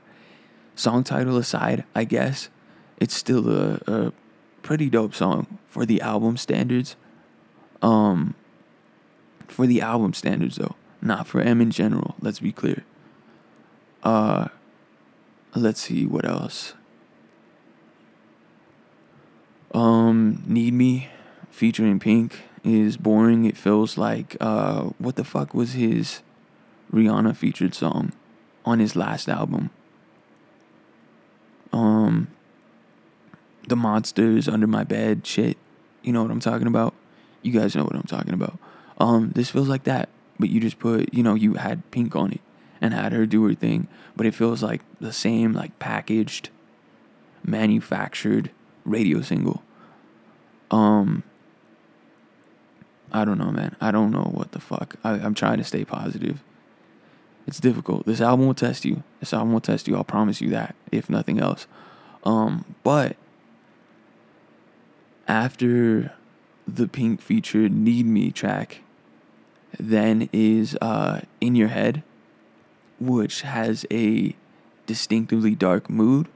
song 0.76 1.04
title 1.04 1.38
aside, 1.38 1.84
I 1.94 2.04
guess 2.04 2.50
it's 2.98 3.16
still 3.16 3.50
a, 3.50 3.80
a 3.88 4.14
pretty 4.62 4.90
dope 4.90 5.14
song 5.14 5.60
for 5.68 5.86
the 5.86 6.02
album 6.02 6.38
standards. 6.38 6.96
Um, 7.82 8.36
for 9.48 9.68
the 9.68 9.82
album 9.82 10.14
standards 10.14 10.56
though, 10.56 10.76
not 11.02 11.28
for 11.28 11.42
M 11.42 11.62
in 11.62 11.72
general. 11.72 12.16
Let's 12.22 12.40
be 12.40 12.52
clear. 12.52 12.84
Uh, 14.04 14.48
let's 15.56 15.82
see 15.82 16.06
what 16.06 16.26
else. 16.26 16.74
Um, 19.74 20.44
Need 20.48 20.74
Me 20.74 21.10
featuring 21.50 22.00
Pink 22.00 22.42
is 22.66 22.98
boring. 22.98 23.46
It 23.46 23.56
feels 23.56 23.98
like 23.98 24.36
uh 24.42 24.90
what 24.98 25.16
the 25.16 25.24
fuck 25.24 25.54
was 25.54 25.74
his 25.74 26.22
Rihanna 26.92 27.36
featured 27.36 27.76
song 27.76 28.12
on 28.66 28.80
his 28.80 28.96
last 28.96 29.30
album? 29.30 29.70
Um 31.72 32.28
The 33.68 33.76
Monsters 33.76 34.48
Under 34.48 34.68
My 34.68 34.84
Bed 34.84 35.26
shit. 35.26 35.58
You 36.02 36.12
know 36.12 36.24
what 36.24 36.32
I'm 36.32 36.40
talking 36.40 36.68
about? 36.68 36.94
You 37.44 37.52
guys 37.52 37.76
know 37.76 37.84
what 37.84 37.96
I'm 37.96 38.04
talking 38.04 38.34
about. 38.34 38.58
Um 38.98 39.32
this 39.36 39.52
feels 39.52 39.70
like 39.70 39.84
that, 39.84 40.10
but 40.40 40.50
you 40.50 40.60
just 40.60 40.80
put, 40.80 41.14
you 41.14 41.22
know, 41.22 41.36
you 41.36 41.54
had 41.54 41.90
Pink 41.92 42.16
on 42.16 42.32
it 42.32 42.42
and 42.82 42.94
had 42.94 43.14
her 43.14 43.28
do 43.28 43.46
her 43.46 43.54
thing, 43.54 43.88
but 44.16 44.26
it 44.26 44.34
feels 44.34 44.64
like 44.64 44.82
the 45.00 45.14
same 45.14 45.54
like 45.54 45.78
packaged 45.78 46.50
manufactured 47.44 48.50
radio 48.86 49.22
single. 49.22 49.62
Um 50.72 51.24
I 53.16 53.24
don't 53.24 53.38
know, 53.38 53.52
man. 53.52 53.78
I 53.80 53.92
don't 53.92 54.12
know 54.12 54.30
what 54.34 54.52
the 54.52 54.60
fuck. 54.60 54.98
I, 55.04 55.12
I'm 55.12 55.34
trying 55.34 55.58
to 55.58 55.64
stay 55.64 55.86
positive. 55.86 56.44
It's 57.48 57.62
difficult. 57.62 58.06
This 58.06 58.20
album 58.20 58.48
will 58.48 58.54
test 58.54 58.84
you. 58.84 59.04
This 59.22 59.34
album 59.34 59.54
will 59.54 59.62
test 59.62 59.88
you. 59.88 59.96
I'll 59.96 60.04
promise 60.04 60.42
you 60.42 60.50
that, 60.50 60.76
if 60.92 61.10
nothing 61.10 61.40
else. 61.40 61.66
Um, 62.26 62.66
but 62.84 63.16
after 65.28 66.14
the 66.68 66.88
Pink 66.88 67.22
featured 67.22 67.72
Need 67.72 68.06
Me 68.06 68.32
track, 68.32 68.82
then 69.80 70.30
is 70.34 70.78
uh, 70.82 71.22
In 71.40 71.56
Your 71.56 71.70
Head, 71.70 72.04
which 73.00 73.42
has 73.44 73.86
a 73.92 74.36
distinctively 74.88 75.56
dark 75.56 75.90
mood. 75.90 76.28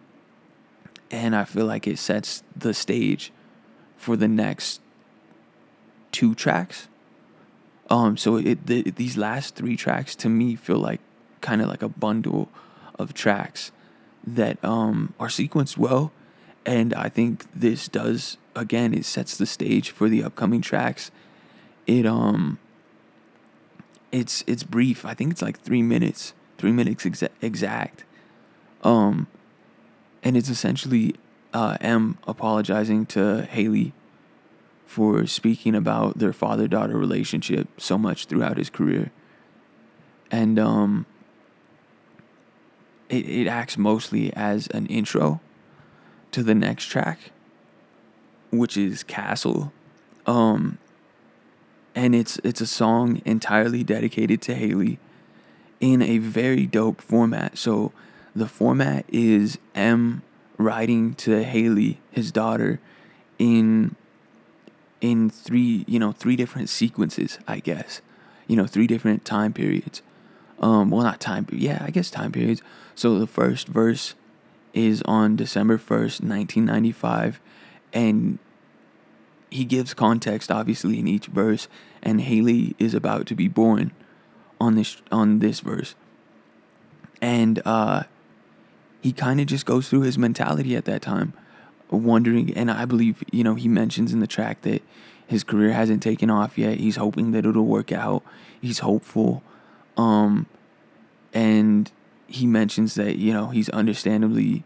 And 1.12 1.36
I 1.36 1.44
feel 1.44 1.66
like 1.66 1.88
it 1.88 2.00
sets 2.00 2.44
the 2.56 2.74
stage 2.74 3.34
for 3.98 4.16
the 4.16 4.28
next 4.28 4.80
two 6.12 6.36
tracks. 6.36 6.88
Um, 7.90 8.18
so 8.18 8.36
it 8.38 8.68
the, 8.68 8.92
these 8.92 9.18
last 9.18 9.56
three 9.56 9.76
tracks 9.76 10.16
to 10.18 10.30
me 10.30 10.56
feel 10.56 10.78
like 10.78 11.02
kind 11.42 11.62
of 11.62 11.68
like 11.68 11.82
a 11.82 11.90
bundle 11.90 12.50
of 12.98 13.14
tracks 13.14 13.72
that 14.26 14.64
um 14.64 15.14
are 15.20 15.28
sequenced 15.28 15.78
well, 15.78 16.12
and 16.66 16.94
I 16.94 17.10
think 17.10 17.46
this 17.54 17.88
does 17.88 18.38
again 18.56 18.94
it 18.94 19.06
sets 19.06 19.38
the 19.38 19.46
stage 19.46 19.92
for 19.92 20.10
the 20.10 20.24
upcoming 20.24 20.62
tracks. 20.62 21.12
It 21.88 22.06
um. 22.06 22.60
It's 24.12 24.44
it's 24.48 24.64
brief. 24.64 25.06
I 25.06 25.14
think 25.14 25.30
it's 25.30 25.42
like 25.44 25.60
three 25.62 25.84
minutes, 25.84 26.34
three 26.58 26.72
minutes 26.72 27.06
exa- 27.06 27.30
exact. 27.44 28.06
Um, 28.84 29.28
and 30.24 30.36
it's 30.36 30.50
essentially 30.50 31.14
uh, 31.54 31.78
M 31.80 32.18
apologizing 32.28 33.06
to 33.08 33.44
Hailie 33.44 33.94
for 34.90 35.28
speaking 35.28 35.76
about 35.76 36.18
their 36.18 36.34
father 36.34 36.68
daughter 36.68 36.98
relationship 36.98 37.68
so 37.80 37.96
much 37.96 38.26
throughout 38.26 38.58
his 38.58 38.72
career. 38.72 39.12
And 40.32 40.58
um, 40.58 41.06
it, 43.08 43.30
it 43.30 43.48
acts 43.48 43.78
mostly 43.78 44.34
as 44.34 44.66
an 44.70 44.88
intro 44.88 45.42
to 46.32 46.42
the 46.42 46.56
next 46.56 46.86
track, 46.86 47.30
which 48.50 48.76
is 48.76 49.04
Castle. 49.04 49.72
Um, 50.26 50.80
and 51.94 52.16
it's 52.16 52.40
it's 52.44 52.60
a 52.60 52.68
song 52.68 53.22
entirely 53.26 53.84
dedicated 53.84 54.42
to 54.42 54.56
Hailie 54.56 54.98
in 55.80 56.02
a 56.02 56.18
very 56.18 56.66
dope 56.66 57.00
format. 57.00 57.60
So 57.60 57.92
the 58.36 58.48
format 58.48 59.06
is 59.08 59.60
M 59.76 60.24
writing 60.58 61.14
to 61.14 61.44
Hailie, 61.44 62.00
his 62.10 62.32
daughter, 62.32 62.80
in 63.38 63.96
in 65.02 65.30
three, 65.30 65.86
you 65.88 66.00
know, 66.00 66.12
three 66.12 66.36
different 66.36 66.70
sequences, 66.70 67.40
I 67.48 67.60
guess. 67.60 68.02
You 68.48 68.56
know, 68.56 68.66
three 68.66 68.88
different 68.88 69.26
time 69.26 69.54
periods. 69.54 70.02
Um, 70.60 70.90
well, 70.90 71.04
not 71.04 71.20
time, 71.20 71.48
yeah, 71.52 71.84
I 71.86 71.92
guess 71.92 72.10
time 72.10 72.32
periods. 72.32 72.62
So 72.96 73.18
the 73.18 73.28
first 73.28 73.68
verse 73.68 74.16
is 74.74 75.02
on 75.04 75.36
December 75.36 75.78
1st, 75.78 76.22
1995, 76.22 77.40
and 77.94 78.40
he 79.50 79.66
gives 79.66 79.94
context 79.94 80.52
obviously 80.52 81.00
in 81.00 81.08
each 81.08 81.28
verse, 81.28 81.68
and 82.04 82.22
Hailie 82.22 82.76
is 82.78 82.94
about 82.94 83.26
to 83.28 83.36
be 83.36 83.48
born 83.48 83.92
on 84.60 84.76
this 84.76 85.02
on 85.12 85.40
this 85.40 85.62
verse. 85.62 85.96
And 87.22 87.62
uh 87.66 88.04
he 89.02 89.14
kind 89.14 89.40
of 89.40 89.48
just 89.48 89.66
goes 89.66 89.90
through 89.90 90.02
his 90.02 90.18
mentality 90.18 90.76
at 90.76 90.86
that 90.86 91.02
time 91.02 91.34
wondering, 91.90 92.54
and 92.56 92.70
I 92.70 92.86
believe, 92.86 93.24
you 93.32 93.44
know, 93.44 93.56
he 93.56 93.68
mentions 93.68 94.14
in 94.14 94.20
the 94.20 94.28
track 94.28 94.62
that 94.62 94.82
his 95.28 95.44
career 95.44 95.72
hasn't 95.72 96.02
taken 96.02 96.30
off 96.30 96.58
yet. 96.58 96.78
He's 96.78 96.96
hoping 96.96 97.32
that 97.32 97.46
it'll 97.46 97.66
work 97.66 97.92
out. 97.92 98.24
He's 98.60 98.80
hopeful. 98.80 99.44
Um, 99.98 100.48
and 101.34 101.92
he 102.28 102.46
mentions 102.48 102.96
that, 102.96 103.18
you 103.18 103.34
know, 103.34 103.48
he's 103.48 103.70
understandably 103.70 104.64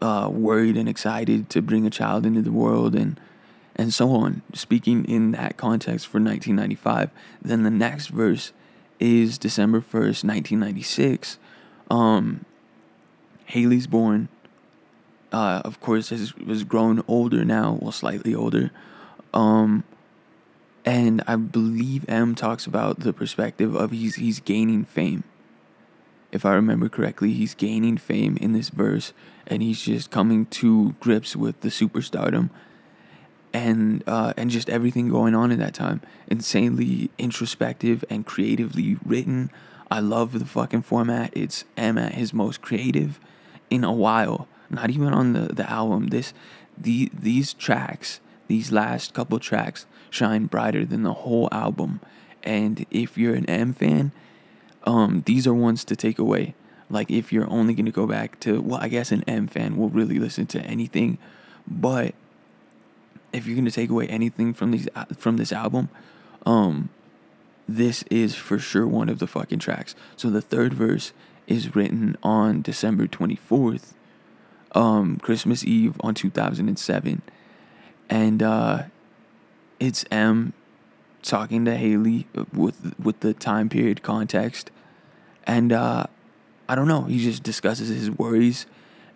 uh, 0.00 0.28
worried 0.30 0.76
and 0.76 0.88
excited 0.88 1.48
to 1.50 1.62
bring 1.62 1.86
a 1.86 1.90
child 1.90 2.26
into 2.26 2.42
the 2.42 2.52
world 2.52 2.94
and 2.94 3.20
and 3.74 3.94
so 3.94 4.10
on. 4.10 4.42
Speaking 4.52 5.04
in 5.06 5.30
that 5.30 5.56
context 5.56 6.06
for 6.06 6.20
1995, 6.20 7.10
then 7.40 7.62
the 7.62 7.70
next 7.70 8.08
verse 8.08 8.52
is 9.00 9.38
December 9.38 9.80
1st, 9.80 10.24
1996. 10.24 11.38
Um, 11.90 12.44
Hailie's 13.46 13.86
born 13.86 14.28
uh, 15.32 15.62
of 15.64 15.80
course, 15.80 16.10
has, 16.10 16.34
has 16.46 16.62
grown 16.64 17.02
older 17.08 17.44
now, 17.44 17.78
well, 17.80 17.92
slightly 17.92 18.34
older. 18.34 18.70
Um, 19.32 19.84
and 20.84 21.22
I 21.26 21.36
believe 21.36 22.04
M 22.08 22.34
talks 22.34 22.66
about 22.66 23.00
the 23.00 23.12
perspective 23.12 23.74
of 23.74 23.92
he's 23.92 24.16
he's 24.16 24.40
gaining 24.40 24.84
fame. 24.84 25.24
If 26.32 26.44
I 26.44 26.54
remember 26.54 26.88
correctly, 26.88 27.32
he's 27.32 27.54
gaining 27.54 27.96
fame 27.96 28.36
in 28.40 28.52
this 28.52 28.68
verse, 28.68 29.12
and 29.46 29.62
he's 29.62 29.82
just 29.82 30.10
coming 30.10 30.46
to 30.46 30.92
grips 31.00 31.36
with 31.36 31.60
the 31.60 31.68
superstardom, 31.68 32.50
and 33.52 34.02
uh, 34.06 34.34
and 34.36 34.50
just 34.50 34.68
everything 34.68 35.08
going 35.08 35.34
on 35.34 35.50
in 35.50 35.58
that 35.60 35.74
time. 35.74 36.02
Insanely 36.28 37.10
introspective 37.16 38.04
and 38.10 38.26
creatively 38.26 38.98
written. 39.04 39.50
I 39.90 40.00
love 40.00 40.38
the 40.38 40.46
fucking 40.46 40.82
format. 40.82 41.32
It's 41.34 41.64
M 41.76 41.96
at 41.96 42.14
his 42.14 42.34
most 42.34 42.60
creative 42.60 43.20
in 43.70 43.84
a 43.84 43.92
while 43.92 44.48
not 44.72 44.90
even 44.90 45.08
on 45.08 45.32
the, 45.32 45.52
the 45.52 45.68
album. 45.70 46.08
This 46.08 46.32
the 46.76 47.10
these 47.12 47.52
tracks, 47.52 48.20
these 48.48 48.72
last 48.72 49.14
couple 49.14 49.38
tracks 49.38 49.86
shine 50.10 50.46
brighter 50.46 50.84
than 50.84 51.02
the 51.02 51.14
whole 51.14 51.48
album. 51.52 52.00
And 52.42 52.86
if 52.90 53.16
you're 53.16 53.34
an 53.34 53.46
M 53.46 53.72
fan, 53.72 54.12
um, 54.84 55.22
these 55.26 55.46
are 55.46 55.54
ones 55.54 55.84
to 55.84 55.96
take 55.96 56.18
away. 56.18 56.54
Like 56.90 57.10
if 57.10 57.32
you're 57.32 57.48
only 57.50 57.74
gonna 57.74 57.90
go 57.90 58.06
back 58.06 58.40
to 58.40 58.60
well, 58.60 58.80
I 58.80 58.88
guess 58.88 59.12
an 59.12 59.24
M 59.26 59.46
fan 59.46 59.76
will 59.76 59.88
really 59.88 60.18
listen 60.18 60.46
to 60.48 60.60
anything, 60.60 61.18
but 61.66 62.14
if 63.32 63.46
you're 63.46 63.56
gonna 63.56 63.70
take 63.70 63.90
away 63.90 64.06
anything 64.08 64.52
from 64.52 64.72
these 64.72 64.88
from 65.16 65.36
this 65.36 65.52
album, 65.52 65.88
um, 66.44 66.90
this 67.68 68.02
is 68.10 68.34
for 68.34 68.58
sure 68.58 68.86
one 68.86 69.08
of 69.08 69.18
the 69.18 69.26
fucking 69.26 69.60
tracks. 69.60 69.94
So 70.16 70.28
the 70.30 70.42
third 70.42 70.74
verse 70.74 71.12
is 71.46 71.74
written 71.74 72.16
on 72.22 72.62
December 72.62 73.06
24th, 73.06 73.92
um, 74.74 75.16
Christmas 75.18 75.64
Eve 75.64 75.96
on 76.00 76.14
2007. 76.14 77.22
And 78.08 78.42
uh, 78.42 78.84
it's 79.80 80.04
M 80.10 80.52
talking 81.22 81.64
to 81.64 81.76
Hailie 81.76 82.26
with 82.52 82.94
with 82.98 83.20
the 83.20 83.32
time 83.34 83.68
period 83.68 84.02
context. 84.02 84.70
And 85.44 85.72
uh, 85.72 86.06
I 86.68 86.74
don't 86.74 86.88
know, 86.88 87.02
he 87.02 87.18
just 87.18 87.42
discusses 87.42 87.88
his 87.88 88.10
worries 88.10 88.66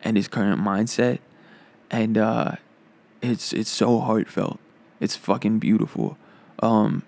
and 0.03 0.17
his 0.17 0.29
current 0.29 0.61
mindset. 0.61 1.19
And 1.91 2.17
uh, 2.17 2.53
it's 3.23 3.53
it's 3.53 3.71
so 3.71 4.01
heartfelt. 4.01 4.59
It's 5.01 5.17
fucking 5.17 5.59
beautiful. 5.59 6.17
Um, 6.61 7.03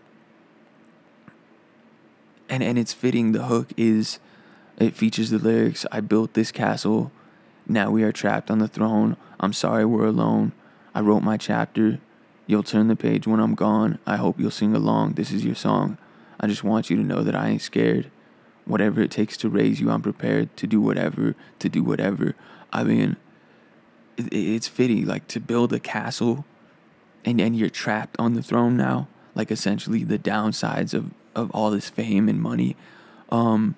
and 2.49 2.63
and 2.63 2.79
it's 2.79 2.93
fitting. 2.93 3.33
The 3.33 3.45
hook 3.45 3.73
is 3.77 4.19
it 4.79 4.95
features 4.95 5.31
the 5.31 5.39
lyrics 5.39 5.87
I 5.91 6.01
built 6.01 6.35
this 6.35 6.53
castle 6.53 7.11
now 7.69 7.91
we 7.91 8.03
are 8.03 8.13
trapped 8.13 8.51
on 8.51 8.59
the 8.59 8.69
throne. 8.69 9.17
I'm 9.39 9.53
sorry 9.53 9.85
we're 9.85 10.07
alone. 10.07 10.53
I 10.95 11.01
wrote 11.01 11.23
my 11.23 11.37
chapter. 11.37 12.01
You'll 12.47 12.63
turn 12.63 12.89
the 12.89 12.97
page 12.97 13.27
when 13.27 13.41
I'm 13.41 13.55
gone. 13.55 13.99
I 14.07 14.17
hope 14.17 14.41
you'll 14.41 14.51
sing 14.51 14.75
along. 14.75 15.13
This 15.13 15.31
is 15.31 15.45
your 15.45 15.55
song. 15.55 15.99
I 16.41 16.47
just 16.47 16.65
want 16.65 16.89
you 16.89 16.97
to 16.97 17.03
know 17.03 17.23
that 17.23 17.37
I 17.37 17.49
ain't 17.49 17.63
scared. 17.63 18.11
Whatever 18.65 19.03
it 19.03 19.11
takes 19.11 19.37
to 19.39 19.51
raise 19.51 19.81
you, 19.81 19.91
I'm 19.91 20.03
prepared 20.03 20.57
to 20.57 20.67
do 20.67 20.81
whatever, 20.81 21.35
to 21.59 21.69
do 21.69 21.83
whatever. 21.83 22.35
I 22.73 22.85
mean, 22.85 23.17
it's 24.17 24.67
fitting, 24.67 25.07
like 25.07 25.29
to 25.29 25.41
build 25.41 25.73
a 25.73 25.79
castle 25.79 26.45
and, 27.25 27.41
and 27.41 27.57
you're 27.57 27.69
trapped 27.69 28.17
on 28.19 28.33
the 28.35 28.43
throne 28.43 28.77
now. 28.77 29.09
Like 29.35 29.51
essentially 29.51 30.05
the 30.05 30.19
downsides 30.19 30.95
of, 30.95 31.13
of 31.35 31.51
all 31.51 31.71
this 31.71 31.91
fame 31.91 32.29
and 32.29 32.41
money. 32.41 32.77
Um, 33.31 33.77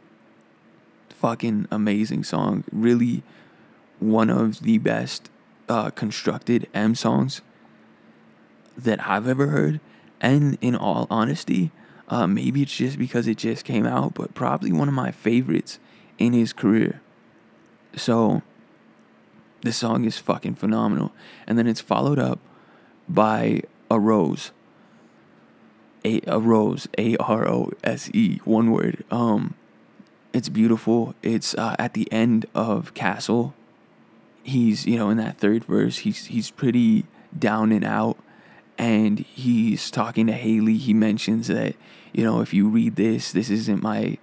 fucking 1.10 1.66
amazing 1.70 2.24
song. 2.24 2.64
Really 2.72 3.22
one 4.00 4.30
of 4.30 4.60
the 4.62 4.78
best 4.78 5.30
uh, 5.68 5.90
constructed 5.90 6.68
M 6.74 6.94
songs 6.94 7.42
that 8.76 9.06
I've 9.06 9.28
ever 9.28 9.48
heard. 9.48 9.80
And 10.20 10.58
in 10.60 10.74
all 10.74 11.06
honesty, 11.10 11.70
uh, 12.08 12.26
maybe 12.26 12.62
it's 12.62 12.76
just 12.76 12.98
because 12.98 13.26
it 13.28 13.38
just 13.38 13.64
came 13.64 13.86
out, 13.86 14.14
but 14.14 14.34
probably 14.34 14.72
one 14.72 14.88
of 14.88 14.94
my 14.94 15.12
favorites 15.12 15.78
in 16.18 16.32
his 16.32 16.52
career. 16.52 17.00
So, 17.96 18.42
this 19.62 19.76
song 19.76 20.04
is 20.04 20.18
fucking 20.18 20.56
phenomenal. 20.56 21.12
And 21.46 21.56
then 21.56 21.66
it's 21.66 21.80
followed 21.80 22.18
up 22.18 22.40
by 23.08 23.62
A 23.90 23.98
Rose. 23.98 24.50
A, 26.04 26.20
a 26.26 26.38
Rose, 26.38 26.88
A 26.98 27.16
R 27.16 27.46
O 27.46 27.70
S 27.84 28.10
E, 28.14 28.40
one 28.44 28.70
word. 28.70 29.04
Um, 29.10 29.54
it's 30.32 30.48
beautiful. 30.48 31.14
It's 31.22 31.54
uh, 31.54 31.76
at 31.78 31.94
the 31.94 32.10
end 32.12 32.46
of 32.54 32.94
Castle, 32.94 33.54
he's 34.42 34.86
you 34.86 34.96
know 34.96 35.10
in 35.10 35.18
that 35.18 35.38
third 35.38 35.64
verse 35.64 35.98
he's 35.98 36.26
he's 36.26 36.50
pretty 36.50 37.04
down 37.38 37.72
and 37.72 37.84
out 37.84 38.16
and 38.80 39.18
he's 39.18 39.90
talking 39.90 40.26
to 40.28 40.32
Hailie. 40.32 40.78
He 40.78 40.94
mentions 40.94 41.48
that, 41.48 41.76
you 42.14 42.24
know, 42.24 42.40
if 42.40 42.54
you 42.54 42.66
read 42.66 42.96
this, 42.96 43.30
this 43.30 43.50
isn't 43.50 43.82
my 43.82 44.16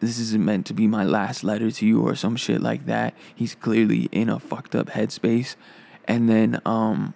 this 0.00 0.18
isn't 0.18 0.44
meant 0.44 0.66
to 0.66 0.74
be 0.74 0.88
my 0.88 1.04
last 1.04 1.44
letter 1.44 1.70
to 1.70 1.86
you 1.86 2.02
or 2.02 2.16
some 2.16 2.34
shit 2.34 2.60
like 2.60 2.86
that. 2.86 3.14
He's 3.32 3.54
clearly 3.54 4.08
in 4.10 4.28
a 4.28 4.40
fucked 4.40 4.74
up 4.74 4.88
headspace. 4.88 5.54
And 6.06 6.28
then 6.28 6.60
um 6.66 7.14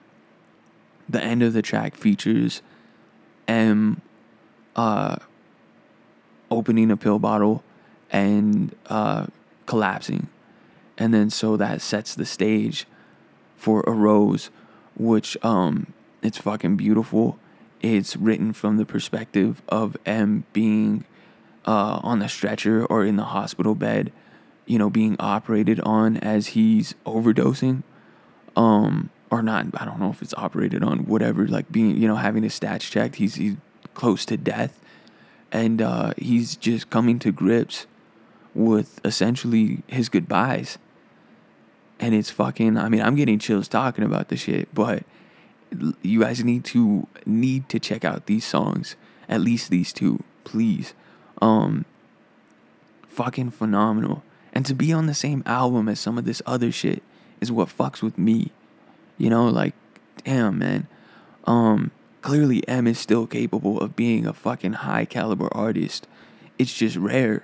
the 1.08 1.20
end 1.20 1.42
of 1.42 1.52
the 1.52 1.62
track 1.62 1.96
features 1.96 2.62
M 3.48 4.00
uh 4.76 5.16
opening 6.48 6.92
a 6.92 6.96
pill 6.96 7.18
bottle 7.18 7.64
and 8.12 8.72
uh 8.86 9.26
collapsing. 9.66 10.28
And 10.98 11.14
then 11.14 11.30
so 11.30 11.56
that 11.56 11.80
sets 11.80 12.14
the 12.14 12.26
stage 12.26 12.86
for 13.56 13.82
a 13.86 13.92
rose 13.92 14.50
which 14.96 15.36
um 15.44 15.92
it's 16.22 16.38
fucking 16.38 16.76
beautiful. 16.76 17.38
It's 17.80 18.16
written 18.16 18.52
from 18.52 18.76
the 18.76 18.84
perspective 18.84 19.62
of 19.68 19.96
M 20.04 20.44
being 20.52 21.04
uh, 21.66 22.00
on 22.02 22.18
the 22.18 22.28
stretcher 22.28 22.84
or 22.86 23.04
in 23.04 23.16
the 23.16 23.24
hospital 23.24 23.74
bed, 23.74 24.12
you 24.66 24.78
know, 24.78 24.90
being 24.90 25.16
operated 25.20 25.80
on 25.80 26.16
as 26.16 26.48
he's 26.48 26.94
overdosing. 27.06 27.82
Um, 28.56 29.10
or 29.30 29.42
not, 29.42 29.66
I 29.74 29.84
don't 29.84 30.00
know 30.00 30.10
if 30.10 30.22
it's 30.22 30.34
operated 30.34 30.82
on, 30.82 31.00
whatever, 31.06 31.46
like 31.46 31.70
being, 31.70 31.96
you 31.96 32.08
know, 32.08 32.16
having 32.16 32.42
his 32.42 32.58
stats 32.58 32.90
checked. 32.90 33.16
He's, 33.16 33.36
he's 33.36 33.56
close 33.94 34.24
to 34.26 34.36
death. 34.36 34.80
And 35.52 35.80
uh, 35.80 36.14
he's 36.16 36.56
just 36.56 36.90
coming 36.90 37.18
to 37.20 37.30
grips 37.30 37.86
with 38.54 39.00
essentially 39.04 39.82
his 39.86 40.08
goodbyes. 40.08 40.78
And 42.00 42.14
it's 42.14 42.30
fucking, 42.30 42.76
I 42.76 42.88
mean, 42.88 43.02
I'm 43.02 43.16
getting 43.16 43.38
chills 43.38 43.66
talking 43.66 44.04
about 44.04 44.28
the 44.28 44.36
shit, 44.36 44.72
but 44.74 45.02
you 46.02 46.20
guys 46.20 46.44
need 46.44 46.64
to 46.64 47.06
need 47.26 47.68
to 47.68 47.78
check 47.78 48.04
out 48.04 48.26
these 48.26 48.44
songs 48.44 48.96
at 49.28 49.40
least 49.40 49.70
these 49.70 49.92
two 49.92 50.22
please. 50.44 50.94
Um 51.42 51.84
fucking 53.08 53.50
phenomenal. 53.50 54.22
And 54.52 54.64
to 54.66 54.74
be 54.74 54.92
on 54.92 55.06
the 55.06 55.14
same 55.14 55.42
album 55.44 55.88
as 55.88 56.00
some 56.00 56.18
of 56.18 56.24
this 56.24 56.40
other 56.46 56.72
shit 56.72 57.02
is 57.40 57.52
what 57.52 57.68
fucks 57.68 58.02
with 58.02 58.16
me. 58.16 58.50
You 59.18 59.30
know 59.30 59.46
like 59.46 59.74
damn 60.24 60.58
man. 60.58 60.86
Um 61.44 61.90
clearly 62.22 62.66
M 62.66 62.86
is 62.86 62.98
still 62.98 63.26
capable 63.26 63.80
of 63.80 63.96
being 63.96 64.26
a 64.26 64.32
fucking 64.32 64.74
high 64.74 65.04
caliber 65.04 65.48
artist. 65.54 66.06
It's 66.58 66.72
just 66.72 66.96
rare 66.96 67.42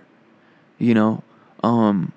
you 0.79 0.95
know? 0.95 1.23
Um 1.63 2.13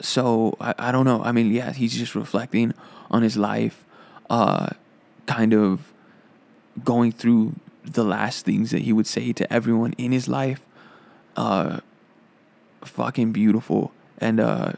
so 0.00 0.56
I, 0.60 0.74
I 0.78 0.92
don't 0.92 1.04
know. 1.04 1.22
I 1.22 1.32
mean 1.32 1.52
yeah 1.52 1.72
he's 1.72 1.96
just 1.96 2.14
reflecting 2.14 2.74
on 3.10 3.22
his 3.22 3.36
life 3.36 3.84
uh, 4.30 4.70
kind 5.26 5.54
of 5.54 5.92
going 6.84 7.12
through 7.12 7.54
the 7.84 8.04
last 8.04 8.44
things 8.44 8.70
that 8.70 8.82
he 8.82 8.92
would 8.92 9.06
say 9.06 9.32
to 9.32 9.50
everyone 9.52 9.92
in 9.94 10.12
his 10.12 10.28
life. 10.28 10.66
Uh, 11.36 11.80
fucking 12.84 13.32
beautiful 13.32 13.92
and 14.18 14.40
uh, 14.40 14.72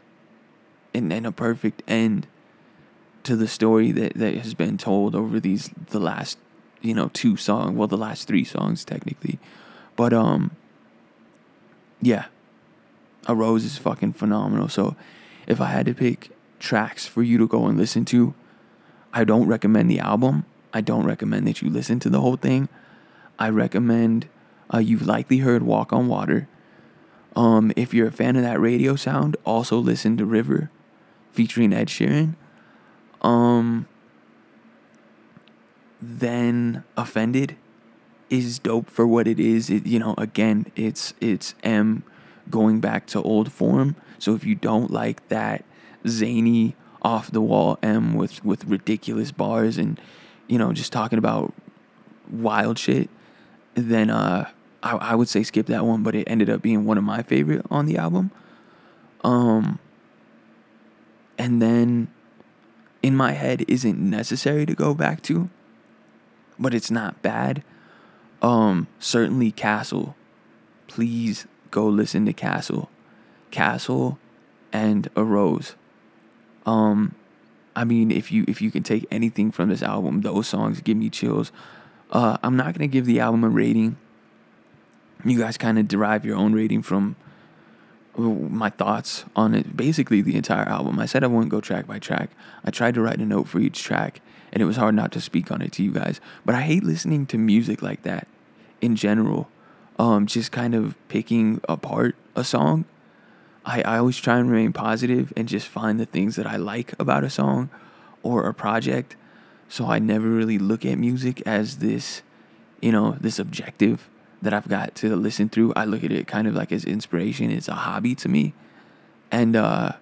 and, 0.94 1.12
and 1.12 1.26
a 1.26 1.32
perfect 1.32 1.82
end 1.86 2.26
to 3.22 3.36
the 3.36 3.46
story 3.46 3.92
that, 3.92 4.14
that 4.14 4.34
has 4.36 4.54
been 4.54 4.78
told 4.78 5.14
over 5.14 5.38
these 5.38 5.70
the 5.90 6.00
last 6.00 6.38
you 6.80 6.94
know 6.94 7.10
two 7.12 7.36
songs 7.36 7.76
well 7.76 7.88
the 7.88 7.96
last 7.96 8.26
three 8.26 8.44
songs 8.44 8.84
technically. 8.84 9.38
But 9.96 10.12
um 10.12 10.52
yeah 12.00 12.26
a 13.28 13.34
rose 13.34 13.64
is 13.64 13.78
fucking 13.78 14.12
phenomenal 14.12 14.68
so 14.68 14.96
if 15.46 15.60
i 15.60 15.66
had 15.66 15.86
to 15.86 15.94
pick 15.94 16.30
tracks 16.58 17.06
for 17.06 17.22
you 17.22 17.38
to 17.38 17.46
go 17.46 17.66
and 17.66 17.78
listen 17.78 18.04
to 18.04 18.34
I 19.12 19.24
don't 19.24 19.46
recommend 19.46 19.90
the 19.90 20.00
album. 20.00 20.44
I 20.72 20.80
don't 20.80 21.04
recommend 21.04 21.46
that 21.46 21.62
you 21.62 21.70
listen 21.70 21.98
to 22.00 22.10
the 22.10 22.20
whole 22.20 22.36
thing. 22.36 22.68
I 23.38 23.48
recommend 23.48 24.28
uh, 24.72 24.78
you've 24.78 25.06
likely 25.06 25.38
heard 25.38 25.62
Walk 25.62 25.92
on 25.92 26.08
Water. 26.08 26.48
Um, 27.34 27.72
if 27.76 27.94
you're 27.94 28.08
a 28.08 28.12
fan 28.12 28.36
of 28.36 28.42
that 28.42 28.60
radio 28.60 28.96
sound, 28.96 29.36
also 29.44 29.78
listen 29.78 30.16
to 30.18 30.26
River 30.26 30.70
featuring 31.30 31.72
Ed 31.72 31.88
Sheeran. 31.88 32.34
Um, 33.22 33.86
then 36.00 36.84
Offended 36.96 37.56
is 38.28 38.58
dope 38.58 38.90
for 38.90 39.06
what 39.06 39.26
it 39.26 39.40
is. 39.40 39.70
It, 39.70 39.86
you 39.86 39.98
know, 39.98 40.14
again, 40.18 40.70
it's 40.76 41.14
it's 41.20 41.54
M 41.62 42.02
going 42.50 42.80
back 42.80 43.06
to 43.08 43.22
old 43.22 43.52
form. 43.52 43.96
So 44.18 44.34
if 44.34 44.44
you 44.44 44.54
don't 44.54 44.90
like 44.90 45.26
that 45.28 45.64
zany 46.06 46.74
off 47.02 47.30
the 47.30 47.40
wall 47.40 47.78
M 47.82 48.14
with 48.14 48.44
with 48.44 48.64
ridiculous 48.64 49.30
bars 49.30 49.78
and 49.78 50.00
you 50.46 50.58
know 50.58 50.72
just 50.72 50.92
talking 50.92 51.18
about 51.18 51.54
wild 52.30 52.78
shit, 52.78 53.08
then 53.74 54.10
uh, 54.10 54.50
I 54.82 54.96
I 54.96 55.14
would 55.14 55.28
say 55.28 55.42
skip 55.42 55.66
that 55.66 55.84
one. 55.84 56.02
But 56.02 56.14
it 56.14 56.24
ended 56.26 56.50
up 56.50 56.62
being 56.62 56.84
one 56.84 56.98
of 56.98 57.04
my 57.04 57.22
favorite 57.22 57.64
on 57.70 57.86
the 57.86 57.96
album. 57.96 58.30
Um, 59.24 59.78
and 61.36 61.60
then 61.62 62.08
in 63.02 63.16
my 63.16 63.32
head 63.32 63.64
isn't 63.68 63.98
necessary 63.98 64.66
to 64.66 64.74
go 64.74 64.94
back 64.94 65.22
to, 65.22 65.48
but 66.58 66.74
it's 66.74 66.90
not 66.90 67.22
bad. 67.22 67.62
Um, 68.42 68.86
certainly 68.98 69.50
Castle. 69.50 70.16
Please 70.86 71.46
go 71.70 71.86
listen 71.86 72.26
to 72.26 72.32
Castle. 72.32 72.88
Castle 73.50 74.18
and 74.72 75.08
a 75.16 75.24
Rose. 75.24 75.74
Um, 76.66 77.14
I 77.74 77.84
mean, 77.84 78.10
if 78.10 78.32
you 78.32 78.44
if 78.48 78.60
you 78.60 78.70
can 78.70 78.82
take 78.82 79.06
anything 79.10 79.50
from 79.50 79.68
this 79.68 79.82
album, 79.82 80.22
those 80.22 80.48
songs 80.48 80.80
give 80.80 80.96
me 80.96 81.10
chills. 81.10 81.52
Uh, 82.10 82.36
I'm 82.42 82.56
not 82.56 82.74
gonna 82.74 82.88
give 82.88 83.06
the 83.06 83.20
album 83.20 83.44
a 83.44 83.48
rating. 83.48 83.96
You 85.24 85.38
guys 85.38 85.56
kind 85.56 85.78
of 85.78 85.88
derive 85.88 86.24
your 86.24 86.36
own 86.36 86.52
rating 86.52 86.82
from 86.82 87.16
uh, 88.16 88.22
my 88.22 88.70
thoughts 88.70 89.24
on 89.36 89.54
it. 89.54 89.76
Basically, 89.76 90.22
the 90.22 90.36
entire 90.36 90.68
album. 90.68 90.98
I 90.98 91.06
said 91.06 91.24
I 91.24 91.28
wouldn't 91.28 91.50
go 91.50 91.60
track 91.60 91.86
by 91.86 91.98
track. 91.98 92.30
I 92.64 92.70
tried 92.70 92.94
to 92.94 93.00
write 93.00 93.18
a 93.18 93.24
note 93.24 93.48
for 93.48 93.60
each 93.60 93.82
track, 93.82 94.20
and 94.52 94.62
it 94.62 94.66
was 94.66 94.76
hard 94.76 94.94
not 94.94 95.12
to 95.12 95.20
speak 95.20 95.50
on 95.50 95.62
it 95.62 95.72
to 95.72 95.82
you 95.82 95.92
guys. 95.92 96.20
But 96.44 96.54
I 96.54 96.62
hate 96.62 96.84
listening 96.84 97.26
to 97.26 97.38
music 97.38 97.80
like 97.80 98.02
that 98.02 98.26
in 98.80 98.96
general. 98.96 99.48
Um, 99.98 100.26
just 100.26 100.52
kind 100.52 100.74
of 100.74 100.94
picking 101.08 101.60
apart 101.68 102.14
a 102.36 102.44
song 102.44 102.84
I, 103.68 103.82
I 103.82 103.98
always 103.98 104.16
try 104.16 104.38
and 104.38 104.50
remain 104.50 104.72
positive 104.72 105.30
and 105.36 105.46
just 105.46 105.68
find 105.68 106.00
the 106.00 106.06
things 106.06 106.36
that 106.36 106.46
I 106.46 106.56
like 106.56 106.94
about 106.98 107.22
a 107.22 107.28
song 107.28 107.68
or 108.22 108.48
a 108.48 108.54
project. 108.54 109.14
So 109.68 109.86
I 109.86 109.98
never 109.98 110.26
really 110.26 110.58
look 110.58 110.86
at 110.86 110.96
music 110.96 111.42
as 111.44 111.76
this, 111.76 112.22
you 112.80 112.90
know, 112.90 113.18
this 113.20 113.38
objective 113.38 114.08
that 114.40 114.54
I've 114.54 114.68
got 114.68 114.94
to 114.96 115.14
listen 115.14 115.50
through. 115.50 115.74
I 115.76 115.84
look 115.84 116.02
at 116.02 116.10
it 116.10 116.26
kind 116.26 116.48
of 116.48 116.54
like 116.54 116.72
as 116.72 116.86
inspiration. 116.86 117.50
It's 117.50 117.68
a 117.68 117.74
hobby 117.74 118.14
to 118.16 118.28
me. 118.28 118.54
And 119.30 119.54
uh 119.54 119.92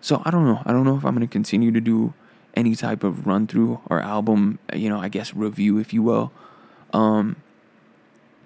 so 0.00 0.22
I 0.24 0.30
don't 0.30 0.44
know. 0.44 0.62
I 0.64 0.70
don't 0.70 0.84
know 0.84 0.96
if 0.96 1.04
I'm 1.04 1.14
going 1.16 1.26
to 1.26 1.32
continue 1.32 1.72
to 1.72 1.80
do 1.80 2.14
any 2.54 2.76
type 2.76 3.02
of 3.02 3.26
run 3.26 3.48
through 3.48 3.80
or 3.86 4.00
album, 4.00 4.60
you 4.72 4.88
know, 4.88 5.00
I 5.00 5.08
guess 5.08 5.34
review 5.34 5.78
if 5.78 5.92
you 5.92 6.04
will. 6.04 6.30
Um 6.92 7.36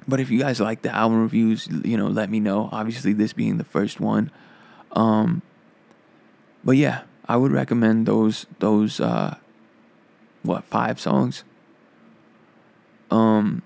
but 0.08 0.20
if 0.20 0.30
you 0.30 0.38
guys 0.38 0.60
like 0.60 0.82
the 0.82 0.94
album 0.94 1.22
reviews, 1.22 1.68
you 1.84 1.96
know, 1.96 2.06
let 2.06 2.30
me 2.30 2.40
know. 2.40 2.68
Obviously, 2.72 3.12
this 3.12 3.32
being 3.32 3.58
the 3.58 3.64
first 3.64 4.00
one. 4.00 4.30
Um, 4.92 5.42
but 6.64 6.76
yeah, 6.76 7.02
I 7.28 7.36
would 7.36 7.52
recommend 7.52 8.06
those 8.06 8.46
those 8.58 9.00
uh, 9.00 9.36
what 10.42 10.64
five 10.64 11.00
songs. 11.00 11.44
Um, 13.10 13.62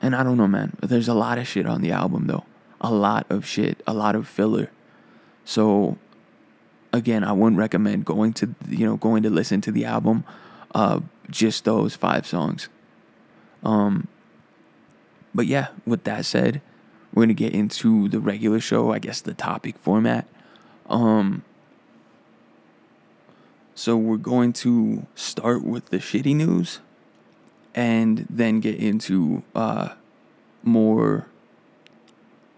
and 0.00 0.14
I 0.16 0.22
don't 0.22 0.36
know, 0.36 0.48
man. 0.48 0.76
There's 0.80 1.08
a 1.08 1.14
lot 1.14 1.38
of 1.38 1.46
shit 1.46 1.66
on 1.66 1.80
the 1.80 1.92
album 1.92 2.26
though. 2.26 2.44
A 2.80 2.92
lot 2.92 3.26
of 3.30 3.46
shit, 3.46 3.82
a 3.86 3.94
lot 3.94 4.14
of 4.14 4.26
filler. 4.26 4.70
So 5.44 5.98
again, 6.92 7.24
I 7.24 7.32
wouldn't 7.32 7.58
recommend 7.58 8.04
going 8.04 8.32
to 8.34 8.54
you 8.68 8.86
know 8.86 8.96
going 8.96 9.22
to 9.24 9.30
listen 9.30 9.60
to 9.62 9.72
the 9.72 9.84
album. 9.84 10.24
Uh, 10.74 11.00
just 11.30 11.64
those 11.64 11.94
five 11.94 12.26
songs. 12.26 12.68
Um, 13.62 14.08
but 15.34 15.46
yeah, 15.46 15.68
with 15.86 16.04
that 16.04 16.24
said, 16.24 16.60
we're 17.12 17.24
gonna 17.24 17.34
get 17.34 17.54
into 17.54 18.08
the 18.08 18.20
regular 18.20 18.60
show, 18.60 18.92
I 18.92 18.98
guess 18.98 19.20
the 19.20 19.34
topic 19.34 19.78
format. 19.78 20.26
Um 20.88 21.44
so 23.74 23.96
we're 23.96 24.18
going 24.18 24.52
to 24.54 25.06
start 25.14 25.64
with 25.64 25.86
the 25.86 25.98
shitty 25.98 26.36
news 26.36 26.80
and 27.74 28.26
then 28.28 28.60
get 28.60 28.76
into 28.76 29.42
uh 29.54 29.90
more 30.62 31.26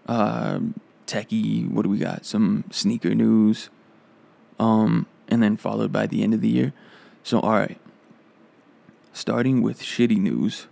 uh 0.07 0.59
techie, 1.07 1.69
what 1.69 1.83
do 1.83 1.89
we 1.89 1.97
got? 1.97 2.25
Some 2.25 2.65
sneaker 2.71 3.15
news. 3.15 3.69
Um 4.59 5.07
and 5.27 5.41
then 5.41 5.57
followed 5.57 5.91
by 5.91 6.05
the 6.07 6.23
end 6.23 6.33
of 6.33 6.41
the 6.41 6.49
year. 6.49 6.73
So 7.23 7.39
all 7.39 7.53
right. 7.53 7.79
Starting 9.13 9.61
with 9.61 9.81
shitty 9.81 10.17
news 10.17 10.67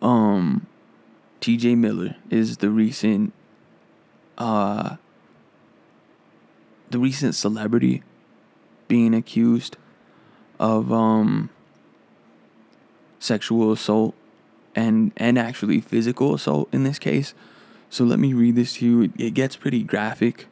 um 0.00 0.66
TJ 1.40 1.76
Miller 1.76 2.16
is 2.30 2.58
the 2.58 2.70
recent 2.70 3.32
uh 4.36 4.96
the 6.90 6.98
recent 6.98 7.34
celebrity 7.34 8.02
being 8.86 9.14
accused 9.14 9.76
of 10.58 10.92
um 10.92 11.50
sexual 13.18 13.72
assault 13.72 14.14
and 14.74 15.12
and 15.16 15.38
actually 15.38 15.80
physical 15.80 16.34
assault 16.34 16.68
in 16.72 16.84
this 16.84 16.98
case. 16.98 17.34
So 17.90 18.04
let 18.04 18.18
me 18.18 18.32
read 18.32 18.54
this 18.54 18.74
to 18.74 18.86
you. 18.86 19.12
It 19.18 19.34
gets 19.34 19.56
pretty 19.56 19.82
graphic. 19.82 20.46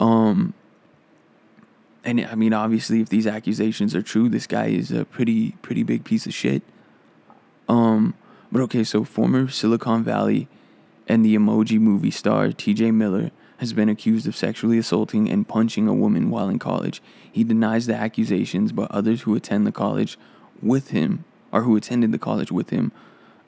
Um 0.00 0.54
and 2.04 2.24
I 2.24 2.34
mean 2.34 2.52
obviously 2.52 3.00
if 3.00 3.08
these 3.08 3.26
accusations 3.26 3.94
are 3.94 4.02
true, 4.02 4.28
this 4.28 4.46
guy 4.46 4.66
is 4.66 4.90
a 4.90 5.04
pretty 5.04 5.52
pretty 5.62 5.82
big 5.82 6.04
piece 6.04 6.26
of 6.26 6.34
shit. 6.34 6.62
Um 7.68 8.14
but 8.50 8.62
okay, 8.62 8.84
so 8.84 9.04
former 9.04 9.48
Silicon 9.48 10.02
Valley 10.02 10.48
and 11.06 11.24
the 11.24 11.34
emoji 11.36 11.80
movie 11.80 12.10
star 12.10 12.48
TJ 12.48 12.92
Miller 12.92 13.30
has 13.58 13.72
been 13.72 13.88
accused 13.88 14.26
of 14.26 14.36
sexually 14.36 14.78
assaulting 14.78 15.28
and 15.28 15.48
punching 15.48 15.88
a 15.88 15.94
woman 15.94 16.30
while 16.30 16.48
in 16.48 16.58
college. 16.58 17.02
He 17.30 17.44
denies 17.44 17.86
the 17.86 17.94
accusations, 17.94 18.72
but 18.72 18.90
others 18.90 19.22
who 19.22 19.34
attend 19.34 19.66
the 19.66 19.72
college 19.72 20.16
with 20.62 20.90
him, 20.90 21.24
or 21.52 21.62
who 21.62 21.76
attended 21.76 22.12
the 22.12 22.18
college 22.18 22.52
with 22.52 22.70
him, 22.70 22.92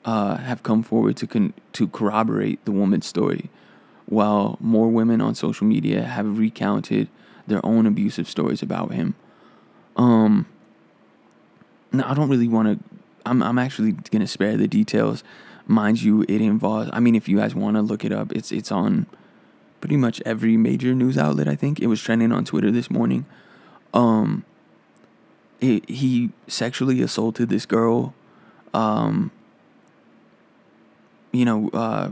uh, 0.03 0.37
have 0.37 0.63
come 0.63 0.83
forward 0.83 1.15
to 1.17 1.27
con- 1.27 1.53
to 1.73 1.87
corroborate 1.87 2.63
the 2.65 2.71
woman's 2.71 3.05
story. 3.05 3.49
While 4.05 4.57
more 4.59 4.89
women 4.89 5.21
on 5.21 5.35
social 5.35 5.65
media 5.65 6.03
have 6.03 6.37
recounted 6.37 7.07
their 7.47 7.65
own 7.65 7.85
abusive 7.85 8.27
stories 8.27 8.61
about 8.61 8.91
him. 8.91 9.15
Um, 9.95 10.45
now 11.91 12.09
I 12.09 12.13
don't 12.13 12.29
really 12.29 12.47
want 12.47 12.79
to. 12.79 12.90
I'm 13.25 13.41
I'm 13.43 13.59
actually 13.59 13.93
gonna 13.93 14.27
spare 14.27 14.57
the 14.57 14.67
details. 14.67 15.23
Mind 15.67 16.01
you, 16.01 16.23
it 16.23 16.41
involves. 16.41 16.89
I 16.93 16.99
mean, 16.99 17.15
if 17.15 17.29
you 17.29 17.37
guys 17.37 17.55
want 17.55 17.75
to 17.75 17.81
look 17.81 18.03
it 18.03 18.11
up, 18.11 18.31
it's 18.31 18.51
it's 18.51 18.71
on 18.71 19.05
pretty 19.79 19.97
much 19.97 20.21
every 20.25 20.57
major 20.57 20.93
news 20.93 21.17
outlet. 21.17 21.47
I 21.47 21.55
think 21.55 21.79
it 21.79 21.87
was 21.87 22.01
trending 22.01 22.31
on 22.31 22.45
Twitter 22.45 22.71
this 22.71 22.89
morning. 22.89 23.25
Um, 23.93 24.45
it, 25.59 25.89
he 25.89 26.31
sexually 26.47 27.01
assaulted 27.01 27.49
this 27.49 27.65
girl. 27.65 28.13
Um, 28.73 29.31
you 31.31 31.45
know, 31.45 31.69
uh, 31.73 32.11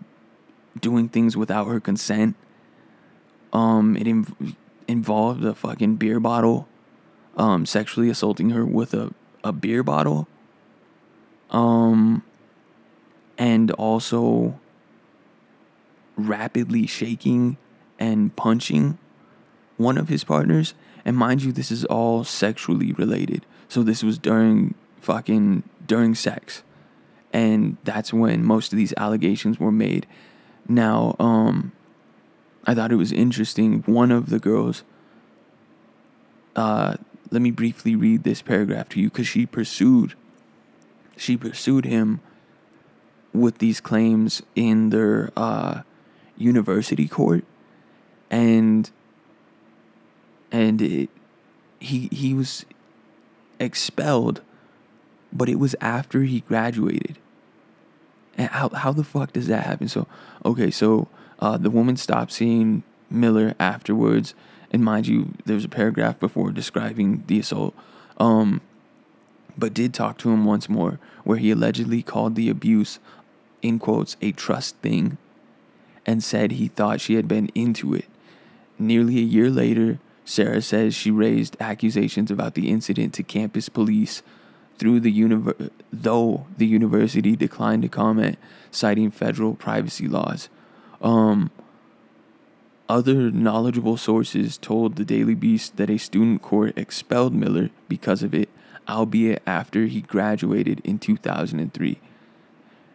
doing 0.80 1.10
things 1.10 1.36
without 1.36 1.66
her 1.66 1.80
consent. 1.80 2.36
Um, 3.52 3.98
it 3.98 4.06
inv- 4.06 4.56
involved 4.88 5.44
a 5.44 5.54
fucking 5.56 5.96
beer 5.96 6.20
bottle. 6.20 6.68
Um, 7.38 7.66
sexually 7.66 8.10
assaulting 8.10 8.50
her 8.50 8.66
with 8.66 8.94
a, 8.94 9.14
a 9.44 9.52
beer 9.52 9.84
bottle. 9.84 10.28
Um, 11.52 12.24
and 13.38 13.72
also 13.72 14.60
rapidly 16.18 16.86
shaking 16.86 17.58
and 17.98 18.36
punching 18.36 18.98
one 19.78 19.98
of 19.98 20.10
his 20.10 20.24
partners. 20.24 20.74
And 21.06 21.16
mind 21.16 21.42
you, 21.42 21.52
this 21.52 21.72
is 21.72 21.86
all 21.86 22.24
sexually 22.24 22.92
related. 22.94 23.46
So 23.68 23.82
this 23.82 24.04
was 24.04 24.18
during 24.18 24.76
fucking 25.00 25.64
during 25.88 26.14
sex. 26.16 26.62
And 27.32 27.78
that's 27.84 28.12
when 28.12 28.44
most 28.44 28.74
of 28.74 28.78
these 28.78 28.94
allegations 28.98 29.60
were 29.60 29.72
made. 29.72 30.06
Now, 30.68 31.16
um 31.20 31.72
I 32.66 32.76
thought 32.76 32.92
it 32.92 32.98
was 32.98 33.12
interesting. 33.12 33.84
One 33.86 34.12
of 34.12 34.30
the 34.30 34.40
girls 34.40 34.84
uh 36.56 36.96
let 37.32 37.42
me 37.42 37.52
briefly 37.52 37.96
read 37.96 38.24
this 38.24 38.42
paragraph 38.42 38.90
to 38.90 39.00
you 39.00 39.10
cuz 39.10 39.28
she 39.28 39.46
pursued 39.46 40.16
she 41.20 41.36
pursued 41.36 41.86
him 41.86 42.22
with 43.34 43.60
these 43.60 43.82
claims 43.82 44.42
in 44.56 44.90
their 44.90 45.32
uh 45.36 45.82
university 46.38 47.08
court. 47.08 47.44
And 48.32 48.90
and 50.52 50.82
it, 50.82 51.10
he 51.80 52.10
he 52.12 52.34
was 52.34 52.66
expelled 53.60 54.42
but 55.32 55.48
it 55.50 55.60
was 55.60 55.76
after 55.80 56.24
he 56.24 56.40
graduated. 56.42 57.20
And 58.38 58.50
how 58.50 58.70
how 58.70 58.94
the 58.94 59.04
fuck 59.04 59.34
does 59.34 59.48
that 59.48 59.66
happen? 59.66 59.88
So 59.88 60.08
okay 60.46 60.72
so 60.72 61.08
uh, 61.40 61.58
the 61.58 61.70
woman 61.70 61.98
stopped 61.98 62.32
seeing 62.32 62.84
Miller 63.10 63.54
afterwards. 63.60 64.34
And 64.72 64.84
mind 64.84 65.08
you 65.08 65.34
there's 65.46 65.66
a 65.66 65.70
paragraph 65.70 66.20
before 66.20 66.52
describing 66.52 67.24
the 67.28 67.40
assault. 67.40 67.76
Um 68.18 68.62
but 69.60 69.74
did 69.74 69.94
talk 69.94 70.18
to 70.20 70.32
him 70.32 70.46
once 70.46 70.70
more 70.70 71.00
where 71.24 71.38
he 71.38 71.52
allegedly 71.52 72.02
called 72.02 72.36
the 72.36 72.50
abuse 72.50 73.00
in 73.62 73.78
quotes 73.80 74.16
a 74.22 74.32
trust 74.32 74.76
thing 74.78 75.18
and 76.06 76.24
said 76.24 76.52
he 76.52 76.68
thought 76.68 77.02
she 77.02 77.16
had 77.16 77.28
been 77.28 77.50
into 77.54 77.94
it. 77.94 78.06
Nearly 78.80 79.18
a 79.18 79.22
year 79.22 79.50
later, 79.50 80.00
Sarah 80.26 80.62
says 80.62 80.96
she 80.96 81.12
raised 81.12 81.58
accusations 81.60 82.32
about 82.32 82.54
the 82.54 82.70
incident 82.70 83.14
to 83.16 83.24
campus 83.24 83.68
police 83.68 84.24
through 84.78 85.02
the 85.02 85.14
univer- 85.14 85.70
though 85.92 86.48
the 86.58 86.66
university 86.66 87.36
declined 87.36 87.82
to 87.82 87.90
comment 87.90 88.38
citing 88.72 89.12
federal 89.12 89.54
privacy 89.56 90.08
laws. 90.08 90.48
Um, 91.02 91.52
other 92.88 93.30
knowledgeable 93.30 93.98
sources 93.98 94.58
told 94.58 94.96
the 94.96 95.06
Daily 95.06 95.36
Beast 95.36 95.78
that 95.78 95.90
a 95.90 95.98
student 95.98 96.42
court 96.42 96.78
expelled 96.78 97.34
Miller 97.34 97.70
because 97.88 98.24
of 98.24 98.34
it, 98.34 98.50
albeit 98.90 99.42
after 99.46 99.86
he 99.86 100.02
graduated 100.02 100.82
in 100.84 101.00
2003. 101.00 102.00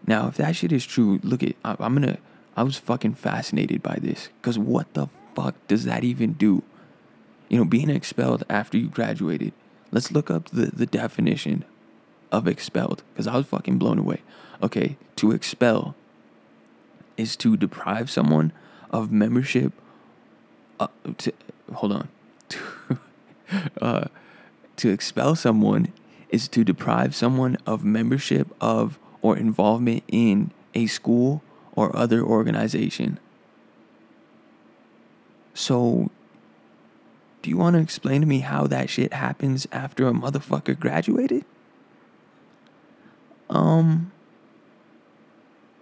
Now, 0.07 0.29
if 0.29 0.37
that 0.37 0.57
shit 0.57 0.73
is 0.73 0.85
true, 0.85 1.21
look 1.23 1.43
at 1.43 1.57
I'm 1.65 1.95
gonna 1.95 2.19
I 2.57 2.63
was 2.63 2.77
fucking 2.77 3.15
fascinated 3.15 3.83
by 3.83 3.99
this 4.01 4.29
because 4.41 4.59
what 4.59 4.93
the 4.95 5.09
fuck 5.35 5.55
does 5.67 5.85
that 5.85 6.05
even 6.05 6.35
do? 6.35 6.63
You 7.49 7.59
know, 7.59 7.65
being 7.65 7.91
expelled 7.91 8.45
after 8.49 8.77
you 8.79 8.89
graduated. 8.89 9.53
Let's 9.91 10.11
look 10.11 10.31
up 10.31 10.51
the, 10.51 10.67
the 10.67 10.87
definition 10.87 11.65
of 12.33 12.49
expelled 12.49 13.03
because 13.13 13.27
I 13.27 13.37
was 13.37 13.47
fucking 13.47 13.79
blown 13.79 13.99
away. 13.99 14.23
Okay, 14.63 14.97
to 15.17 15.33
expel 15.33 15.95
is 17.17 17.37
to 17.37 17.57
deprive 17.57 18.11
someone 18.11 18.53
of 18.91 19.13
membership. 19.13 19.73
Uh, 20.81 20.89
to, 21.19 21.33
hold 21.73 21.93
on. 21.93 22.09
uh, 23.81 24.07
to 24.77 24.91
expel 24.91 25.35
someone 25.35 25.93
is 26.29 26.49
to 26.49 26.65
deprive 26.65 27.15
someone 27.15 27.57
of 27.67 27.85
membership 27.85 28.49
of 28.61 28.99
or 29.23 29.37
involvement 29.37 30.03
in 30.09 30.51
a 30.75 30.87
school 30.87 31.43
or 31.73 31.95
other 31.97 32.23
organization. 32.23 33.19
So, 35.55 36.11
do 37.43 37.51
you 37.51 37.57
want 37.57 37.75
to 37.77 37.81
explain 37.81 38.21
to 38.21 38.27
me 38.27 38.41
how 38.41 38.67
that 38.67 38.91
shit 38.91 39.13
happens 39.13 39.67
after 39.71 40.09
a 40.09 40.13
motherfucker 40.13 40.79
graduated? 40.79 41.45
Um, 43.49 44.11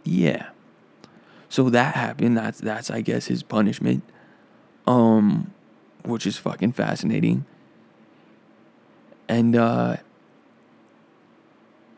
yeah. 0.04 0.50
So 1.48 1.70
that 1.70 1.94
happened. 1.94 2.36
That's 2.36 2.58
that's 2.58 2.90
I 2.90 3.00
guess 3.00 3.26
his 3.26 3.42
punishment. 3.42 4.02
Um, 4.86 5.52
which 6.04 6.26
is 6.26 6.36
fucking 6.36 6.72
fascinating. 6.72 7.44
And 9.32 9.56
uh, 9.56 9.96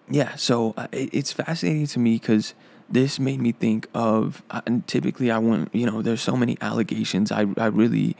yeah. 0.09 0.37
So 0.37 0.73
uh, 0.77 0.87
it, 0.93 1.11
it's 1.13 1.33
fascinating 1.33 1.89
to 1.89 1.99
me 1.99 2.15
because 2.15 2.55
this 2.89 3.19
made 3.19 3.41
me 3.41 3.51
think 3.51 3.89
of 3.93 4.45
uh, 4.51 4.61
and 4.67 4.87
typically 4.87 5.33
I 5.33 5.39
want 5.39 5.75
you 5.75 5.85
know 5.85 6.01
there's 6.01 6.23
so 6.23 6.37
many 6.37 6.57
allegations 6.61 7.33
I 7.33 7.47
I 7.57 7.67
really 7.67 8.15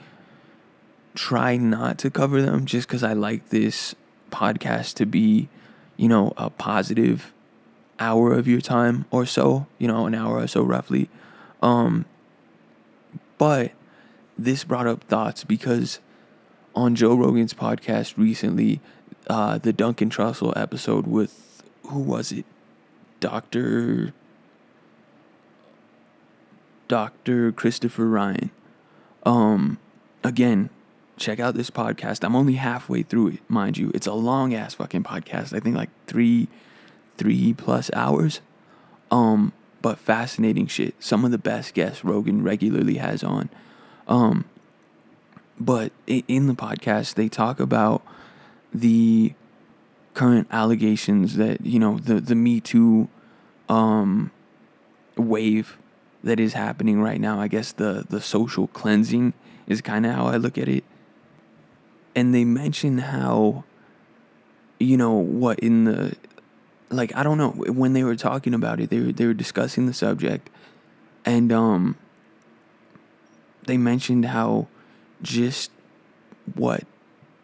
try 1.15 1.57
not 1.57 1.97
to 1.99 2.11
cover 2.11 2.43
them 2.43 2.67
just 2.67 2.89
cuz 2.89 3.05
I 3.05 3.13
like 3.13 3.51
this 3.51 3.95
podcast 4.33 4.95
to 4.95 5.07
be 5.07 5.49
you 5.97 6.09
know 6.09 6.33
a 6.37 6.51
positive 6.51 7.33
hour 8.01 8.33
of 8.33 8.49
your 8.49 8.61
time 8.61 9.05
or 9.13 9.25
so 9.27 9.69
you 9.79 9.87
know 9.87 10.07
an 10.07 10.15
hour 10.17 10.39
or 10.39 10.49
so 10.49 10.63
roughly 10.65 11.09
um 11.63 12.05
but 13.39 13.71
this 14.37 14.65
brought 14.65 14.89
up 14.89 15.05
thoughts 15.05 15.45
because 15.45 16.01
on 16.75 16.95
Joe 16.95 17.15
Rogan's 17.15 17.55
podcast 17.55 18.17
recently 18.17 18.81
uh 19.29 19.59
the 19.59 19.73
Duncan 19.73 20.11
Trussell 20.11 20.53
episode 20.57 21.07
with 21.07 21.63
who 21.85 22.01
was 22.01 22.33
it 22.33 22.45
Dr. 23.25 24.13
Dr. 26.89 27.53
Christopher 27.53 28.07
Ryan. 28.07 28.51
Um, 29.25 29.79
again, 30.23 30.69
check 31.17 31.41
out 31.41 31.55
this 31.55 31.71
podcast. 31.71 32.23
I'm 32.23 32.37
only 32.37 32.55
halfway 32.55 33.03
through 33.03 33.29
it, 33.29 33.41
mind 33.49 33.79
you. 33.79 33.91
It's 33.95 34.07
a 34.07 34.13
long 34.13 34.53
ass 34.53 34.75
fucking 34.75 35.05
podcast. 35.05 35.57
I 35.57 35.61
think 35.61 35.75
like 35.75 35.89
three, 36.07 36.49
three 37.17 37.55
plus 37.55 37.91
hours. 37.95 38.43
Um, 39.11 39.55
but 39.81 39.99
fascinating 39.99 40.67
shit. 40.67 40.95
Some 40.99 41.25
of 41.25 41.31
the 41.31 41.39
best 41.39 41.73
guests 41.73 42.05
Rogan 42.05 42.43
regularly 42.43 42.97
has 42.97 43.25
on. 43.25 43.49
Um, 44.07 44.45
but 45.59 45.93
in 46.07 46.47
the 46.47 46.55
podcast, 46.55 47.15
they 47.15 47.29
talk 47.29 47.61
about 47.61 48.03
the 48.75 49.33
current 50.15 50.49
allegations 50.51 51.37
that 51.37 51.65
you 51.65 51.79
know 51.79 51.99
the 51.99 52.21
the 52.21 52.35
Me 52.35 52.61
Too 52.61 53.09
um, 53.69 54.31
wave 55.17 55.79
that 56.23 56.41
is 56.41 56.55
happening 56.55 57.01
right 57.01 57.21
now. 57.21 57.41
I 57.41 57.49
guess 57.49 57.73
the 57.73 58.05
the 58.09 58.21
social 58.21 58.67
cleansing 58.69 59.33
is 59.67 59.81
kind 59.81 60.05
of 60.05 60.15
how 60.15 60.27
I 60.27 60.37
look 60.37 60.59
at 60.59 60.69
it. 60.69 60.85
And 62.17 62.35
they 62.35 62.45
mention 62.45 62.99
how 62.99 63.65
you 64.79 64.97
know 64.97 65.13
what 65.13 65.59
in 65.61 65.85
the 65.85 66.17
like 66.91 67.15
I 67.17 67.23
don't 67.23 67.39
know 67.39 67.51
when 67.51 67.93
they 67.93 68.05
were 68.05 68.17
talking 68.17 68.55
about 68.55 68.81
it, 68.81 68.91
they 68.91 69.01
were 69.01 69.13
they 69.13 69.27
were 69.27 69.35
discussing 69.35 69.87
the 69.87 69.95
subject, 69.95 70.51
and 71.25 71.53
um, 71.53 71.97
they 73.67 73.77
mentioned 73.77 74.27
how 74.27 74.69
just 75.23 75.71
what 76.55 76.85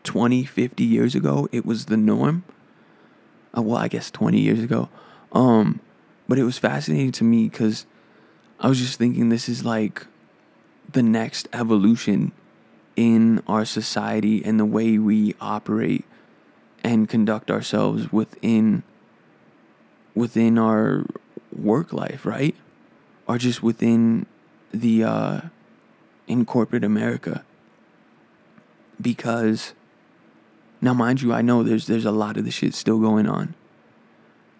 20, 0.04 0.44
50 0.44 0.84
years 0.84 1.14
ago 1.14 1.48
it 1.52 1.64
was 1.64 1.86
the 1.86 1.96
norm. 1.96 2.44
Uh, 3.56 3.62
well, 3.62 3.78
I 3.78 3.88
guess 3.88 4.10
20 4.10 4.40
years 4.40 4.62
ago. 4.62 4.88
Um, 5.32 5.80
but 6.28 6.38
it 6.38 6.44
was 6.44 6.58
fascinating 6.58 7.12
to 7.12 7.24
me 7.24 7.48
because 7.48 7.86
I 8.60 8.68
was 8.68 8.78
just 8.78 8.98
thinking 8.98 9.28
this 9.28 9.48
is 9.48 9.64
like 9.64 10.06
the 10.92 11.02
next 11.02 11.48
evolution 11.52 12.32
in 12.96 13.42
our 13.46 13.64
society 13.64 14.44
and 14.44 14.58
the 14.58 14.64
way 14.64 14.98
we 14.98 15.34
operate 15.40 16.04
and 16.84 17.08
conduct 17.08 17.50
ourselves 17.50 18.12
within 18.12 18.82
within 20.14 20.58
our 20.58 21.04
work 21.56 21.92
life, 21.92 22.26
right? 22.26 22.54
Or 23.26 23.38
just 23.38 23.62
within 23.62 24.26
the 24.72 25.04
uh 25.04 25.40
in 26.26 26.44
corporate 26.44 26.84
America. 26.84 27.44
Because 29.00 29.72
now 30.80 30.94
mind 30.94 31.22
you, 31.22 31.32
I 31.32 31.42
know 31.42 31.62
there's 31.62 31.86
there's 31.86 32.04
a 32.04 32.12
lot 32.12 32.36
of 32.36 32.44
the 32.44 32.50
shit 32.50 32.74
still 32.74 32.98
going 32.98 33.28
on. 33.28 33.54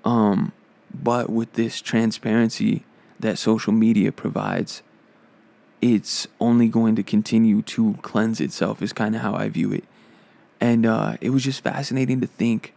Um 0.05 0.53
but 0.93 1.31
with 1.31 1.53
this 1.55 1.81
transparency 1.81 2.85
that 3.21 3.39
social 3.39 3.73
media 3.73 4.11
provides, 4.11 4.83
it's 5.81 6.27
only 6.41 6.69
going 6.69 6.97
to 6.97 7.03
continue 7.03 7.63
to 7.63 7.95
cleanse 8.03 8.41
itself 8.41 8.83
is 8.83 8.93
kind 8.93 9.15
of 9.15 9.23
how 9.23 9.35
I 9.35 9.49
view 9.49 9.73
it. 9.73 9.85
And 10.61 10.85
uh, 10.85 11.17
it 11.21 11.31
was 11.31 11.45
just 11.45 11.63
fascinating 11.63 12.21
to 12.21 12.27
think 12.27 12.75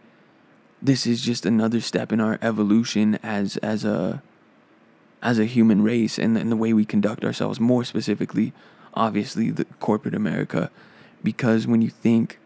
this 0.80 1.06
is 1.06 1.22
just 1.22 1.46
another 1.46 1.80
step 1.80 2.12
in 2.12 2.20
our 2.20 2.38
evolution 2.42 3.18
as 3.22 3.56
as 3.58 3.84
a 3.84 4.22
as 5.22 5.38
a 5.38 5.46
human 5.46 5.82
race 5.82 6.18
and, 6.18 6.36
and 6.36 6.52
the 6.52 6.56
way 6.56 6.74
we 6.74 6.84
conduct 6.84 7.24
ourselves 7.24 7.58
more 7.58 7.82
specifically 7.84 8.52
obviously 8.92 9.50
the 9.50 9.64
corporate 9.80 10.14
america 10.14 10.70
because 11.22 11.66
when 11.66 11.80
you 11.80 11.88
think 11.88 12.38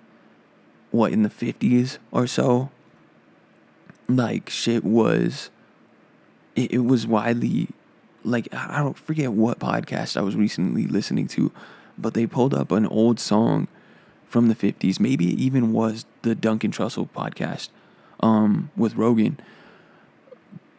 what 0.91 1.13
in 1.13 1.23
the 1.23 1.29
50s 1.29 1.99
or 2.11 2.27
so 2.27 2.71
like 4.09 4.49
shit 4.49 4.85
was 4.85 5.51
it, 6.57 6.73
it 6.73 6.79
was 6.79 7.07
widely 7.07 7.69
like 8.25 8.49
I 8.53 8.79
don't 8.79 8.99
forget 8.99 9.33
what 9.33 9.59
podcast 9.59 10.17
I 10.17 10.23
was 10.23 10.37
recently 10.37 10.87
listening 10.87 11.29
to, 11.29 11.53
but 11.97 12.15
they 12.15 12.27
pulled 12.27 12.55
up 12.55 12.71
an 12.73 12.87
old 12.87 13.21
song 13.21 13.69
from 14.27 14.49
the 14.49 14.55
50s. 14.55 15.01
Maybe 15.01 15.33
it 15.33 15.39
even 15.39 15.73
was 15.73 16.05
the 16.23 16.35
Duncan 16.35 16.71
Trussell 16.71 17.09
podcast 17.11 17.69
um, 18.21 18.71
with 18.77 18.95
Rogan. 18.95 19.41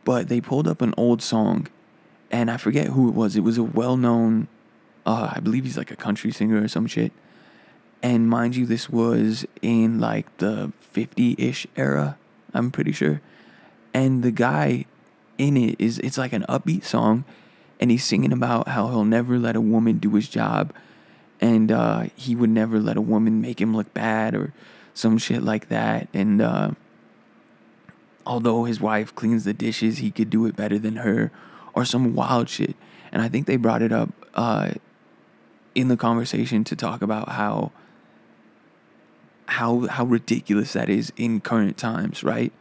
But 0.06 0.28
they 0.28 0.42
pulled 0.42 0.68
up 0.68 0.82
an 0.82 0.94
old 0.98 1.22
song, 1.22 1.68
and 2.32 2.50
I 2.50 2.58
forget 2.58 2.88
who 2.88 3.10
it 3.10 3.16
was. 3.16 3.36
It 3.36 3.42
was 3.42 3.58
a 3.58 3.64
well 3.64 3.98
known, 3.98 4.48
uh, 5.06 5.34
I 5.36 5.40
believe 5.40 5.66
he's 5.66 5.78
like 5.78 5.92
a 5.92 5.96
country 5.96 6.32
singer 6.32 6.64
or 6.64 6.68
some 6.68 6.88
shit. 6.88 7.12
And 8.02 8.30
mind 8.30 8.56
you, 8.56 8.66
this 8.66 8.90
was 8.90 9.46
in 9.62 10.00
like 10.00 10.38
the 10.38 10.72
50 10.80 11.36
ish 11.38 11.68
era, 11.76 12.18
I'm 12.54 12.72
pretty 12.72 12.92
sure. 12.92 13.22
And 13.94 14.24
the 14.24 14.32
guy 14.32 14.86
in 15.40 15.58
it 15.58 15.76
is 15.80 15.98
it's 16.00 16.18
like 16.18 16.34
an 16.34 16.46
upbeat 16.48 16.84
song 16.84 17.24
and 17.80 17.90
he's 17.90 18.04
singing 18.04 18.34
about 18.34 18.68
how 18.68 18.90
he'll 18.90 19.06
never 19.06 19.40
let 19.40 19.56
a 19.56 19.62
woman 19.62 19.98
do 19.98 20.14
his 20.14 20.28
job 20.28 20.74
and 21.40 21.72
uh, 21.72 22.04
he 22.16 22.36
would 22.36 22.50
never 22.50 22.80
let 22.80 22.98
a 22.98 23.02
woman 23.02 23.42
make 23.42 23.60
him 23.60 23.76
look 23.76 23.92
bad 23.94 24.36
or 24.36 24.54
some 24.94 25.18
shit 25.18 25.42
like 25.42 25.70
that 25.70 26.10
and 26.14 26.42
uh, 26.42 26.72
although 28.26 28.66
his 28.66 28.82
wife 28.82 29.16
cleans 29.16 29.46
the 29.46 29.54
dishes 29.54 30.00
he 30.00 30.12
could 30.12 30.30
do 30.30 30.46
it 30.46 30.56
better 30.56 30.78
than 30.78 30.98
her 30.98 31.32
or 31.74 31.86
some 31.86 32.14
wild 32.14 32.50
shit 32.50 32.76
and 33.12 33.22
i 33.22 33.30
think 33.30 33.48
they 33.48 33.56
brought 33.56 33.82
it 33.82 33.94
up 33.94 34.10
uh, 34.36 34.72
in 35.74 35.88
the 35.88 35.98
conversation 35.98 36.66
to 36.66 36.76
talk 36.76 37.02
about 37.02 37.30
how 37.30 37.72
how 39.50 39.88
how 39.88 40.06
ridiculous 40.06 40.74
that 40.74 40.90
is 40.90 41.12
in 41.18 41.40
current 41.42 41.78
times 41.78 42.24
right 42.24 42.54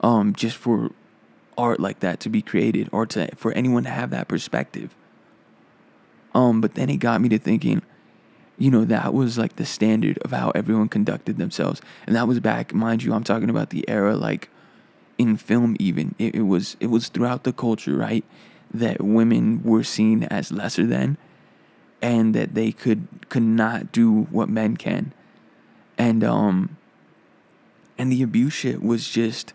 um 0.00 0.32
just 0.34 0.56
for 0.56 0.90
art 1.58 1.80
like 1.80 2.00
that 2.00 2.20
to 2.20 2.30
be 2.30 2.40
created 2.40 2.88
or 2.92 3.04
to 3.04 3.28
for 3.34 3.52
anyone 3.52 3.82
to 3.82 3.90
have 3.90 4.10
that 4.10 4.28
perspective. 4.28 4.94
Um, 6.34 6.60
but 6.60 6.74
then 6.74 6.88
it 6.88 6.98
got 6.98 7.20
me 7.20 7.28
to 7.30 7.38
thinking, 7.38 7.82
you 8.56 8.70
know, 8.70 8.84
that 8.84 9.12
was 9.12 9.36
like 9.36 9.56
the 9.56 9.66
standard 9.66 10.18
of 10.18 10.30
how 10.30 10.50
everyone 10.50 10.88
conducted 10.88 11.36
themselves. 11.36 11.82
And 12.06 12.14
that 12.14 12.28
was 12.28 12.38
back, 12.38 12.72
mind 12.72 13.02
you, 13.02 13.12
I'm 13.12 13.24
talking 13.24 13.50
about 13.50 13.70
the 13.70 13.86
era 13.88 14.14
like 14.16 14.48
in 15.18 15.36
film 15.36 15.76
even. 15.80 16.14
It, 16.18 16.36
it 16.36 16.42
was 16.42 16.76
it 16.78 16.86
was 16.86 17.08
throughout 17.08 17.42
the 17.42 17.52
culture, 17.52 17.96
right? 17.96 18.24
That 18.72 19.02
women 19.02 19.62
were 19.64 19.82
seen 19.82 20.24
as 20.24 20.52
lesser 20.52 20.86
than 20.86 21.18
and 22.00 22.34
that 22.34 22.54
they 22.54 22.70
could 22.70 23.08
could 23.28 23.42
not 23.42 23.90
do 23.90 24.28
what 24.30 24.48
men 24.48 24.76
can. 24.76 25.12
And 25.98 26.24
um 26.24 26.76
and 27.98 28.10
the 28.10 28.22
abuse 28.22 28.54
shit 28.54 28.82
was 28.82 29.08
just 29.08 29.52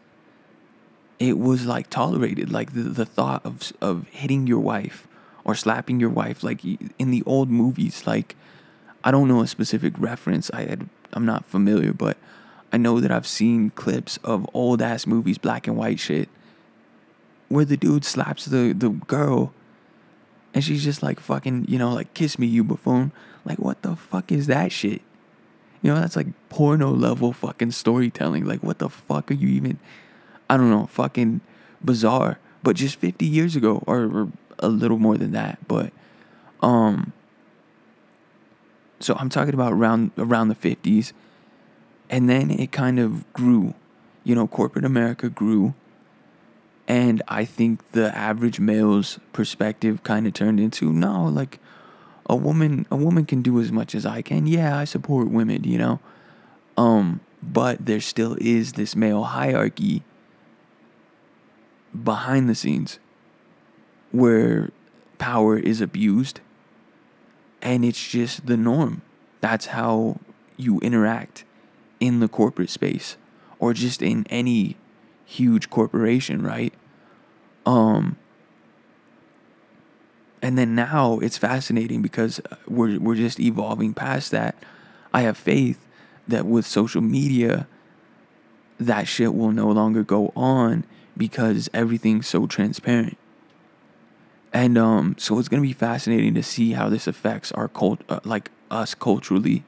it 1.19 1.39
was 1.39 1.65
like 1.65 1.89
tolerated. 1.89 2.51
Like 2.51 2.73
the, 2.73 2.83
the 2.83 3.05
thought 3.05 3.45
of 3.45 3.73
of 3.81 4.07
hitting 4.09 4.45
your 4.45 4.59
wife 4.59 5.07
or 5.43 5.55
slapping 5.55 5.99
your 5.99 6.09
wife 6.09 6.43
like 6.43 6.63
in 6.63 7.11
the 7.11 7.23
old 7.25 7.49
movies 7.49 8.03
like 8.07 8.35
i 9.03 9.11
don't 9.11 9.27
know 9.27 9.41
a 9.41 9.47
specific 9.47 9.93
reference. 9.97 10.49
I 10.51 10.63
had 10.63 10.89
i'm 11.11 11.25
not 11.25 11.45
familiar 11.45 11.93
but 11.93 12.17
i 12.71 12.77
know 12.77 12.99
that 12.99 13.11
i've 13.11 13.27
seen 13.27 13.69
clips 13.71 14.17
of 14.23 14.49
old 14.53 14.81
ass 14.81 15.05
movies 15.05 15.37
black 15.37 15.67
and 15.67 15.77
white 15.77 15.99
shit 15.99 16.29
where 17.49 17.65
the 17.65 17.77
dude 17.77 18.05
slaps 18.05 18.45
the 18.45 18.73
the 18.73 18.89
girl 18.89 19.53
and 20.53 20.63
she's 20.63 20.83
just 20.83 21.03
like 21.03 21.19
fucking 21.19 21.65
you 21.67 21.77
know 21.77 21.93
like 21.93 22.13
kiss 22.13 22.37
me 22.39 22.47
you 22.47 22.63
buffoon. 22.63 23.11
Like 23.45 23.59
what 23.59 23.81
the 23.81 23.95
fuck 23.95 24.31
is 24.31 24.47
that 24.47 24.71
shit 24.71 25.01
you 25.83 25.93
know 25.93 25.99
that's 25.99 26.15
like 26.15 26.27
porno 26.49 26.89
level 26.89 27.31
fucking 27.31 27.69
storytelling 27.69 28.45
like 28.45 28.63
what 28.63 28.79
the 28.79 28.89
fuck 28.89 29.29
are 29.29 29.35
you 29.35 29.49
even 29.49 29.77
I 30.49 30.57
don't 30.57 30.69
know, 30.69 30.85
fucking 30.85 31.41
bizarre. 31.83 32.37
But 32.61 32.75
just 32.75 32.95
50 32.97 33.25
years 33.25 33.55
ago, 33.55 33.83
or, 33.87 34.03
or 34.03 34.31
a 34.59 34.69
little 34.69 34.97
more 34.99 35.17
than 35.17 35.31
that. 35.31 35.59
But, 35.67 35.91
um, 36.61 37.11
so 38.99 39.15
I'm 39.15 39.29
talking 39.29 39.53
about 39.53 39.73
around 39.73 40.11
around 40.17 40.49
the 40.49 40.55
50s, 40.55 41.11
and 42.09 42.29
then 42.29 42.51
it 42.51 42.71
kind 42.71 42.99
of 42.99 43.31
grew. 43.33 43.73
You 44.23 44.35
know, 44.35 44.47
corporate 44.47 44.85
America 44.85 45.27
grew, 45.27 45.73
and 46.87 47.21
I 47.27 47.43
think 47.43 47.91
the 47.91 48.15
average 48.15 48.59
male's 48.59 49.19
perspective 49.33 50.03
kind 50.03 50.25
of 50.25 50.33
turned 50.33 50.59
into 50.59 50.93
no, 50.93 51.25
like 51.25 51.59
a 52.27 52.35
woman 52.35 52.85
a 52.89 52.95
woman 52.95 53.25
can 53.25 53.41
do 53.41 53.59
as 53.59 53.71
much 53.71 53.95
as 53.95 54.05
I 54.05 54.21
can. 54.21 54.47
Yeah, 54.47 54.77
I 54.77 54.85
support 54.85 55.29
women, 55.29 55.63
you 55.63 55.77
know. 55.77 55.99
Um, 56.77 57.19
but 57.41 57.85
there 57.85 57.99
still 57.99 58.37
is 58.39 58.73
this 58.73 58.95
male 58.95 59.23
hierarchy 59.23 60.03
behind 62.03 62.49
the 62.49 62.55
scenes 62.55 62.99
where 64.11 64.71
power 65.17 65.57
is 65.57 65.81
abused 65.81 66.39
and 67.61 67.85
it's 67.85 68.07
just 68.07 68.45
the 68.45 68.57
norm. 68.57 69.01
That's 69.41 69.67
how 69.67 70.19
you 70.57 70.79
interact 70.79 71.43
in 71.99 72.19
the 72.19 72.27
corporate 72.27 72.69
space 72.69 73.17
or 73.59 73.73
just 73.73 74.01
in 74.01 74.25
any 74.29 74.77
huge 75.25 75.69
corporation, 75.69 76.41
right? 76.41 76.73
Um 77.65 78.17
and 80.43 80.57
then 80.57 80.75
now 80.75 81.19
it's 81.19 81.37
fascinating 81.37 82.01
because 82.01 82.41
we're 82.67 82.99
we're 82.99 83.15
just 83.15 83.39
evolving 83.39 83.93
past 83.93 84.29
that. 84.31 84.55
I 85.13 85.21
have 85.21 85.37
faith 85.37 85.87
that 86.27 86.45
with 86.45 86.67
social 86.67 87.01
media 87.01 87.65
that 88.77 89.07
shit 89.07 89.33
will 89.33 89.53
no 89.53 89.71
longer 89.71 90.03
go 90.03 90.33
on 90.35 90.83
because 91.15 91.69
everything's 91.73 92.27
so 92.27 92.45
transparent. 92.45 93.17
And 94.51 94.77
um, 94.77 95.15
so 95.17 95.39
it's 95.39 95.47
gonna 95.47 95.61
be 95.61 95.73
fascinating 95.73 96.33
to 96.35 96.43
see 96.43 96.73
how 96.73 96.89
this 96.89 97.07
affects 97.07 97.53
our 97.53 97.69
cult, 97.69 98.01
uh, 98.09 98.19
like 98.25 98.51
us 98.69 98.93
culturally, 98.93 99.63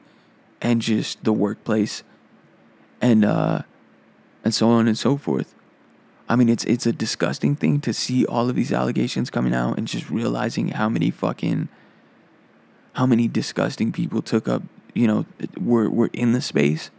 and 0.60 0.82
just 0.82 1.24
the 1.24 1.32
workplace, 1.32 2.02
and 3.00 3.24
uh, 3.24 3.62
and 4.44 4.54
so 4.54 4.68
on 4.68 4.86
and 4.86 4.98
so 4.98 5.16
forth. 5.16 5.54
I 6.28 6.36
mean, 6.36 6.48
it's 6.48 6.64
it's 6.64 6.86
a 6.86 6.92
disgusting 6.92 7.54
thing 7.54 7.80
to 7.80 7.92
see 7.92 8.26
all 8.26 8.50
of 8.50 8.56
these 8.56 8.72
allegations 8.72 9.30
coming 9.30 9.54
out 9.54 9.78
and 9.78 9.86
just 9.86 10.10
realizing 10.10 10.68
how 10.68 10.88
many 10.88 11.10
fucking, 11.10 11.68
how 12.94 13.06
many 13.06 13.28
disgusting 13.28 13.92
people 13.92 14.22
took 14.22 14.48
up, 14.48 14.62
you 14.92 15.06
know, 15.06 15.26
were 15.58 15.88
were 15.88 16.10
in 16.12 16.32
the 16.32 16.40
space. 16.40 16.90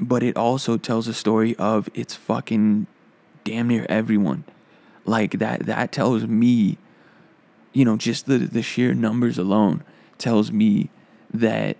But 0.00 0.24
it 0.24 0.36
also 0.36 0.76
tells 0.76 1.06
a 1.06 1.14
story 1.14 1.54
of 1.56 1.88
it's 1.94 2.16
fucking 2.16 2.88
damn 3.44 3.68
near 3.68 3.86
everyone. 3.88 4.44
Like 5.04 5.38
that 5.38 5.66
that 5.66 5.92
tells 5.92 6.24
me, 6.26 6.78
you 7.72 7.84
know, 7.84 7.96
just 7.96 8.26
the 8.26 8.38
the 8.38 8.62
sheer 8.62 8.94
numbers 8.94 9.38
alone 9.38 9.84
tells 10.18 10.50
me 10.50 10.90
that 11.32 11.76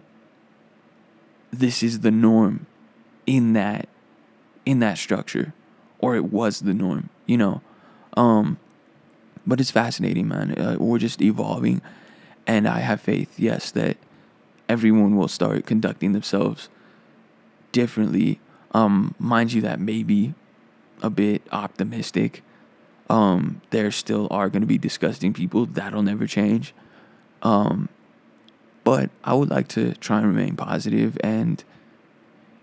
this 1.51 1.83
is 1.83 2.01
the 2.01 2.11
norm 2.13 2.67
in 3.27 3.55
that 3.55 3.89
in 4.65 4.79
that 4.79 4.99
structure 4.99 5.53
or 6.05 6.17
it 6.17 6.31
was 6.31 6.61
the 6.61 6.75
norm, 6.75 7.09
you 7.25 7.39
know. 7.39 7.63
Um, 8.15 8.59
but 9.47 9.59
it's 9.59 9.71
fascinating, 9.71 10.29
man. 10.29 10.53
Uh, 10.53 10.77
we're 10.79 10.99
just 10.99 11.23
evolving, 11.23 11.81
and 12.47 12.69
I 12.69 12.81
have 12.81 13.01
faith, 13.01 13.41
yes, 13.41 13.71
that 13.71 13.97
everyone 14.69 15.17
will 15.17 15.29
start 15.29 15.65
conducting 15.65 16.13
themselves 16.13 16.69
differently. 17.73 18.39
Um, 18.73 19.15
mind 19.19 19.55
you, 19.55 19.63
that 19.63 19.81
may 19.81 20.03
be 20.03 20.35
a 21.01 21.09
bit 21.09 21.41
optimistic. 21.53 22.43
Um, 23.09 23.63
there 23.71 23.91
still 23.91 24.29
are 24.31 24.51
going 24.51 24.61
to 24.61 24.67
be 24.67 24.77
disgusting 24.77 25.33
people. 25.33 25.65
That'll 25.65 26.03
never 26.03 26.27
change. 26.27 26.75
Um, 27.41 27.89
but 28.85 29.09
I 29.25 29.33
would 29.33 29.49
like 29.49 29.69
to 29.69 29.95
try 29.95 30.19
and 30.19 30.27
remain 30.27 30.55
positive 30.55 31.17
and, 31.25 31.65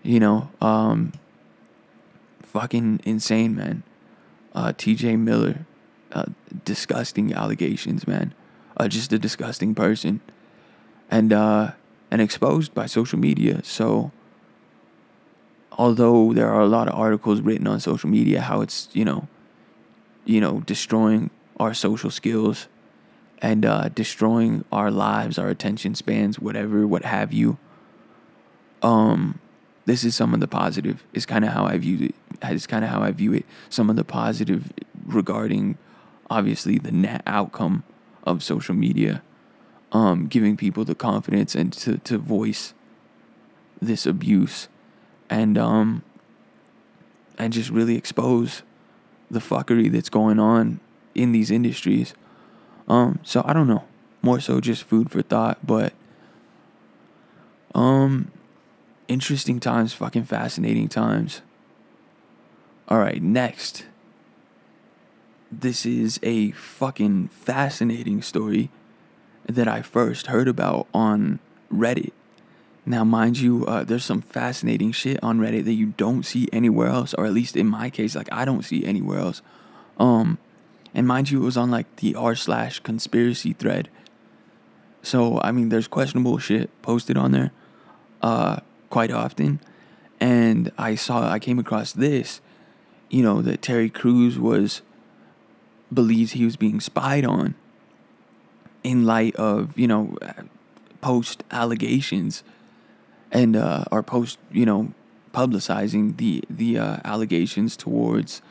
you 0.03 0.19
know, 0.19 0.51
um, 0.61 1.13
fucking 2.51 2.99
insane, 3.05 3.55
man. 3.55 3.83
Uh, 4.53 4.73
TJ 4.73 5.17
Miller, 5.17 5.65
uh, 6.11 6.25
disgusting 6.65 7.33
allegations, 7.33 8.05
man. 8.07 8.33
Uh, 8.77 8.87
just 8.87 9.13
a 9.13 9.19
disgusting 9.19 9.73
person. 9.73 10.21
And, 11.09 11.31
uh, 11.31 11.71
and 12.09 12.21
exposed 12.21 12.73
by 12.73 12.85
social 12.85 13.17
media. 13.17 13.61
So, 13.63 14.11
although 15.71 16.33
there 16.33 16.51
are 16.51 16.61
a 16.61 16.67
lot 16.67 16.87
of 16.87 16.93
articles 16.93 17.41
written 17.41 17.67
on 17.67 17.79
social 17.79 18.09
media 18.09 18.41
how 18.41 18.61
it's 18.61 18.89
you 18.93 19.05
know 19.05 19.27
you 20.25 20.41
know 20.41 20.59
destroying 20.61 21.29
our 21.59 21.73
social 21.73 22.11
skills 22.11 22.67
and 23.41 23.65
uh, 23.65 23.89
destroying 23.89 24.65
our 24.71 24.91
lives 24.91 25.39
our 25.39 25.49
attention 25.49 25.95
spans 25.95 26.39
whatever 26.39 26.85
what 26.85 27.05
have 27.05 27.31
you 27.31 27.57
um 28.81 29.39
this 29.85 30.03
is 30.03 30.15
some 30.15 30.33
of 30.33 30.39
the 30.39 30.47
positive 30.47 31.03
is 31.13 31.25
kind 31.25 31.45
of 31.45 31.51
how 31.51 31.65
i 31.65 31.77
view 31.77 32.07
it 32.07 32.15
is 32.51 32.67
kind 32.67 32.83
of 32.83 32.91
how 32.91 33.01
i 33.01 33.11
view 33.11 33.33
it 33.33 33.45
some 33.69 33.89
of 33.89 33.95
the 33.95 34.03
positive 34.03 34.71
regarding 35.05 35.77
obviously 36.29 36.77
the 36.77 36.91
net 36.91 37.21
outcome 37.25 37.83
of 38.23 38.43
social 38.43 38.75
media 38.75 39.21
um 39.91 40.27
giving 40.27 40.55
people 40.55 40.85
the 40.85 40.95
confidence 40.95 41.55
and 41.55 41.73
to, 41.73 41.97
to 41.99 42.17
voice 42.17 42.73
this 43.81 44.05
abuse 44.05 44.67
and 45.29 45.57
um 45.57 46.03
and 47.37 47.53
just 47.53 47.71
really 47.71 47.95
expose 47.95 48.61
the 49.31 49.39
fuckery 49.39 49.91
that's 49.91 50.09
going 50.09 50.39
on 50.39 50.79
in 51.15 51.31
these 51.31 51.49
industries. 51.49 52.13
Um, 52.87 53.19
so 53.23 53.41
I 53.45 53.53
don't 53.53 53.67
know. 53.67 53.83
More 54.21 54.39
so 54.39 54.59
just 54.61 54.83
food 54.83 55.09
for 55.09 55.21
thought, 55.21 55.65
but 55.65 55.93
um 57.73 58.31
interesting 59.11 59.59
times, 59.59 59.93
fucking 59.93 60.23
fascinating 60.23 60.87
times. 60.87 61.41
All 62.87 62.99
right, 62.99 63.21
next. 63.21 63.85
This 65.51 65.85
is 65.85 66.19
a 66.23 66.51
fucking 66.51 67.27
fascinating 67.27 68.21
story 68.21 68.69
that 69.45 69.67
I 69.67 69.81
first 69.81 70.27
heard 70.27 70.47
about 70.47 70.87
on 70.93 71.39
Reddit. 71.73 72.11
Now, 72.85 73.03
mind 73.03 73.39
you, 73.39 73.65
uh, 73.65 73.83
there's 73.83 74.05
some 74.05 74.21
fascinating 74.21 74.91
shit 74.91 75.21
on 75.21 75.39
Reddit 75.39 75.65
that 75.65 75.73
you 75.73 75.87
don't 75.97 76.23
see 76.23 76.47
anywhere 76.51 76.87
else, 76.87 77.13
or 77.13 77.25
at 77.25 77.33
least 77.33 77.55
in 77.55 77.67
my 77.67 77.89
case, 77.89 78.15
like 78.15 78.31
I 78.31 78.45
don't 78.45 78.63
see 78.63 78.85
anywhere 78.85 79.19
else. 79.19 79.41
Um, 79.97 80.39
and 80.93 81.07
mind 81.07 81.29
you, 81.29 81.41
it 81.41 81.45
was 81.45 81.57
on 81.57 81.69
like 81.69 81.93
the 81.97 82.15
r 82.15 82.35
slash 82.35 82.79
conspiracy 82.79 83.53
thread. 83.53 83.89
So 85.03 85.39
I 85.43 85.51
mean, 85.51 85.69
there's 85.69 85.87
questionable 85.87 86.37
shit 86.37 86.69
posted 86.81 87.17
on 87.17 87.31
there, 87.31 87.51
uh, 88.21 88.61
quite 88.91 89.11
often. 89.11 89.59
And 90.19 90.71
I 90.77 90.93
saw, 90.93 91.27
I 91.27 91.39
came 91.39 91.57
across 91.57 91.93
this, 91.93 92.41
you 93.09 93.23
know, 93.23 93.41
that 93.41 93.63
Terry 93.63 93.89
Crews 93.89 94.37
was 94.37 94.83
believes 95.91 96.33
he 96.33 96.45
was 96.45 96.55
being 96.55 96.79
spied 96.79 97.25
on. 97.25 97.55
In 98.83 99.05
light 99.05 99.35
of 99.35 99.77
you 99.77 99.87
know, 99.87 100.17
post 101.01 101.43
allegations 101.51 102.43
and 103.31 103.55
uh, 103.55 103.85
are 103.91 104.03
post 104.03 104.37
you 104.51 104.65
know 104.65 104.93
publicizing 105.33 106.17
the 106.17 106.43
the 106.49 106.77
uh, 106.77 106.97
allegations 107.03 107.77
towards 107.77 108.41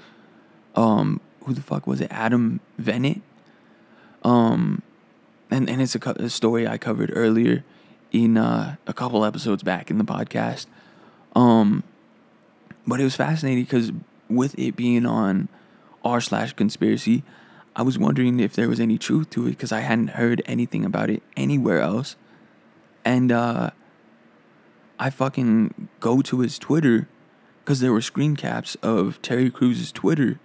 um 0.77 1.21
who 1.45 1.53
the 1.53 1.61
fuck 1.61 1.87
was 1.87 2.01
it 2.01 2.11
Adam 2.11 2.61
Venit 2.81 3.21
um 4.25 4.83
and 5.51 5.69
and 5.69 5.81
it's 5.81 5.95
a, 5.95 6.11
a 6.17 6.31
story 6.31 6.67
I 6.67 6.79
covered 6.79 7.13
earlier 7.15 7.65
in 8.13 8.37
uh, 8.37 8.77
a 8.87 8.93
couple 8.93 9.25
episodes 9.25 9.63
back 9.63 9.91
in 9.91 9.99
the 9.99 10.05
podcast 10.05 10.67
um 11.37 11.83
but 12.87 13.01
it 13.01 13.05
was 13.05 13.17
fascinating 13.17 13.65
because 13.65 13.93
with 14.29 14.59
it 14.59 14.77
being 14.77 15.07
on 15.07 15.49
r 16.05 16.21
slash 16.21 16.53
conspiracy 16.55 17.23
I 17.77 17.83
was 17.83 17.99
wondering 17.99 18.41
if 18.41 18.55
there 18.55 18.69
was 18.69 18.81
any 18.81 18.99
truth 18.99 19.31
to 19.31 19.47
it 19.47 19.51
because 19.51 19.71
I 19.71 19.81
hadn't 19.81 20.09
heard 20.09 20.43
anything 20.45 20.85
about 20.85 21.09
it 21.09 21.23
anywhere 21.37 21.81
else 21.81 22.17
and 23.05 23.31
uh 23.31 23.71
I 25.01 25.09
fucking 25.09 25.89
go 25.99 26.21
to 26.21 26.41
his 26.41 26.59
Twitter 26.59 27.09
because 27.65 27.81
there 27.81 27.91
were 27.91 28.03
screen 28.03 28.37
caps 28.37 28.75
of 28.83 29.21
Terry 29.23 29.51
Crews's 29.51 29.91
Twitter. 29.91 30.39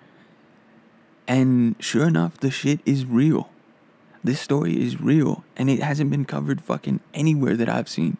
And 1.27 1.75
sure 1.79 2.07
enough, 2.07 2.37
the 2.37 2.49
shit 2.49 2.79
is 2.85 3.05
real. 3.05 3.49
This 4.25 4.41
story 4.41 4.83
is 4.83 4.99
real. 4.99 5.43
And 5.55 5.69
it 5.69 5.83
hasn't 5.83 6.09
been 6.09 6.25
covered 6.25 6.59
fucking 6.59 6.99
anywhere 7.13 7.55
that 7.55 7.69
I've 7.69 7.87
seen. 7.87 8.17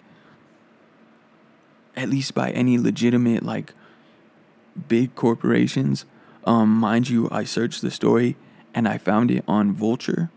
At 1.96 2.10
least 2.10 2.36
by 2.36 2.52
any 2.52 2.78
legitimate, 2.78 3.42
like, 3.42 3.74
big 4.88 5.16
corporations. 5.16 6.06
Um, 6.44 6.70
mind 6.70 7.10
you, 7.10 7.28
I 7.32 7.44
searched 7.44 7.82
the 7.82 7.90
story 7.90 8.36
and 8.72 8.88
I 8.88 9.00
found 9.00 9.32
it 9.32 9.44
on 9.48 9.74
Vulture. 9.74 10.30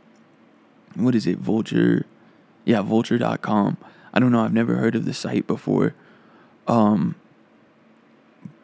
What 0.95 1.15
is 1.15 1.27
it? 1.27 1.37
Vulture. 1.37 2.07
Yeah, 2.65 2.81
vulture.com. 2.81 3.77
I 4.15 4.21
don't 4.21 4.33
know. 4.33 4.41
I've 4.41 4.55
never 4.55 4.77
heard 4.77 4.95
of 4.95 5.05
the 5.05 5.13
site 5.13 5.47
before. 5.47 5.95
Um, 6.67 7.15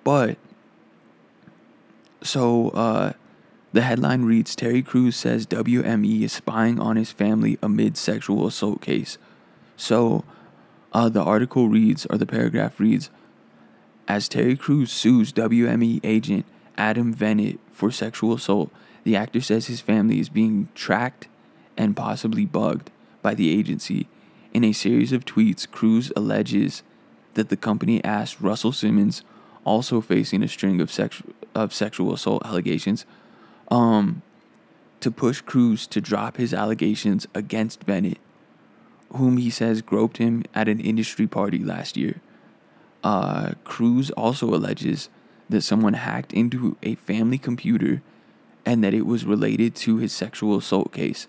but 0.05 0.39
so 2.23 2.71
uh, 2.71 3.13
the 3.75 3.83
headline 3.83 4.23
reads 4.25 4.55
Terry 4.55 4.83
Crews 4.83 5.17
says 5.17 5.49
WME 5.49 6.23
is 6.23 6.33
spying 6.33 6.79
on 6.79 6.95
his 6.95 7.11
family 7.11 7.59
amid 7.61 7.97
sexual 7.97 8.47
assault 8.47 8.81
case. 8.81 9.19
So 9.77 10.25
uh, 10.93 11.09
the 11.09 11.23
article 11.23 11.69
reads, 11.69 12.07
or 12.07 12.17
the 12.17 12.25
paragraph 12.25 12.79
reads, 12.79 13.11
as 14.07 14.29
Terry 14.29 14.57
Crews 14.57 14.93
sues 14.93 15.33
WME 15.33 15.99
agent 16.05 16.47
Adam 16.79 17.13
Venit 17.13 17.59
for 17.73 17.91
sexual 17.91 18.35
assault, 18.35 18.71
the 19.03 19.17
actor 19.17 19.41
says 19.41 19.67
his 19.67 19.81
family 19.81 20.21
is 20.21 20.29
being 20.29 20.69
tracked 20.77 21.27
and 21.77 21.97
possibly 21.97 22.45
bugged 22.45 22.93
by 23.23 23.35
the 23.35 23.51
agency 23.51 24.07
in 24.53 24.63
a 24.63 24.73
series 24.73 25.11
of 25.13 25.25
tweets, 25.25 25.69
Crews 25.69 26.13
alleges 26.15 26.85
that 27.35 27.49
the 27.49 27.57
company 27.57 28.03
asked 28.05 28.41
Russell 28.41 28.71
Simmons, 28.71 29.25
also 29.65 30.01
facing 30.01 30.45
a 30.45 30.49
string 30.49 30.81
of, 30.81 30.93
sex- 30.93 31.25
of 31.57 31.75
sexual 31.75 32.15
assault 32.15 32.47
allegations, 32.47 33.05
um, 33.71 34.23
to 35.01 35.11
push 35.11 35.41
Crews 35.41 35.87
to 35.89 36.01
drop 36.01 36.37
his 36.37 36.55
allegations 36.55 37.27
against 37.35 37.87
Venit, 37.87 38.19
whom 39.13 39.37
he 39.37 39.51
says 39.51 39.83
groped 39.83 40.19
him 40.19 40.45
at 40.55 40.69
an 40.69 40.81
industry 40.81 41.27
party 41.27 41.59
last 41.59 41.97
year. 41.97 42.21
Uh, 43.03 43.53
Crews 43.65 44.11
also 44.13 44.55
alleges 44.55 45.09
that 45.49 45.61
someone 45.61 45.95
hacked 45.95 46.33
into 46.33 46.77
a 46.83 46.95
family 46.95 47.39
computer 47.39 48.03
and 48.65 48.83
that 48.83 48.95
it 48.95 49.07
was 49.07 49.27
related 49.27 49.75
to 49.75 49.99
his 49.99 50.13
sexual 50.13 50.57
assault 50.57 50.93
case 50.93 51.29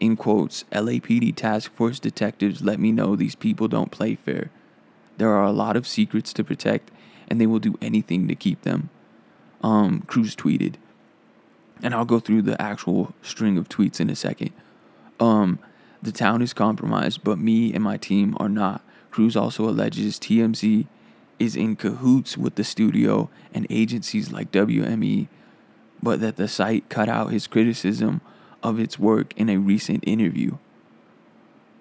in 0.00 0.16
quotes, 0.16 0.64
LAPD 0.72 1.36
task 1.36 1.70
force 1.72 2.00
detectives 2.00 2.62
let 2.62 2.80
me 2.80 2.90
know 2.90 3.14
these 3.14 3.34
people 3.34 3.68
don't 3.68 3.90
play 3.90 4.14
fair. 4.14 4.50
There 5.18 5.28
are 5.28 5.44
a 5.44 5.52
lot 5.52 5.76
of 5.76 5.86
secrets 5.86 6.32
to 6.32 6.42
protect, 6.42 6.90
and 7.28 7.38
they 7.38 7.46
will 7.46 7.58
do 7.58 7.78
anything 7.82 8.26
to 8.26 8.34
keep 8.34 8.62
them. 8.62 8.88
Um, 9.62 10.00
Crews 10.06 10.34
tweeted, 10.34 10.76
and 11.82 11.94
I'll 11.94 12.04
go 12.04 12.20
through 12.20 12.42
the 12.42 12.60
actual 12.60 13.14
string 13.22 13.56
of 13.58 13.68
tweets 13.68 14.00
in 14.00 14.10
a 14.10 14.16
second. 14.16 14.52
Um, 15.18 15.58
the 16.02 16.12
town 16.12 16.42
is 16.42 16.52
compromised, 16.52 17.22
but 17.22 17.38
me 17.38 17.72
and 17.74 17.84
my 17.84 17.96
team 17.96 18.36
are 18.38 18.48
not. 18.48 18.82
Crews 19.10 19.36
also 19.36 19.68
alleges 19.68 20.18
TMZ 20.18 20.86
is 21.38 21.56
in 21.56 21.74
cahoots 21.76 22.36
with 22.36 22.54
the 22.54 22.64
studio 22.64 23.28
and 23.52 23.66
agencies 23.70 24.30
like 24.30 24.52
WME, 24.52 25.28
but 26.02 26.20
that 26.20 26.36
the 26.36 26.48
site 26.48 26.88
cut 26.88 27.08
out 27.08 27.32
his 27.32 27.46
criticism 27.46 28.20
of 28.62 28.78
its 28.78 28.98
work 28.98 29.32
in 29.36 29.48
a 29.48 29.56
recent 29.56 30.04
interview. 30.06 30.56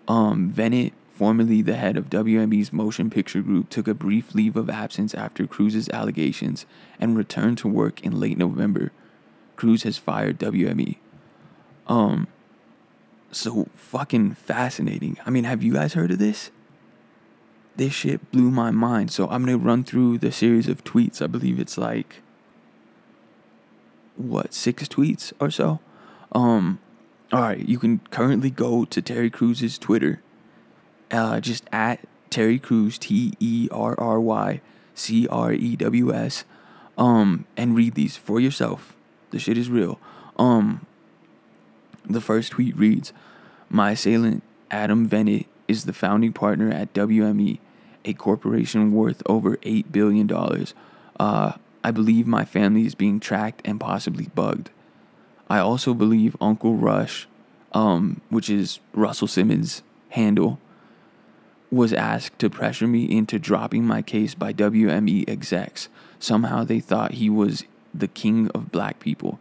Um, 0.08 0.54
formerly 1.12 1.62
the 1.62 1.76
head 1.76 1.98
of 1.98 2.10
WME's 2.10 2.72
motion 2.72 3.10
picture 3.10 3.42
group, 3.42 3.70
took 3.70 3.90
a 3.90 3.94
brief 3.94 4.34
leave 4.34 4.56
of 4.56 4.70
absence 4.70 5.14
after 5.14 5.46
Crews's 5.46 5.90
allegations 5.90 6.66
and 7.00 7.18
returned 7.18 7.58
to 7.58 7.68
work 7.68 8.02
in 8.02 8.18
late 8.18 8.38
November. 8.38 8.92
Crews 9.60 9.84
has 9.84 9.98
fired 9.98 10.40
WME. 10.40 10.96
Um, 11.86 12.28
so 13.30 13.68
fucking 13.76 14.36
fascinating. 14.36 15.18
I 15.26 15.32
mean, 15.32 15.44
have 15.44 15.62
you 15.62 15.74
guys 15.74 15.96
heard 15.96 16.12
of 16.12 16.18
this? 16.18 16.50
This 17.76 17.92
shit 17.92 18.32
blew 18.32 18.52
my 18.52 18.72
mind. 18.72 19.12
So 19.12 19.28
I'm 19.28 19.44
gonna 19.44 19.58
run 19.58 19.84
through 19.84 20.20
the 20.20 20.32
series 20.32 20.70
of 20.70 20.86
tweets. 20.86 21.22
I 21.22 21.28
believe 21.28 21.60
it's 21.60 21.78
like 21.78 22.22
what 24.16 24.54
six 24.54 24.88
tweets 24.88 25.34
or 25.42 25.52
so. 25.52 25.82
Um, 26.32 26.80
all 27.34 27.42
right, 27.42 27.68
you 27.68 27.80
can 27.80 28.00
currently 28.12 28.50
go 28.50 28.86
to 28.86 29.02
Terry 29.02 29.30
Crews's 29.30 29.78
Twitter, 29.78 30.22
uh, 31.12 31.42
just 31.42 31.66
at 31.74 32.00
Terry 32.30 32.60
Crews 32.60 32.98
T 32.98 33.34
E 33.42 33.68
R 33.74 33.94
R 34.00 34.22
Y 34.22 34.62
C 34.96 35.28
R 35.28 35.52
E 35.52 35.76
W 35.76 36.14
S, 36.14 36.46
um, 36.98 37.46
and 37.58 37.76
read 37.76 37.96
these 37.96 38.16
for 38.16 38.40
yourself. 38.40 38.96
The 39.32 39.40
shit 39.40 39.58
is 39.58 39.70
real. 39.70 40.00
Um, 40.38 40.86
the 42.06 42.22
first 42.22 42.52
tweet 42.52 42.78
reads, 42.78 43.14
"My 43.70 43.92
assailant 43.92 44.44
Adam 44.72 45.08
Venit 45.08 45.46
is 45.68 45.86
the 45.86 45.94
founding 45.94 46.34
partner 46.34 46.72
at 46.72 46.94
WME, 46.94 47.60
a 48.06 48.14
corporation 48.14 48.92
worth 48.94 49.22
over 49.26 49.58
eight 49.64 49.92
billion 49.92 50.28
dollars. 50.28 50.74
Uh, 51.20 51.54
I 51.84 51.92
believe 51.92 52.28
my 52.28 52.46
family 52.46 52.86
is 52.86 52.96
being 52.96 53.20
tracked 53.20 53.62
and 53.66 53.80
possibly 53.80 54.28
bugged. 54.36 54.70
I 55.50 55.60
also 55.60 55.94
believe 55.94 56.36
Uncle 56.42 56.76
Rush, 56.76 57.28
um, 57.74 58.22
which 58.30 58.50
is 58.50 58.80
Russell 58.94 59.28
Simmons' 59.28 59.82
handle, 60.10 60.60
was 61.72 61.94
asked 61.94 62.40
to 62.40 62.50
pressure 62.50 62.88
me 62.88 63.06
into 63.06 63.40
dropping 63.40 63.86
my 63.86 64.02
case 64.02 64.34
by 64.34 64.54
WME 64.54 65.28
execs. 65.28 65.88
Somehow 66.20 66.64
they 66.64 66.80
thought 66.80 67.14
he 67.14 67.30
was 67.30 67.64
the 67.94 68.08
king 68.08 68.50
of 68.50 68.72
black 68.72 69.00
people. 69.00 69.40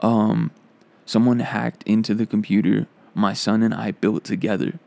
Um, 0.00 0.50
someone 1.06 1.40
hacked 1.40 1.82
into 1.84 2.14
the 2.14 2.26
computer 2.26 2.86
my 3.14 3.32
son 3.32 3.62
and 3.62 3.74
I 3.74 3.90
built 3.90 4.24
together. 4.24 4.78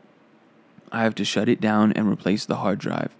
I 0.90 1.02
have 1.02 1.14
to 1.16 1.24
shut 1.24 1.48
it 1.48 1.60
down 1.60 1.92
and 1.92 2.10
replace 2.10 2.44
the 2.44 2.56
hard 2.56 2.78
drive. 2.78 3.14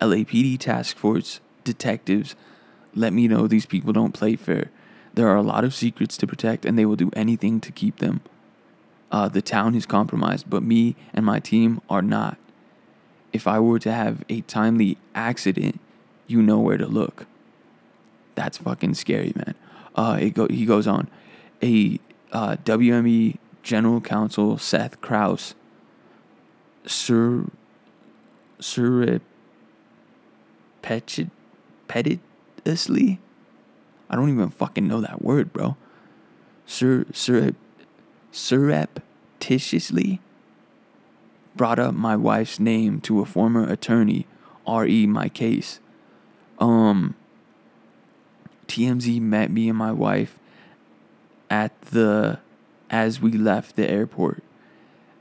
LAPD 0.00 0.58
task 0.58 0.96
force 0.96 1.40
detectives 1.62 2.36
let 2.94 3.12
me 3.12 3.26
know 3.28 3.46
these 3.46 3.66
people 3.66 3.92
don't 3.92 4.14
play 4.14 4.36
fair. 4.36 4.70
There 5.14 5.28
are 5.28 5.36
a 5.36 5.42
lot 5.42 5.64
of 5.64 5.74
secrets 5.74 6.16
to 6.18 6.26
protect, 6.26 6.64
and 6.64 6.78
they 6.78 6.84
will 6.84 6.96
do 6.96 7.10
anything 7.14 7.60
to 7.60 7.72
keep 7.72 7.98
them. 7.98 8.20
Uh, 9.10 9.28
the 9.28 9.42
town 9.42 9.74
is 9.74 9.86
compromised, 9.86 10.48
but 10.50 10.62
me 10.62 10.96
and 11.12 11.24
my 11.24 11.40
team 11.40 11.80
are 11.88 12.02
not. 12.02 12.36
If 13.32 13.46
I 13.46 13.58
were 13.60 13.78
to 13.80 13.92
have 13.92 14.24
a 14.28 14.42
timely 14.42 14.98
accident, 15.14 15.80
you 16.26 16.42
know 16.42 16.58
where 16.60 16.78
to 16.78 16.86
look. 16.86 17.26
That's 18.34 18.58
fucking 18.58 18.94
scary, 18.94 19.32
man. 19.36 19.54
Uh, 19.94 20.18
it 20.20 20.34
go, 20.34 20.48
he 20.48 20.66
goes 20.66 20.86
on. 20.86 21.08
A 21.62 21.98
uh, 22.32 22.56
WME 22.64 23.38
General 23.62 24.00
Counsel 24.00 24.58
Seth 24.58 25.00
Krauss, 25.00 25.54
Sir, 26.86 27.46
Sir, 28.60 29.20
Petit, 30.82 31.30
Petit, 31.88 32.20
surreptitiously. 32.64 33.18
I 34.08 34.16
don't 34.16 34.30
even 34.30 34.50
fucking 34.50 34.86
know 34.86 35.00
that 35.00 35.22
word, 35.22 35.52
bro. 35.52 35.76
Sur, 36.66 37.04
sur, 37.12 37.52
surreptitiously 38.32 40.20
brought 41.56 41.78
up 41.78 41.94
my 41.94 42.16
wife's 42.16 42.58
name 42.58 43.00
to 43.02 43.20
a 43.20 43.24
former 43.24 43.68
attorney, 43.68 44.26
re 44.66 45.06
my 45.06 45.28
case. 45.28 45.80
Um, 46.58 47.14
TMZ 48.68 49.20
met 49.20 49.50
me 49.50 49.68
and 49.68 49.78
my 49.78 49.92
wife 49.92 50.38
at 51.50 51.78
the 51.82 52.38
as 52.90 53.20
we 53.20 53.32
left 53.32 53.76
the 53.76 53.88
airport. 53.88 54.42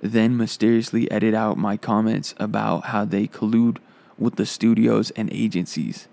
Then 0.02 0.36
mysteriously 0.36 1.10
edit 1.10 1.34
out 1.34 1.58
my 1.58 1.78
comments 1.78 2.36
about 2.38 2.86
how 2.86 3.06
they 3.06 3.28
collude 3.28 3.78
with 4.18 4.36
the 4.36 4.46
studios 4.46 5.12
and 5.12 5.32
agencies. 5.32 6.08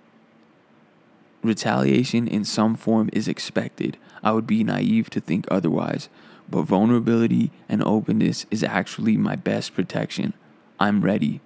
Retaliation 1.43 2.29
in 2.29 2.45
some 2.45 2.77
form 2.77 3.11
is 3.13 3.27
expected. 3.27 3.97
I 4.23 4.33
would 4.33 4.47
be 4.47 4.63
naive 4.63 5.11
to 5.11 5.21
think 5.21 5.47
otherwise, 5.51 6.09
but 6.49 6.63
vulnerability 6.63 7.51
and 7.69 7.83
openness 7.83 8.47
is 8.51 8.63
actually 8.63 9.17
my 9.17 9.37
best 9.37 9.75
protection. 9.75 10.35
I'm 10.79 11.01
ready. 11.01 11.41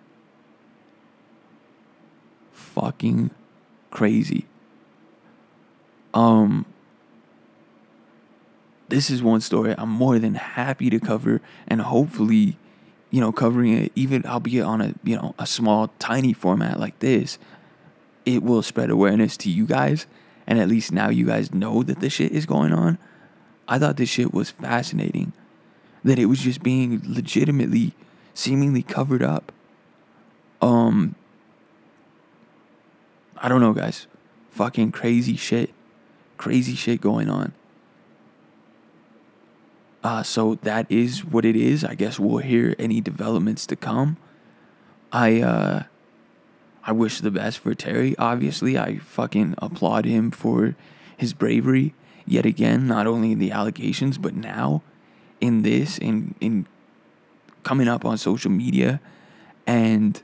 Fucking 2.52 3.30
crazy. 3.90 4.46
Um 6.14 6.64
this 8.88 9.10
is 9.10 9.22
one 9.22 9.40
story 9.40 9.74
I'm 9.76 9.88
more 9.90 10.18
than 10.18 10.34
happy 10.34 10.88
to 10.88 11.00
cover 11.00 11.40
and 11.66 11.80
hopefully, 11.82 12.56
you 13.10 13.20
know, 13.20 13.32
covering 13.32 13.76
it 13.76 13.92
even 13.94 14.24
albeit 14.24 14.64
on 14.64 14.80
a, 14.80 14.94
you 15.02 15.16
know, 15.16 15.34
a 15.38 15.46
small 15.46 15.88
tiny 15.98 16.32
format 16.32 16.80
like 16.80 16.98
this 17.00 17.38
it 18.24 18.42
will 18.42 18.62
spread 18.62 18.90
awareness 18.90 19.36
to 19.38 19.50
you 19.50 19.66
guys. 19.66 20.06
And 20.46 20.58
at 20.58 20.68
least 20.68 20.92
now 20.92 21.08
you 21.08 21.26
guys 21.26 21.52
know 21.52 21.82
that 21.82 22.00
this 22.00 22.14
shit 22.14 22.32
is 22.32 22.46
going 22.46 22.72
on. 22.72 22.98
I 23.66 23.78
thought 23.78 23.96
this 23.96 24.08
shit 24.08 24.32
was 24.32 24.50
fascinating. 24.50 25.32
That 26.02 26.18
it 26.18 26.26
was 26.26 26.40
just 26.40 26.62
being 26.62 27.02
legitimately, 27.06 27.94
seemingly 28.34 28.82
covered 28.82 29.22
up. 29.22 29.52
Um, 30.60 31.14
I 33.38 33.48
don't 33.48 33.60
know, 33.60 33.72
guys. 33.72 34.06
Fucking 34.50 34.92
crazy 34.92 35.36
shit. 35.36 35.73
Crazy 36.44 36.74
shit 36.74 37.00
going 37.00 37.30
on. 37.30 37.54
Uh, 40.02 40.22
so 40.22 40.56
that 40.56 40.84
is 40.90 41.24
what 41.24 41.46
it 41.46 41.56
is. 41.56 41.82
I 41.82 41.94
guess 41.94 42.18
we'll 42.20 42.44
hear 42.44 42.76
any 42.78 43.00
developments 43.00 43.66
to 43.68 43.76
come. 43.76 44.18
I, 45.10 45.40
uh, 45.40 45.84
I 46.84 46.92
wish 46.92 47.20
the 47.20 47.30
best 47.30 47.60
for 47.60 47.74
Terry. 47.74 48.14
Obviously, 48.18 48.76
I 48.76 48.98
fucking 48.98 49.54
applaud 49.56 50.04
him 50.04 50.30
for 50.30 50.76
his 51.16 51.32
bravery 51.32 51.94
yet 52.26 52.44
again, 52.44 52.86
not 52.86 53.06
only 53.06 53.32
in 53.32 53.38
the 53.38 53.50
allegations, 53.50 54.18
but 54.18 54.34
now 54.34 54.82
in 55.40 55.62
this, 55.62 55.96
in 55.96 56.34
in 56.42 56.66
coming 57.62 57.88
up 57.88 58.04
on 58.04 58.18
social 58.18 58.50
media 58.50 59.00
and 59.66 60.22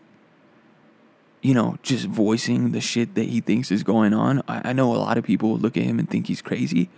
you 1.42 1.54
know, 1.54 1.78
just 1.82 2.06
voicing 2.06 2.72
the 2.72 2.80
shit 2.80 3.14
that 3.14 3.28
he 3.28 3.40
thinks 3.40 3.70
is 3.70 3.82
going 3.82 4.12
on. 4.12 4.42
I, 4.46 4.70
I 4.70 4.72
know 4.72 4.94
a 4.94 4.98
lot 4.98 5.16
of 5.16 5.24
people 5.24 5.56
look 5.56 5.76
at 5.76 5.84
him 5.84 5.98
and 5.98 6.08
think 6.08 6.26
he's 6.26 6.42
crazy. 6.42 6.90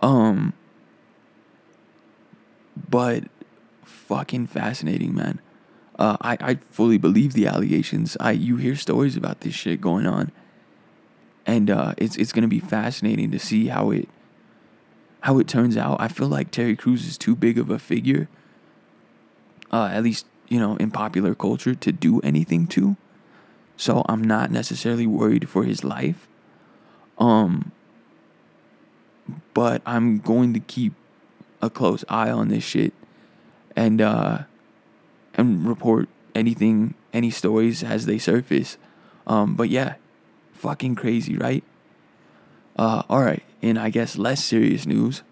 Um 0.00 0.52
but 2.88 3.24
fucking 3.84 4.46
fascinating, 4.46 5.14
man. 5.14 5.40
Uh, 5.98 6.16
I, 6.20 6.38
I 6.40 6.54
fully 6.70 6.96
believe 6.96 7.32
the 7.32 7.46
allegations. 7.46 8.16
I 8.20 8.32
you 8.32 8.56
hear 8.56 8.76
stories 8.76 9.16
about 9.16 9.40
this 9.40 9.54
shit 9.54 9.80
going 9.80 10.06
on, 10.06 10.30
and 11.44 11.68
uh, 11.68 11.94
it's 11.98 12.16
it's 12.16 12.32
gonna 12.32 12.48
be 12.48 12.60
fascinating 12.60 13.32
to 13.32 13.38
see 13.38 13.66
how 13.66 13.90
it 13.90 14.08
how 15.22 15.38
it 15.38 15.48
turns 15.48 15.76
out. 15.76 16.00
I 16.00 16.06
feel 16.06 16.28
like 16.28 16.52
Terry 16.52 16.76
Crews 16.76 17.06
is 17.06 17.18
too 17.18 17.34
big 17.34 17.58
of 17.58 17.68
a 17.68 17.80
figure, 17.80 18.28
uh, 19.72 19.90
at 19.92 20.04
least 20.04 20.26
you 20.46 20.60
know 20.60 20.76
in 20.76 20.92
popular 20.92 21.34
culture, 21.34 21.74
to 21.74 21.90
do 21.90 22.20
anything 22.20 22.68
to. 22.68 22.96
So 23.78 24.04
I'm 24.08 24.22
not 24.22 24.50
necessarily 24.50 25.06
worried 25.06 25.48
for 25.48 25.64
his 25.64 25.84
life. 25.84 26.28
Um, 27.16 27.72
but 29.54 29.80
I'm 29.86 30.18
going 30.18 30.52
to 30.52 30.60
keep 30.60 30.92
a 31.62 31.70
close 31.70 32.04
eye 32.08 32.30
on 32.30 32.48
this 32.48 32.64
shit, 32.64 32.92
and 33.74 34.00
uh 34.00 34.40
and 35.34 35.66
report 35.66 36.08
anything, 36.34 36.94
any 37.12 37.30
stories 37.30 37.82
as 37.82 38.06
they 38.06 38.18
surface. 38.18 38.76
Um, 39.26 39.54
but 39.54 39.68
yeah, 39.68 39.94
fucking 40.54 40.96
crazy, 40.96 41.36
right? 41.36 41.62
Uh, 42.76 43.02
all 43.08 43.22
right, 43.22 43.42
and 43.62 43.78
I 43.78 43.90
guess 43.90 44.16
less 44.16 44.42
serious 44.42 44.86
news, 44.86 45.22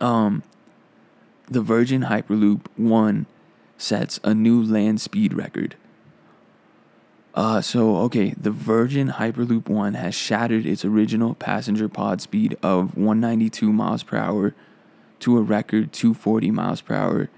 um, 0.00 0.42
the 1.48 1.60
Virgin 1.60 2.02
Hyperloop 2.02 2.66
One 2.76 3.26
sets 3.78 4.18
a 4.24 4.34
new 4.34 4.62
land 4.62 5.00
speed 5.00 5.34
record. 5.34 5.76
Uh, 7.36 7.60
so 7.60 7.98
okay, 7.98 8.34
the 8.40 8.50
Virgin 8.50 9.10
Hyperloop 9.10 9.68
One 9.68 9.92
has 9.92 10.14
shattered 10.14 10.64
its 10.64 10.86
original 10.86 11.34
passenger 11.34 11.86
pod 11.86 12.22
speed 12.22 12.56
of 12.62 12.96
192 12.96 13.70
miles 13.70 14.02
per 14.02 14.16
hour 14.16 14.54
to 15.20 15.36
a 15.36 15.42
record 15.42 15.92
240 15.92 16.50
miles 16.50 16.80
per 16.80 16.94
hour 16.94 17.28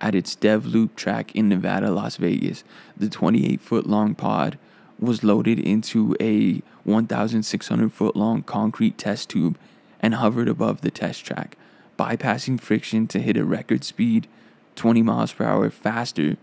at 0.00 0.14
its 0.14 0.36
Dev 0.36 0.64
Loop 0.64 0.94
track 0.94 1.34
in 1.34 1.48
Nevada, 1.48 1.90
Las 1.90 2.16
Vegas. 2.18 2.62
The 2.96 3.08
28 3.08 3.60
foot 3.60 3.86
long 3.86 4.14
pod 4.14 4.58
was 5.00 5.24
loaded 5.24 5.58
into 5.58 6.14
a 6.20 6.62
1,600 6.84 7.92
foot 7.92 8.14
long 8.14 8.44
concrete 8.44 8.96
test 8.96 9.28
tube 9.30 9.58
and 9.98 10.14
hovered 10.14 10.48
above 10.48 10.82
the 10.82 10.90
test 10.92 11.24
track, 11.24 11.56
bypassing 11.98 12.60
friction 12.60 13.08
to 13.08 13.18
hit 13.18 13.36
a 13.36 13.44
record 13.44 13.82
speed 13.82 14.28
20 14.76 15.02
miles 15.02 15.32
per 15.32 15.44
hour 15.44 15.68
faster 15.68 16.36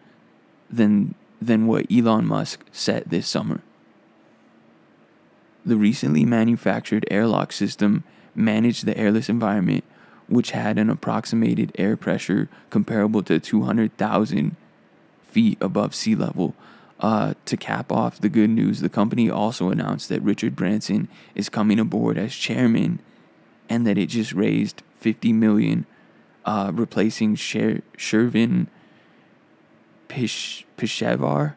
than, 0.70 1.16
than 1.46 1.68
what 1.68 1.92
Elon 1.92 2.26
Musk 2.26 2.66
set 2.72 3.10
this 3.10 3.28
summer. 3.28 3.62
The 5.66 5.78
recently 5.78 6.26
manufactured 6.26 7.08
airlock 7.10 7.52
system 7.52 8.04
managed 8.36 8.86
the 8.86 8.98
airless 8.98 9.30
environment 9.30 9.84
which 10.28 10.52
had 10.52 10.78
an 10.78 10.90
approximated 10.90 11.72
air 11.78 11.96
pressure 11.96 12.50
comparable 12.70 13.22
to 13.24 13.40
200,000 13.40 14.56
feet 15.24 15.58
above 15.62 15.94
sea 15.94 16.16
level. 16.16 16.56
Uh, 17.00 17.34
to 17.46 17.58
cap 17.58 17.92
off 17.92 18.22
the 18.22 18.30
good 18.30 18.50
news, 18.50 18.80
the 18.80 18.90
company 18.90 19.30
also 19.30 19.70
announced 19.70 20.10
that 20.10 20.22
Richard 20.22 20.56
Branson 20.56 21.10
is 21.36 21.50
coming 21.50 21.78
aboard 21.78 22.18
as 22.18 22.34
chairman 22.34 23.00
and 23.70 23.86
that 23.86 23.98
it 23.98 24.08
just 24.08 24.34
raised 24.34 24.82
50 25.00 25.34
million, 25.34 25.86
uh, 26.46 26.72
replacing 26.74 27.36
Sher- 27.36 27.82
Shervin 27.98 28.68
Pish- 30.08 30.66
Pishevar, 30.78 31.56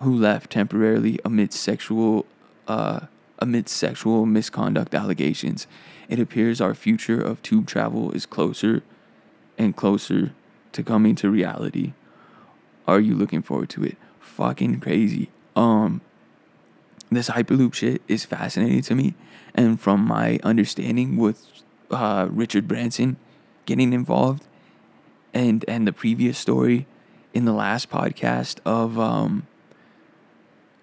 who 0.00 0.16
left 0.16 0.50
temporarily 0.50 1.18
amid 1.24 1.52
sexual 1.52 2.26
uh, 2.66 3.00
sexual 3.66 4.26
misconduct 4.26 4.94
allegations. 4.94 5.66
It 6.08 6.18
appears 6.18 6.60
our 6.60 6.74
future 6.74 7.20
of 7.20 7.42
tube 7.42 7.66
travel 7.66 8.12
is 8.12 8.26
closer 8.26 8.82
and 9.56 9.74
closer 9.74 10.32
to 10.72 10.82
coming 10.82 11.14
to 11.16 11.30
reality. 11.30 11.92
Are 12.86 13.00
you 13.00 13.14
looking 13.14 13.42
forward 13.42 13.70
to 13.70 13.84
it? 13.84 13.96
Fucking 14.20 14.80
crazy. 14.80 15.30
Um 15.56 16.00
this 17.10 17.28
hyperloop 17.28 17.74
shit 17.74 18.02
is 18.06 18.24
fascinating 18.24 18.82
to 18.82 18.94
me 18.94 19.14
and 19.54 19.80
from 19.80 20.04
my 20.04 20.38
understanding 20.44 21.16
with 21.16 21.44
uh, 21.90 22.28
Richard 22.30 22.68
Branson 22.68 23.16
getting 23.66 23.92
involved 23.92 24.46
and 25.34 25.64
and 25.66 25.86
the 25.86 25.92
previous 25.92 26.38
story 26.38 26.86
in 27.32 27.44
the 27.44 27.52
last 27.52 27.90
podcast 27.90 28.58
of 28.64 28.98
um 28.98 29.46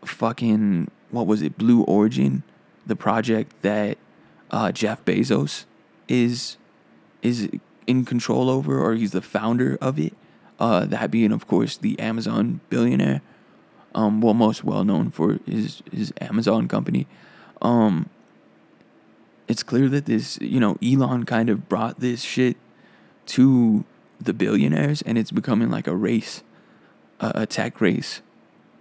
fucking 0.06 0.90
what 1.12 1.28
was 1.28 1.42
it? 1.42 1.58
Blue 1.58 1.84
Origin 1.84 2.44
the 2.86 2.96
project 2.96 3.54
that 3.62 3.98
uh, 4.50 4.72
Jeff 4.72 5.04
Bezos 5.04 5.66
is 6.08 6.58
is 7.22 7.50
in 7.86 8.06
control 8.06 8.50
over 8.50 8.80
or 8.80 8.96
he's 8.96 9.12
the 9.12 9.22
founder 9.22 9.78
of 9.82 10.00
it. 10.00 10.14
Uh, 10.60 10.86
that 10.86 11.12
being 11.12 11.32
of 11.32 11.48
course 11.48 11.78
the 11.78 12.00
Amazon 12.00 12.62
billionaire 12.70 13.22
um 13.94 14.22
well 14.22 14.34
most 14.34 14.64
well 14.64 14.84
known 14.84 15.12
for 15.12 15.40
his 15.46 15.84
his 15.92 16.14
Amazon 16.22 16.68
company. 16.68 17.08
Um 17.62 18.10
it's 19.48 19.64
clear 19.64 19.88
that 19.90 20.06
this, 20.06 20.38
you 20.42 20.60
know, 20.60 20.78
Elon 20.84 21.24
kind 21.24 21.50
of 21.50 21.70
brought 21.70 22.02
this 22.02 22.22
shit 22.22 22.58
to 23.28 23.86
the 24.20 24.34
billionaires 24.34 25.02
and 25.04 25.18
it's 25.18 25.32
becoming 25.32 25.70
like 25.70 25.88
a 25.88 25.96
race, 25.96 26.44
a, 27.20 27.46
tech 27.46 27.80
race 27.82 28.22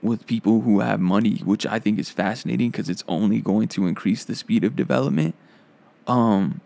with 0.02 0.26
people 0.26 0.62
who 0.62 0.80
have 0.80 1.00
money, 1.00 1.38
which 1.44 1.66
I 1.66 1.78
think 1.78 1.98
is 1.98 2.10
fascinating 2.10 2.70
because 2.70 2.88
it's 2.88 3.04
only 3.08 3.40
going 3.40 3.68
to 3.68 3.86
increase 3.86 4.24
the 4.24 4.34
speed 4.34 4.64
of 4.64 4.76
development. 4.76 5.34
Um, 6.06 6.60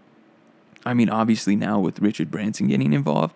I 0.84 0.94
mean, 0.94 1.08
obviously 1.08 1.56
now 1.56 1.80
with 1.80 2.00
Richard 2.00 2.30
Branson 2.30 2.68
getting 2.68 2.92
involved, 2.92 3.34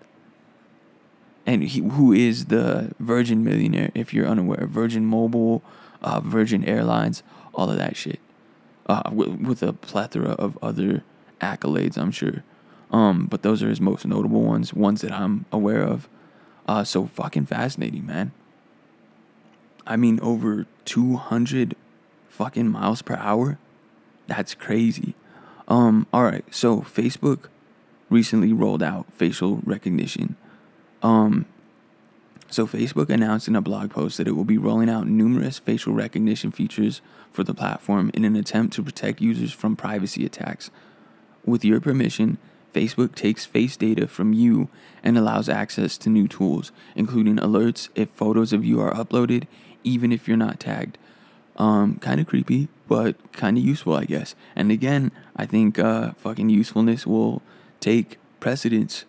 and 1.47 1.63
he, 1.63 1.81
who 1.81 2.13
is 2.13 2.47
the 2.47 2.95
Virgin 2.99 3.45
millionaire, 3.45 3.91
if 3.95 4.15
you're 4.15 4.27
unaware, 4.27 4.67
Virgin 4.67 5.05
Mobile, 5.05 5.63
uh, 6.03 6.21
Virgin 6.21 6.65
Airlines, 6.65 7.23
all 7.55 7.71
of 7.71 7.77
that 7.77 7.97
shit 7.97 8.21
uh, 8.87 9.03
with, 9.13 9.41
with 9.41 9.63
a 9.63 9.73
plethora 9.73 10.31
of 10.31 10.59
other 10.63 11.03
accolades, 11.41 11.97
I'm 11.97 12.11
sure. 12.11 12.43
Um, 12.95 13.27
but 13.27 13.43
those 13.43 13.61
are 13.61 13.69
his 13.69 13.81
most 13.81 14.07
notable 14.07 14.43
ones, 14.43 14.73
ones 14.73 15.01
that 15.01 15.11
I'm 15.11 15.47
aware 15.51 15.83
of. 15.83 16.09
Uh, 16.69 16.85
so 16.85 17.07
fucking 17.07 17.47
fascinating, 17.47 18.07
man. 18.07 18.31
I 19.85 19.97
mean, 19.97 20.21
over 20.23 20.67
200 20.85 21.75
fucking 22.29 22.69
miles 22.69 23.03
per 23.03 23.17
hour. 23.17 23.59
That's 24.29 24.55
crazy. 24.55 25.15
Um, 25.67 26.07
all 26.13 26.23
right, 26.23 26.45
so 26.55 26.83
Facebook 26.83 27.49
recently 28.11 28.53
rolled 28.53 28.83
out 28.83 29.13
facial 29.13 29.57
recognition. 29.65 30.37
Um, 31.03 31.47
so, 32.49 32.65
Facebook 32.69 33.11
announced 33.11 33.49
in 33.49 33.57
a 33.57 33.61
blog 33.61 33.91
post 33.91 34.19
that 34.19 34.29
it 34.29 34.33
will 34.37 34.45
be 34.45 34.59
rolling 34.59 34.89
out 34.89 35.09
numerous 35.09 35.59
facial 35.59 35.95
recognition 35.95 36.53
features 36.53 37.01
for 37.33 37.43
the 37.43 37.55
platform 37.55 38.13
in 38.15 38.25
an 38.25 38.37
attempt 38.37 38.75
to 38.75 38.83
protect 38.85 39.21
users 39.21 39.53
from 39.53 39.75
privacy 39.75 40.25
attacks. 40.25 40.71
With 41.45 41.65
your 41.65 41.81
permission, 41.81 42.39
Facebook 42.75 43.15
takes 43.15 43.47
face 43.47 43.77
data 43.77 44.07
from 44.07 44.33
you 44.33 44.69
and 45.03 45.17
allows 45.17 45.49
access 45.49 45.97
to 45.99 46.11
new 46.11 46.29
tools, 46.29 46.73
including 46.95 47.37
alerts 47.37 47.89
if 47.95 48.11
photos 48.11 48.53
of 48.53 48.65
you 48.65 48.81
are 48.81 48.93
uploaded, 48.93 49.47
even 49.85 50.13
if 50.13 50.27
you're 50.27 50.37
not 50.37 50.61
tagged. 50.61 50.99
Um, 51.57 51.99
kind 52.01 52.21
of 52.21 52.27
creepy, 52.27 52.69
but 52.89 53.17
kind 53.33 53.57
of 53.57 53.65
useful, 53.65 53.95
I 53.95 54.05
guess. 54.07 54.35
And 54.57 54.73
again, 54.73 55.13
I 55.37 55.47
think 55.47 55.79
uh, 55.79 56.13
fucking 56.15 56.51
usefulness 56.51 57.07
will 57.07 57.43
take 57.79 58.19
precedence 58.41 59.05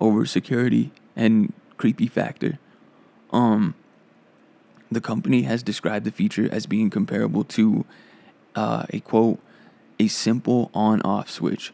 over 0.00 0.24
security 0.24 0.92
and 1.14 1.52
creepy 1.76 2.06
factor. 2.06 2.58
Um, 3.32 3.74
the 4.90 5.00
company 5.00 5.42
has 5.42 5.62
described 5.62 6.06
the 6.06 6.10
feature 6.10 6.48
as 6.50 6.66
being 6.66 6.88
comparable 6.88 7.44
to 7.44 7.84
uh, 8.54 8.86
a 8.90 9.00
quote, 9.00 9.38
a 9.98 10.08
simple 10.08 10.70
on 10.72 11.02
off 11.02 11.30
switch. 11.30 11.72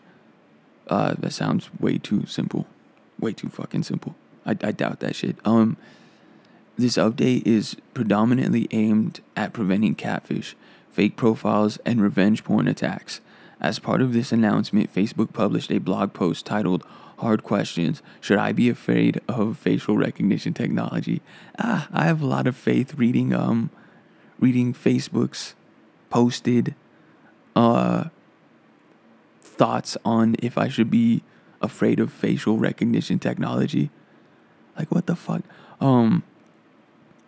Uh, 0.88 1.14
that 1.18 1.32
sounds 1.32 1.70
way 1.80 1.98
too 1.98 2.26
simple. 2.26 2.66
Way 3.18 3.32
too 3.32 3.48
fucking 3.48 3.82
simple. 3.82 4.14
I, 4.44 4.50
I 4.62 4.72
doubt 4.72 5.00
that 5.00 5.16
shit. 5.16 5.36
Um, 5.44 5.76
this 6.78 6.96
update 6.96 7.46
is 7.46 7.76
predominantly 7.94 8.68
aimed 8.70 9.20
at 9.34 9.52
preventing 9.52 9.94
catfish, 9.94 10.54
fake 10.90 11.16
profiles, 11.16 11.78
and 11.86 12.00
revenge 12.00 12.44
porn 12.44 12.68
attacks. 12.68 13.20
As 13.60 13.78
part 13.78 14.02
of 14.02 14.12
this 14.12 14.32
announcement, 14.32 14.94
Facebook 14.94 15.32
published 15.32 15.72
a 15.72 15.78
blog 15.78 16.12
post 16.12 16.44
titled 16.44 16.84
hard 17.18 17.42
questions. 17.42 18.02
Should 18.20 18.38
I 18.38 18.52
be 18.52 18.68
afraid 18.68 19.20
of 19.28 19.56
facial 19.56 19.96
recognition 19.96 20.52
technology? 20.52 21.22
Ah, 21.58 21.88
I 21.92 22.04
have 22.04 22.20
a 22.20 22.26
lot 22.26 22.46
of 22.46 22.56
faith 22.56 22.94
reading 22.94 23.32
um 23.32 23.70
reading 24.38 24.74
Facebook's 24.74 25.54
posted 26.10 26.74
uh 27.54 28.10
thoughts 29.56 29.96
on 30.04 30.36
if 30.40 30.58
I 30.58 30.68
should 30.68 30.90
be 30.90 31.22
afraid 31.60 32.00
of 32.00 32.12
facial 32.12 32.58
recognition 32.58 33.18
technology. 33.18 33.90
Like 34.78 34.90
what 34.90 35.06
the 35.06 35.16
fuck? 35.16 35.42
Um 35.80 36.22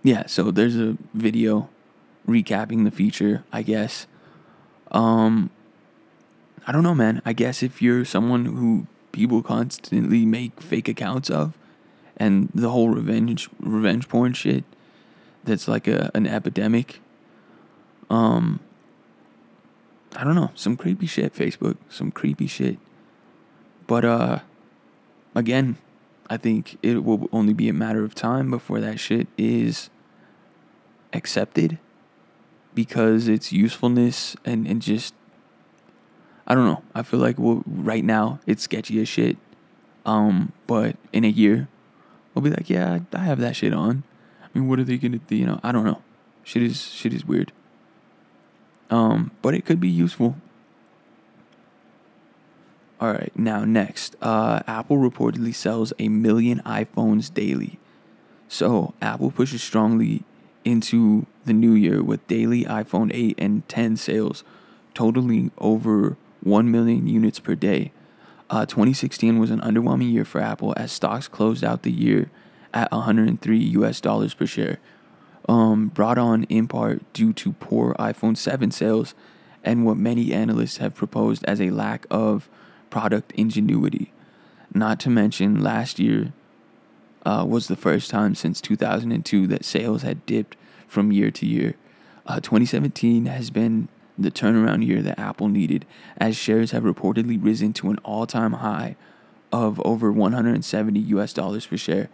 yeah, 0.03 0.27
so 0.27 0.51
there's 0.51 0.77
a 0.77 0.97
video 1.13 1.69
recapping 2.27 2.85
the 2.85 2.91
feature, 2.91 3.45
I 3.53 3.63
guess. 3.63 4.07
Um 4.91 5.51
I 6.67 6.73
don't 6.73 6.83
know, 6.83 6.95
man. 6.95 7.23
I 7.25 7.33
guess 7.33 7.63
if 7.63 7.81
you're 7.81 8.05
someone 8.05 8.45
who 8.45 8.87
people 9.13 9.43
constantly 9.43 10.27
make 10.27 10.61
fake 10.61 10.89
accounts 10.89 11.31
of, 11.31 11.57
and 12.19 12.51
the 12.55 12.69
whole 12.69 12.91
revenge 12.91 13.49
revenge 13.59 14.09
porn 14.09 14.33
shit 14.35 14.65
that's 15.45 15.67
like 15.67 15.87
a 15.89 16.11
an 16.15 16.27
epidemic. 16.27 17.01
Um 18.11 18.61
I 20.17 20.25
don't 20.25 20.35
know, 20.35 20.51
some 20.55 20.77
creepy 20.77 21.07
shit 21.07 21.35
Facebook, 21.35 21.77
some 21.89 22.11
creepy 22.11 22.47
shit. 22.47 22.79
But 23.87 24.05
uh 24.05 24.39
again, 25.35 25.79
I 26.31 26.37
think 26.37 26.79
it 26.83 27.05
will 27.05 27.29
only 27.33 27.53
be 27.53 27.69
a 27.69 27.73
matter 27.73 28.05
of 28.05 28.15
time 28.15 28.51
before 28.51 28.81
that 28.81 29.01
shit 29.01 29.29
is 29.37 29.91
accepted 31.13 31.79
because 32.75 33.29
its 33.29 33.53
usefulness 33.53 34.37
and, 34.45 34.67
and 34.67 34.83
just 34.83 35.15
I 36.47 36.55
don't 36.55 36.65
know. 36.65 36.83
I 36.95 37.03
feel 37.03 37.21
like 37.21 37.39
we'll, 37.39 37.63
right 37.67 38.05
now 38.05 38.41
it's 38.47 38.63
sketchy 38.63 39.01
as 39.03 39.09
shit. 39.09 39.37
Um, 40.07 40.53
but 40.67 40.97
in 41.13 41.25
a 41.25 41.29
year, 41.29 41.69
we'll 42.33 42.43
be 42.43 42.51
like, 42.51 42.71
yeah, 42.71 43.01
I 43.13 43.19
have 43.19 43.39
that 43.41 43.55
shit 43.57 43.75
on. 43.75 44.03
I 44.43 44.47
mean, 44.59 44.67
what 44.67 44.79
are 44.79 44.85
they 44.85 44.97
gonna 44.97 45.19
do? 45.19 45.37
You 45.37 45.45
know, 45.45 45.61
I 45.63 45.73
don't 45.73 45.85
know. 45.85 46.03
Shit 46.45 46.63
is 46.63 46.83
shit 46.83 47.13
is 47.13 47.27
weird. 47.27 47.53
Um, 48.91 49.31
but 49.43 49.55
it 49.55 49.65
could 49.65 49.81
be 49.81 49.89
useful. 49.89 50.37
All 53.01 53.13
right, 53.13 53.31
now 53.37 53.65
next, 53.65 54.17
uh, 54.21 54.61
Apple 54.67 54.97
reportedly 54.97 55.55
sells 55.55 55.93
a 55.99 56.09
million 56.09 56.61
iPhones 56.67 57.33
daily. 57.33 57.79
So 58.49 58.95
Apple 59.01 59.31
pushes 59.31 59.63
strongly 59.63 60.25
into 60.65 61.27
the 61.45 61.53
new 61.53 61.73
year 61.73 62.03
with 62.03 62.27
daily 62.27 62.65
iPhone 62.65 63.11
8 63.15 63.37
and 63.39 63.69
10 63.69 63.97
sales, 63.97 64.43
totaling 64.95 65.53
over 65.59 66.17
1 66.43 66.71
million 66.71 67.07
units 67.07 67.39
per 67.39 67.55
day. 67.55 67.93
Uh, 68.51 68.67
2016 68.67 69.39
was 69.39 69.51
an 69.51 69.61
underwhelming 69.61 70.13
year 70.13 70.25
for 70.25 70.41
Apple 70.41 70.75
as 70.77 70.91
stocks 70.91 71.29
closed 71.29 71.63
out 71.63 71.83
the 71.83 71.93
year 71.93 72.31
at 72.75 72.91
103 72.91 73.59
US 73.59 74.01
dollars 74.01 74.35
per 74.35 74.47
share, 74.47 74.79
um, 75.49 75.89
brought 75.89 76.19
on 76.19 76.45
in 76.45 76.69
part 76.69 77.11
due 77.13 77.33
to 77.33 77.53
poor 77.55 77.95
iPhone 77.95 78.37
7 78.37 78.71
sales 78.71 79.15
and 79.65 79.85
what 79.85 79.97
many 79.97 80.33
analysts 80.33 80.77
have 80.77 80.95
proposed 80.95 81.45
as 81.47 81.61
a 81.61 81.71
lack 81.71 82.07
of 82.11 82.49
product 82.91 83.33
ingenuity. 83.33 84.13
Not 84.75 85.01
to 85.01 85.11
mention, 85.11 85.63
last 85.63 85.99
year 85.99 86.33
uh, 87.25 87.45
was 87.49 87.69
the 87.69 87.77
first 87.77 88.11
time 88.11 88.35
since 88.35 88.61
2002 88.61 89.47
that 89.47 89.65
sales 89.65 90.03
had 90.03 90.25
dipped 90.27 90.57
from 90.87 91.13
year 91.13 91.31
to 91.31 91.47
year. 91.47 91.75
Uh, 92.27 92.41
2017 92.41 93.27
has 93.27 93.51
been 93.51 93.89
the 94.19 94.31
turnaround 94.31 94.87
year 94.87 95.01
that 95.03 95.19
Apple 95.19 95.49
needed, 95.49 95.87
as 96.17 96.37
shares 96.37 96.73
have 96.73 96.83
reportedly 96.83 97.43
risen 97.43 97.73
to 97.73 97.91
an 97.91 97.99
all 97.99 98.27
time 98.27 98.55
high 98.55 98.97
of 99.51 99.81
over 99.85 100.13
170 100.13 101.01
US 101.01 101.33
dollars 101.33 101.67
per 101.67 101.77
share, 101.77 102.11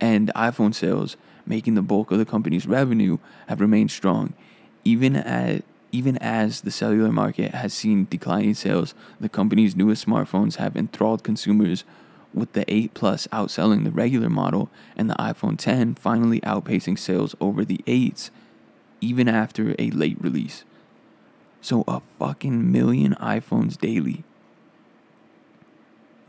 and 0.00 0.30
iPhone 0.36 0.74
sales, 0.74 1.16
making 1.48 1.74
the 1.74 1.82
bulk 1.82 2.10
of 2.10 2.18
the 2.18 2.24
company's 2.24 2.66
revenue, 2.66 3.18
have 3.48 3.60
remained 3.60 3.90
strong, 3.90 4.34
even 4.84 5.16
at 5.16 5.64
Even 5.90 6.18
as 6.18 6.60
the 6.60 6.70
cellular 6.70 7.10
market 7.10 7.54
has 7.54 7.72
seen 7.72 8.06
declining 8.10 8.54
sales, 8.54 8.94
the 9.18 9.28
company's 9.28 9.74
newest 9.74 10.04
smartphones 10.06 10.56
have 10.56 10.76
enthralled 10.76 11.24
consumers 11.24 11.84
with 12.34 12.52
the 12.52 12.70
8 12.72 12.92
Plus 12.92 13.26
outselling 13.28 13.84
the 13.84 13.90
regular 13.90 14.28
model 14.28 14.68
and 14.96 15.08
the 15.08 15.14
iPhone 15.14 15.56
10 15.56 15.94
finally 15.94 16.40
outpacing 16.42 16.98
sales 16.98 17.34
over 17.40 17.64
the 17.64 17.80
8s 17.86 18.30
even 19.00 19.28
after 19.28 19.74
a 19.78 19.90
late 19.90 20.20
release. 20.20 20.64
So 21.60 21.84
a 21.88 22.02
fucking 22.18 22.70
million 22.70 23.14
iPhones 23.14 23.78
daily. 23.78 24.24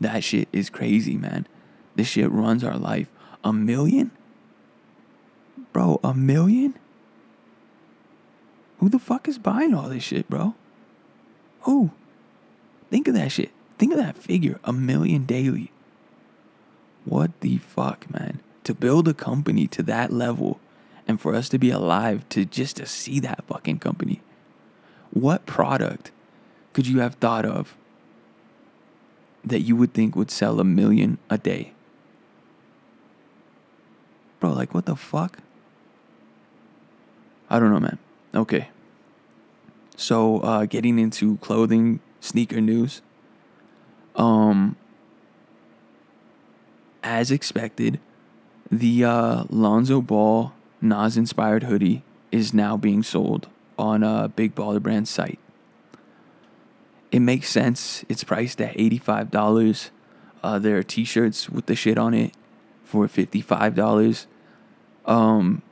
That 0.00 0.24
shit 0.24 0.48
is 0.52 0.70
crazy, 0.70 1.16
man. 1.16 1.46
This 1.96 2.08
shit 2.08 2.30
runs 2.30 2.64
our 2.64 2.78
life. 2.78 3.10
A 3.44 3.52
million? 3.52 4.10
Bro, 5.72 6.00
a 6.02 6.14
million? 6.14 6.74
Who 8.78 8.88
the 8.88 8.98
fuck 8.98 9.28
is 9.28 9.38
buying 9.38 9.74
all 9.74 9.88
this 9.88 10.02
shit, 10.02 10.28
bro? 10.28 10.54
Who? 11.62 11.90
Think 12.90 13.08
of 13.08 13.14
that 13.14 13.30
shit. 13.30 13.50
Think 13.78 13.92
of 13.92 13.98
that 13.98 14.16
figure. 14.16 14.58
A 14.64 14.72
million 14.72 15.24
daily. 15.24 15.70
What 17.04 17.38
the 17.40 17.58
fuck, 17.58 18.10
man? 18.10 18.40
To 18.64 18.74
build 18.74 19.06
a 19.08 19.14
company 19.14 19.66
to 19.68 19.82
that 19.84 20.12
level 20.12 20.60
and 21.06 21.20
for 21.20 21.34
us 21.34 21.48
to 21.50 21.58
be 21.58 21.70
alive 21.70 22.28
to 22.30 22.44
just 22.44 22.76
to 22.76 22.86
see 22.86 23.20
that 23.20 23.44
fucking 23.46 23.78
company. 23.78 24.22
What 25.12 25.44
product 25.44 26.10
could 26.72 26.86
you 26.86 27.00
have 27.00 27.14
thought 27.16 27.44
of 27.44 27.76
that 29.44 29.60
you 29.60 29.76
would 29.76 29.92
think 29.92 30.14
would 30.14 30.30
sell 30.30 30.60
a 30.60 30.64
million 30.64 31.18
a 31.28 31.36
day? 31.36 31.72
Bro, 34.38 34.52
like 34.52 34.72
what 34.72 34.86
the 34.86 34.96
fuck? 34.96 35.38
I 37.50 37.58
don't 37.58 37.70
know, 37.70 37.80
man. 37.80 37.98
Okay. 38.34 38.68
So, 39.96 40.40
uh 40.40 40.64
getting 40.64 40.98
into 40.98 41.36
clothing, 41.38 42.00
sneaker 42.20 42.60
news. 42.60 43.02
Um 44.14 44.76
as 47.02 47.30
expected, 47.30 47.98
the 48.70 49.04
uh, 49.04 49.44
Lonzo 49.48 50.00
Ball 50.00 50.52
Nas 50.80 51.16
inspired 51.16 51.64
hoodie 51.64 52.02
is 52.30 52.54
now 52.54 52.76
being 52.76 53.02
sold 53.02 53.48
on 53.78 54.02
a 54.02 54.28
Big 54.28 54.54
Baller 54.54 54.80
Brand 54.80 55.08
site. 55.08 55.38
It 57.10 57.20
makes 57.20 57.48
sense. 57.48 58.04
It's 58.08 58.22
priced 58.22 58.60
at 58.60 58.76
$85. 58.76 59.90
Uh, 60.42 60.58
there 60.58 60.78
are 60.78 60.82
t 60.82 61.04
shirts 61.04 61.50
with 61.50 61.66
the 61.66 61.74
shit 61.74 61.98
on 61.98 62.14
it 62.14 62.32
for 62.84 63.06
$55. 63.06 64.26
Um, 65.06 65.62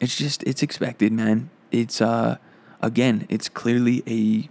it's 0.00 0.16
just, 0.16 0.42
it's 0.44 0.62
expected, 0.62 1.12
man. 1.12 1.50
It's, 1.70 2.00
uh, 2.00 2.38
again, 2.80 3.26
it's 3.28 3.48
clearly 3.48 4.02
a 4.06 4.48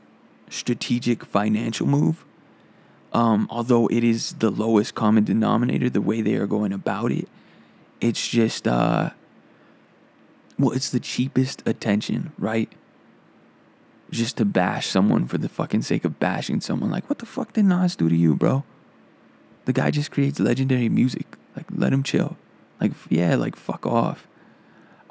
strategic 0.51 1.25
financial 1.25 1.87
move. 1.87 2.23
Um, 3.11 3.47
although 3.49 3.87
it 3.87 4.03
is 4.03 4.33
the 4.33 4.51
lowest 4.51 4.93
common 4.93 5.23
denominator, 5.23 5.89
the 5.89 6.01
way 6.01 6.21
they 6.21 6.35
are 6.35 6.47
going 6.47 6.71
about 6.71 7.11
it 7.11 7.27
it's 8.01 8.27
just 8.27 8.67
uh 8.67 9.09
well 10.57 10.71
it's 10.71 10.89
the 10.89 10.99
cheapest 10.99 11.63
attention 11.65 12.31
right? 12.37 12.71
Just 14.11 14.37
to 14.37 14.45
bash 14.45 14.87
someone 14.87 15.27
for 15.27 15.37
the 15.37 15.49
fucking 15.49 15.83
sake 15.83 16.03
of 16.03 16.19
bashing 16.19 16.61
someone. 16.61 16.89
Like 16.89 17.07
what 17.09 17.19
the 17.19 17.25
fuck 17.25 17.53
did 17.53 17.65
nas 17.65 17.95
do 17.95 18.09
to 18.09 18.15
you 18.15 18.35
bro? 18.35 18.63
The 19.65 19.73
guy 19.73 19.91
just 19.91 20.11
creates 20.11 20.39
legendary 20.39 20.89
music. 20.89 21.37
Like 21.55 21.65
let 21.73 21.93
him 21.93 22.03
chill. 22.03 22.37
Like 22.81 22.91
yeah 23.09 23.35
like 23.35 23.55
fuck 23.55 23.85
off 23.85 24.27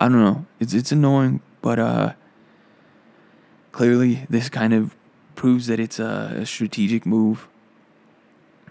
i 0.01 0.09
don't 0.09 0.23
know 0.23 0.47
it's 0.61 0.75
it's 0.75 0.93
annoying 0.93 1.41
but 1.63 1.79
uh 1.79 2.13
clearly 3.73 4.27
this 4.29 4.49
kind 4.49 4.73
of 4.73 4.95
proves 5.35 5.67
that 5.69 5.79
it's 5.79 5.99
a, 5.99 6.35
a 6.37 6.47
strategic 6.47 7.07
move 7.07 7.49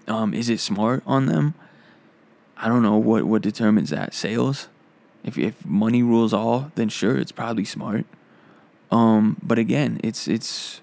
um 0.07 0.33
is 0.33 0.49
it 0.49 0.59
smart 0.59 1.03
on 1.05 1.25
them 1.25 1.53
I 2.59 2.67
don't 2.67 2.81
know 2.81 2.97
what 2.97 3.25
what 3.25 3.41
determines 3.41 3.91
that 3.91 4.13
sales. 4.13 4.67
If 5.23 5.37
if 5.37 5.65
money 5.65 6.01
rules 6.01 6.33
all, 6.33 6.71
then 6.75 6.89
sure, 6.89 7.17
it's 7.17 7.31
probably 7.31 7.65
smart. 7.65 8.05
Um, 8.91 9.37
but 9.43 9.59
again, 9.59 9.99
it's 10.03 10.27
it's 10.27 10.81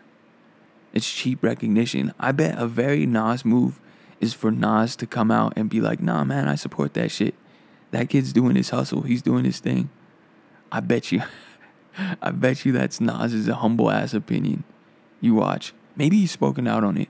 it's 0.93 1.11
cheap 1.11 1.43
recognition. 1.43 2.15
I 2.21 2.33
bet 2.33 2.59
a 2.59 2.67
very 2.67 3.07
Nas 3.07 3.45
move 3.45 3.81
is 4.21 4.35
for 4.35 4.51
Nas 4.53 4.95
to 4.97 5.07
come 5.07 5.31
out 5.31 5.53
and 5.57 5.69
be 5.69 5.81
like, 5.81 6.01
"Nah, 6.01 6.23
man, 6.23 6.49
I 6.49 6.55
support 6.55 6.95
that 6.95 7.11
shit. 7.11 7.35
That 7.91 8.09
kid's 8.09 8.33
doing 8.33 8.55
his 8.55 8.71
hustle. 8.71 9.03
He's 9.03 9.23
doing 9.23 9.45
his 9.45 9.59
thing." 9.59 9.91
I 10.75 10.81
bet 10.81 11.13
you, 11.13 11.23
I 12.21 12.33
bet 12.33 12.65
you 12.65 12.73
that's 12.73 13.01
Nas's 13.01 13.47
humble 13.47 13.93
ass 13.93 14.13
opinion. 14.13 14.65
You 15.21 15.35
watch. 15.35 15.73
Maybe 15.95 16.19
he's 16.19 16.33
spoken 16.33 16.67
out 16.67 16.83
on 16.83 16.97
it, 16.97 17.09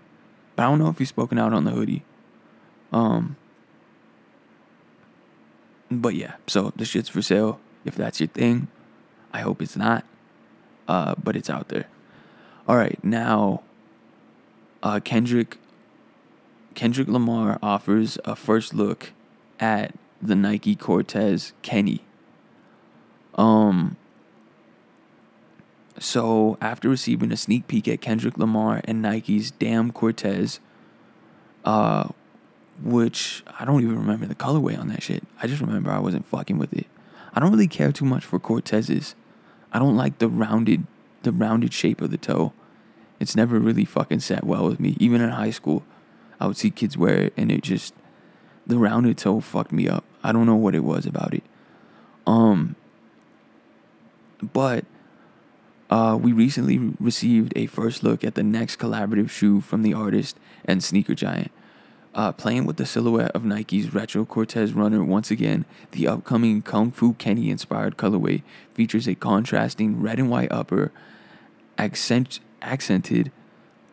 but 0.54 0.64
I 0.64 0.66
don't 0.66 0.78
know 0.78 0.90
if 0.90 0.98
he's 0.98 1.08
spoken 1.08 1.38
out 1.38 1.54
on 1.54 1.64
the 1.64 1.70
hoodie. 1.70 2.04
Um, 2.92 3.36
but 5.90 6.14
yeah, 6.14 6.34
so 6.46 6.74
the 6.76 6.84
shit's 6.84 7.08
for 7.08 7.22
sale. 7.22 7.58
If 7.86 7.94
that's 7.94 8.20
your 8.20 8.28
thing, 8.28 8.68
I 9.32 9.40
hope 9.40 9.62
it's 9.62 9.76
not. 9.78 10.04
Uh, 10.86 11.14
but 11.16 11.34
it's 11.34 11.48
out 11.48 11.68
there. 11.68 11.86
All 12.68 12.76
right, 12.76 13.02
now 13.02 13.62
uh, 14.82 15.00
Kendrick 15.02 15.56
Kendrick 16.74 17.08
Lamar 17.08 17.58
offers 17.62 18.18
a 18.26 18.36
first 18.36 18.74
look 18.74 19.12
at 19.58 19.94
the 20.20 20.34
Nike 20.34 20.76
Cortez 20.76 21.54
Kenny. 21.62 22.02
Um 23.34 23.96
so 25.98 26.58
after 26.60 26.88
receiving 26.88 27.32
a 27.32 27.36
sneak 27.36 27.68
peek 27.68 27.86
at 27.88 28.00
Kendrick 28.00 28.36
Lamar 28.36 28.80
and 28.84 29.00
Nike's 29.00 29.50
Damn 29.50 29.92
Cortez, 29.92 30.58
uh, 31.64 32.08
which 32.82 33.44
I 33.58 33.64
don't 33.64 33.82
even 33.82 33.98
remember 33.98 34.26
the 34.26 34.34
colorway 34.34 34.78
on 34.78 34.88
that 34.88 35.02
shit. 35.02 35.22
I 35.40 35.46
just 35.46 35.60
remember 35.60 35.90
I 35.90 36.00
wasn't 36.00 36.26
fucking 36.26 36.58
with 36.58 36.72
it. 36.72 36.86
I 37.32 37.40
don't 37.40 37.50
really 37.50 37.68
care 37.68 37.92
too 37.92 38.04
much 38.04 38.24
for 38.24 38.38
Cortezes. 38.38 39.14
I 39.72 39.78
don't 39.78 39.96
like 39.96 40.18
the 40.18 40.28
rounded 40.28 40.86
the 41.22 41.32
rounded 41.32 41.72
shape 41.72 42.00
of 42.00 42.10
the 42.10 42.18
toe. 42.18 42.52
It's 43.18 43.34
never 43.34 43.58
really 43.58 43.84
fucking 43.84 44.20
sat 44.20 44.44
well 44.44 44.66
with 44.68 44.78
me. 44.78 44.96
Even 45.00 45.20
in 45.20 45.30
high 45.30 45.50
school, 45.50 45.84
I 46.38 46.46
would 46.46 46.56
see 46.56 46.70
kids 46.70 46.98
wear 46.98 47.14
it 47.14 47.32
and 47.36 47.50
it 47.50 47.62
just 47.62 47.94
the 48.66 48.78
rounded 48.78 49.16
toe 49.16 49.40
fucked 49.40 49.72
me 49.72 49.88
up. 49.88 50.04
I 50.22 50.32
don't 50.32 50.46
know 50.46 50.56
what 50.56 50.74
it 50.74 50.84
was 50.84 51.06
about 51.06 51.34
it. 51.34 51.44
Um 52.26 52.76
but 54.52 54.84
uh, 55.90 56.18
we 56.20 56.32
recently 56.32 56.78
received 56.98 57.52
a 57.56 57.66
first 57.66 58.02
look 58.02 58.24
at 58.24 58.34
the 58.34 58.42
next 58.42 58.78
collaborative 58.78 59.30
shoe 59.30 59.60
from 59.60 59.82
the 59.82 59.94
artist 59.94 60.38
and 60.64 60.82
sneaker 60.82 61.14
giant. 61.14 61.50
Uh, 62.14 62.30
playing 62.30 62.64
with 62.64 62.76
the 62.76 62.86
silhouette 62.86 63.32
of 63.32 63.44
Nike's 63.44 63.92
retro 63.92 64.24
Cortez 64.24 64.72
runner 64.72 65.04
once 65.04 65.32
again, 65.32 65.64
the 65.90 66.06
upcoming 66.06 66.62
Kung 66.62 66.92
Fu 66.92 67.14
Kenny 67.14 67.50
inspired 67.50 67.96
colorway 67.96 68.42
features 68.72 69.08
a 69.08 69.16
contrasting 69.16 70.00
red 70.00 70.20
and 70.20 70.30
white 70.30 70.52
upper, 70.52 70.92
accent- 71.76 72.38
accented 72.62 73.32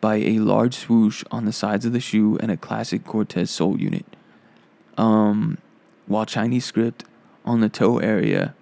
by 0.02 0.18
a 0.18 0.40
large 0.40 0.76
swoosh 0.76 1.24
on 1.32 1.46
the 1.46 1.52
sides 1.52 1.86
of 1.86 1.94
the 1.94 2.00
shoe 2.00 2.38
and 2.40 2.52
a 2.52 2.58
classic 2.58 3.04
Cortez 3.06 3.50
sole 3.50 3.80
unit. 3.80 4.06
Um, 4.98 5.58
while 6.06 6.26
Chinese 6.26 6.66
script 6.66 7.04
on 7.44 7.62
the 7.62 7.70
toe 7.70 7.98
area, 7.98 8.54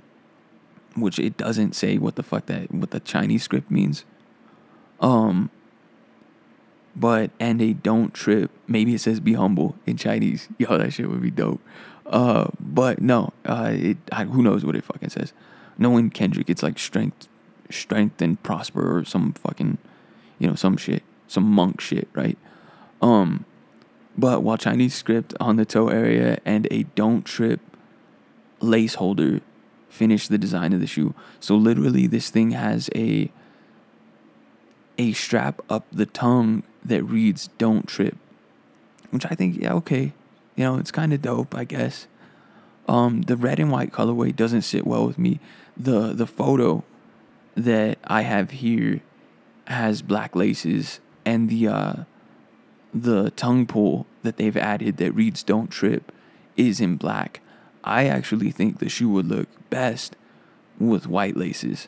which 0.95 1.19
it 1.19 1.37
doesn't 1.37 1.75
say 1.75 1.97
what 1.97 2.15
the 2.15 2.23
fuck 2.23 2.45
that 2.47 2.71
what 2.71 2.91
the 2.91 2.99
Chinese 2.99 3.43
script 3.43 3.69
means. 3.71 4.05
Um, 4.99 5.49
but 6.95 7.31
and 7.39 7.61
a 7.61 7.73
don't 7.73 8.13
trip. 8.13 8.51
Maybe 8.67 8.93
it 8.95 9.01
says 9.01 9.19
be 9.19 9.33
humble 9.33 9.75
in 9.85 9.97
Chinese. 9.97 10.49
Yo, 10.57 10.77
that 10.77 10.93
shit 10.93 11.09
would 11.09 11.21
be 11.21 11.31
dope. 11.31 11.61
Uh, 12.05 12.47
but 12.59 13.01
no, 13.01 13.31
uh, 13.45 13.71
it 13.73 13.97
I, 14.11 14.25
who 14.25 14.41
knows 14.41 14.65
what 14.65 14.75
it 14.75 14.83
fucking 14.83 15.09
says. 15.09 15.33
Knowing 15.77 16.09
Kendrick, 16.09 16.49
it's 16.49 16.63
like 16.63 16.77
strength, 16.77 17.27
strength 17.69 18.21
and 18.21 18.41
prosper 18.43 18.97
or 18.97 19.05
some 19.05 19.33
fucking, 19.33 19.77
you 20.37 20.47
know, 20.47 20.55
some 20.55 20.75
shit, 20.75 21.03
some 21.27 21.43
monk 21.43 21.79
shit, 21.79 22.09
right? 22.13 22.37
Um, 23.01 23.45
but 24.17 24.43
while 24.43 24.57
Chinese 24.57 24.93
script 24.93 25.33
on 25.39 25.55
the 25.55 25.65
toe 25.65 25.87
area 25.87 26.39
and 26.43 26.67
a 26.71 26.83
don't 26.95 27.23
trip 27.23 27.61
lace 28.59 28.95
holder 28.95 29.39
finish 29.89 30.27
the 30.27 30.37
design 30.37 30.73
of 30.73 30.79
the 30.79 30.87
shoe. 30.87 31.13
So 31.39 31.55
literally, 31.55 32.07
this 32.07 32.29
thing 32.29 32.51
has 32.51 32.89
a 32.95 33.31
a 34.97 35.13
strap 35.13 35.61
up 35.69 35.85
the 35.91 36.05
tongue 36.05 36.63
that 36.83 37.03
reads 37.03 37.49
"Don't 37.57 37.87
trip," 37.87 38.17
which 39.11 39.25
I 39.25 39.29
think 39.29 39.61
yeah 39.61 39.73
okay, 39.75 40.13
you 40.55 40.63
know 40.63 40.77
it's 40.77 40.91
kind 40.91 41.13
of 41.13 41.21
dope 41.21 41.55
I 41.55 41.63
guess. 41.63 42.07
Um, 42.87 43.21
the 43.23 43.37
red 43.37 43.59
and 43.59 43.71
white 43.71 43.91
colorway 43.91 44.35
doesn't 44.35 44.63
sit 44.63 44.87
well 44.87 45.05
with 45.05 45.19
me. 45.19 45.39
The 45.77 46.13
the 46.13 46.25
photo 46.25 46.83
that 47.55 47.99
I 48.05 48.21
have 48.21 48.51
here 48.51 49.01
has 49.67 50.01
black 50.01 50.35
laces 50.35 50.99
and 51.25 51.49
the 51.49 51.67
uh, 51.67 51.93
the 52.93 53.31
tongue 53.31 53.67
pull 53.67 54.07
that 54.23 54.37
they've 54.37 54.57
added 54.57 54.97
that 54.97 55.11
reads 55.11 55.43
"Don't 55.43 55.69
trip" 55.69 56.11
is 56.57 56.79
in 56.79 56.95
black. 56.95 57.41
I 57.83 58.05
actually 58.05 58.51
think 58.51 58.79
the 58.79 58.89
shoe 58.89 59.09
would 59.09 59.27
look 59.27 59.47
best 59.69 60.15
with 60.79 61.07
white 61.07 61.35
laces. 61.35 61.87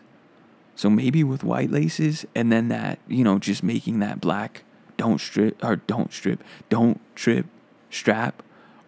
So 0.75 0.89
maybe 0.89 1.23
with 1.23 1.43
white 1.43 1.71
laces 1.71 2.25
and 2.33 2.51
then 2.51 2.69
that, 2.69 2.99
you 3.07 3.23
know, 3.23 3.39
just 3.39 3.63
making 3.63 3.99
that 3.99 4.21
black 4.21 4.63
don't 4.97 5.19
strip 5.19 5.63
or 5.63 5.77
don't 5.77 6.13
strip, 6.13 6.43
don't 6.69 6.99
trip 7.15 7.45
strap 7.89 8.43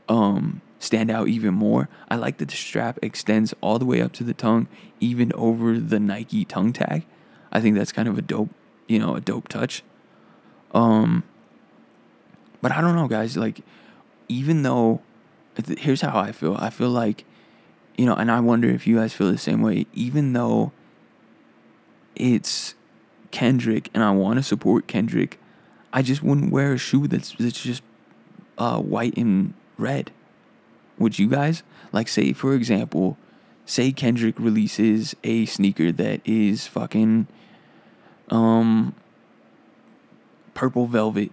um 0.10 0.62
stand 0.80 1.10
out 1.10 1.28
even 1.28 1.54
more. 1.54 1.88
I 2.10 2.16
like 2.16 2.38
that 2.38 2.50
the 2.50 2.56
strap 2.56 3.00
extends 3.02 3.54
all 3.62 3.80
the 3.80 3.86
way 3.86 4.02
up 4.02 4.12
to 4.14 4.24
the 4.24 4.34
tongue, 4.34 4.68
even 5.00 5.32
over 5.34 5.80
the 5.80 6.00
Nike 6.00 6.46
tongue 6.46 6.74
tag. 6.74 7.06
I 7.52 7.62
think 7.62 7.78
that's 7.78 7.92
kind 7.92 8.08
of 8.08 8.18
a 8.18 8.22
dope, 8.22 8.50
you 8.88 9.00
know, 9.00 9.16
a 9.16 9.22
dope 9.22 9.48
touch. 9.48 9.84
Um 10.74 11.24
but 12.62 12.72
I 12.72 12.82
don't 12.82 12.96
know, 12.96 13.08
guys, 13.08 13.36
like 13.38 13.62
even 14.30 14.64
though 14.64 15.02
here's 15.78 16.02
how 16.02 16.18
I 16.20 16.32
feel. 16.32 16.56
I 16.56 16.70
feel 16.70 16.90
like 16.90 17.26
you 17.98 18.06
know, 18.06 18.16
and 18.16 18.32
I 18.32 18.40
wonder 18.40 18.70
if 18.70 18.88
you 18.88 18.98
guys 18.98 19.14
feel 19.14 19.32
the 19.32 19.38
same 19.38 19.62
way, 19.62 19.86
even 19.94 20.34
though 20.34 20.72
it's 22.16 22.76
Kendrick 23.32 23.90
and 23.94 24.04
I 24.04 24.12
want 24.12 24.40
to 24.40 24.44
support 24.44 24.88
Kendrick, 24.88 25.40
I 25.92 26.02
just 26.02 26.24
wouldn't 26.24 26.52
wear 26.52 26.74
a 26.74 26.78
shoe 26.78 27.08
that's 27.08 27.34
that's 27.34 27.62
just 27.62 27.84
uh, 28.58 28.80
white 28.80 29.18
and 29.18 29.54
red. 29.78 30.12
Would 30.98 31.20
you 31.20 31.28
guys? 31.28 31.64
Like 31.92 32.08
say 32.08 32.34
for 32.34 32.54
example, 32.54 33.18
say 33.66 33.92
Kendrick 33.92 34.40
releases 34.40 35.16
a 35.24 35.46
sneaker 35.46 35.92
that 35.92 36.22
is 36.26 36.68
fucking 36.68 37.28
um 38.30 38.96
purple 40.54 40.88
velvet 40.88 41.32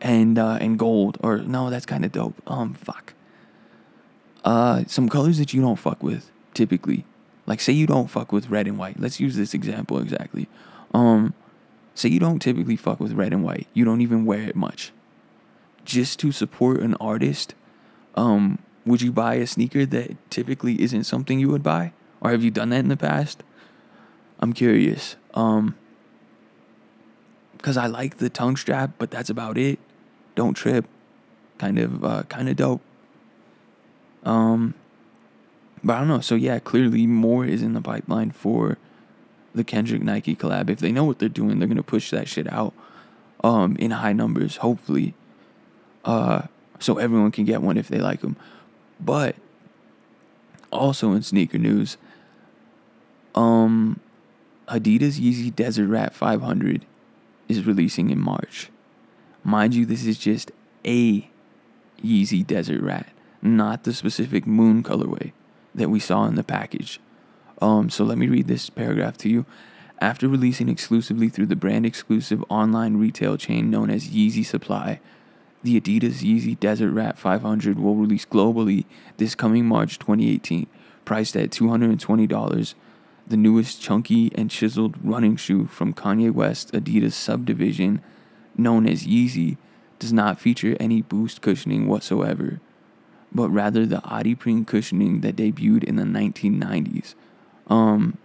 and 0.00 0.38
uh 0.38 0.58
and 0.60 0.78
gold 0.78 1.18
or 1.22 1.38
no, 1.38 1.70
that's 1.70 1.86
kind 1.86 2.04
of 2.04 2.12
dope. 2.12 2.40
Um 2.46 2.74
fuck. 2.74 3.14
Uh 4.44 4.84
some 4.86 5.08
colors 5.08 5.38
that 5.38 5.52
you 5.52 5.60
don't 5.60 5.76
fuck 5.76 6.02
with 6.02 6.30
typically. 6.54 7.04
Like 7.46 7.60
say 7.60 7.72
you 7.72 7.86
don't 7.86 8.08
fuck 8.08 8.32
with 8.32 8.48
red 8.48 8.66
and 8.66 8.78
white. 8.78 8.98
Let's 8.98 9.20
use 9.20 9.36
this 9.36 9.54
example 9.54 9.98
exactly. 9.98 10.48
Um 10.94 11.34
say 11.94 12.08
you 12.08 12.20
don't 12.20 12.40
typically 12.40 12.76
fuck 12.76 13.00
with 13.00 13.12
red 13.12 13.32
and 13.32 13.42
white. 13.44 13.66
You 13.74 13.84
don't 13.84 14.00
even 14.00 14.24
wear 14.24 14.42
it 14.42 14.56
much. 14.56 14.92
Just 15.84 16.18
to 16.20 16.32
support 16.32 16.80
an 16.80 16.94
artist, 16.94 17.54
um 18.14 18.58
would 18.86 19.02
you 19.02 19.12
buy 19.12 19.34
a 19.34 19.46
sneaker 19.46 19.84
that 19.86 20.16
typically 20.30 20.80
isn't 20.80 21.04
something 21.04 21.38
you 21.38 21.48
would 21.48 21.62
buy? 21.62 21.92
Or 22.20 22.30
have 22.30 22.42
you 22.42 22.50
done 22.50 22.70
that 22.70 22.80
in 22.80 22.88
the 22.88 22.96
past? 22.96 23.42
I'm 24.38 24.52
curious. 24.52 25.16
Um 25.34 25.74
because 27.56 27.76
I 27.76 27.88
like 27.88 28.16
the 28.16 28.30
tongue 28.30 28.56
strap, 28.56 28.92
but 28.96 29.10
that's 29.10 29.28
about 29.28 29.58
it. 29.58 29.78
Don't 30.34 30.54
trip. 30.54 30.86
Kind 31.58 31.78
of 31.78 32.04
uh 32.04 32.22
kind 32.24 32.48
of 32.48 32.56
dope. 32.56 32.80
Um 34.24 34.74
but 35.82 35.94
I 35.94 35.98
don't 36.00 36.08
know. 36.08 36.20
So 36.20 36.34
yeah, 36.34 36.58
clearly 36.58 37.06
more 37.06 37.44
is 37.44 37.62
in 37.62 37.72
the 37.72 37.80
pipeline 37.80 38.30
for 38.32 38.76
the 39.54 39.64
Kendrick 39.64 40.02
Nike 40.02 40.36
collab. 40.36 40.68
If 40.68 40.78
they 40.78 40.92
know 40.92 41.04
what 41.04 41.18
they're 41.18 41.28
doing, 41.28 41.58
they're 41.58 41.68
gonna 41.68 41.82
push 41.82 42.10
that 42.10 42.28
shit 42.28 42.50
out 42.52 42.74
um 43.42 43.76
in 43.76 43.92
high 43.92 44.12
numbers, 44.12 44.56
hopefully. 44.56 45.14
Uh 46.04 46.42
so 46.78 46.96
everyone 46.98 47.30
can 47.30 47.44
get 47.44 47.62
one 47.62 47.76
if 47.76 47.88
they 47.88 47.98
like 47.98 48.22
them. 48.22 48.36
But 48.98 49.36
also 50.72 51.12
in 51.12 51.22
sneaker 51.22 51.58
news, 51.58 51.96
um, 53.34 54.00
Adidas 54.68 55.20
Yeezy 55.20 55.54
Desert 55.54 55.88
Rat 55.88 56.14
500 56.14 56.84
is 57.48 57.66
releasing 57.66 58.10
in 58.10 58.18
March. 58.18 58.70
Mind 59.42 59.74
you, 59.74 59.86
this 59.86 60.04
is 60.04 60.18
just 60.18 60.52
a 60.84 61.28
Yeezy 62.02 62.46
Desert 62.46 62.82
Rat, 62.82 63.08
not 63.42 63.84
the 63.84 63.92
specific 63.92 64.46
moon 64.46 64.82
colorway 64.82 65.32
that 65.74 65.90
we 65.90 66.00
saw 66.00 66.24
in 66.26 66.34
the 66.34 66.44
package. 66.44 67.00
Um, 67.60 67.90
so 67.90 68.04
let 68.04 68.18
me 68.18 68.26
read 68.26 68.48
this 68.48 68.70
paragraph 68.70 69.16
to 69.18 69.28
you. 69.28 69.46
After 70.00 70.28
releasing 70.28 70.68
exclusively 70.68 71.28
through 71.28 71.46
the 71.46 71.56
brand 71.56 71.84
exclusive 71.84 72.42
online 72.48 72.96
retail 72.96 73.36
chain 73.36 73.70
known 73.70 73.90
as 73.90 74.08
Yeezy 74.08 74.44
Supply, 74.44 74.98
the 75.62 75.78
Adidas 75.78 76.22
Yeezy 76.22 76.58
Desert 76.58 76.90
Rat 76.92 77.18
500 77.18 77.78
will 77.78 77.94
release 77.94 78.24
globally 78.24 78.86
this 79.18 79.34
coming 79.34 79.66
March 79.66 79.98
2018, 79.98 80.66
priced 81.04 81.36
at 81.36 81.50
$220. 81.50 82.74
The 83.26 83.36
newest 83.36 83.80
chunky 83.82 84.32
and 84.34 84.50
chiseled 84.50 84.96
running 85.04 85.36
shoe 85.36 85.66
from 85.66 85.92
Kanye 85.92 86.32
West 86.32 86.72
Adidas 86.72 87.12
subdivision, 87.12 88.00
known 88.56 88.88
as 88.88 89.06
Yeezy, 89.06 89.58
does 89.98 90.12
not 90.14 90.40
feature 90.40 90.78
any 90.80 91.02
boost 91.02 91.42
cushioning 91.42 91.86
whatsoever, 91.86 92.58
but 93.32 93.48
rather 93.50 93.86
the 93.86 93.98
Adiprene 93.98 94.66
cushioning 94.66 95.20
that 95.20 95.36
debuted 95.36 95.84
in 95.84 95.96
the 95.96 96.04
1990s. 96.04 97.14
Um, 97.68 98.18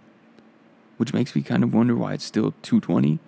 which 0.96 1.12
makes 1.12 1.36
me 1.36 1.42
kind 1.42 1.62
of 1.62 1.74
wonder 1.74 1.94
why 1.94 2.14
it's 2.14 2.24
still 2.24 2.54
220 2.62 3.20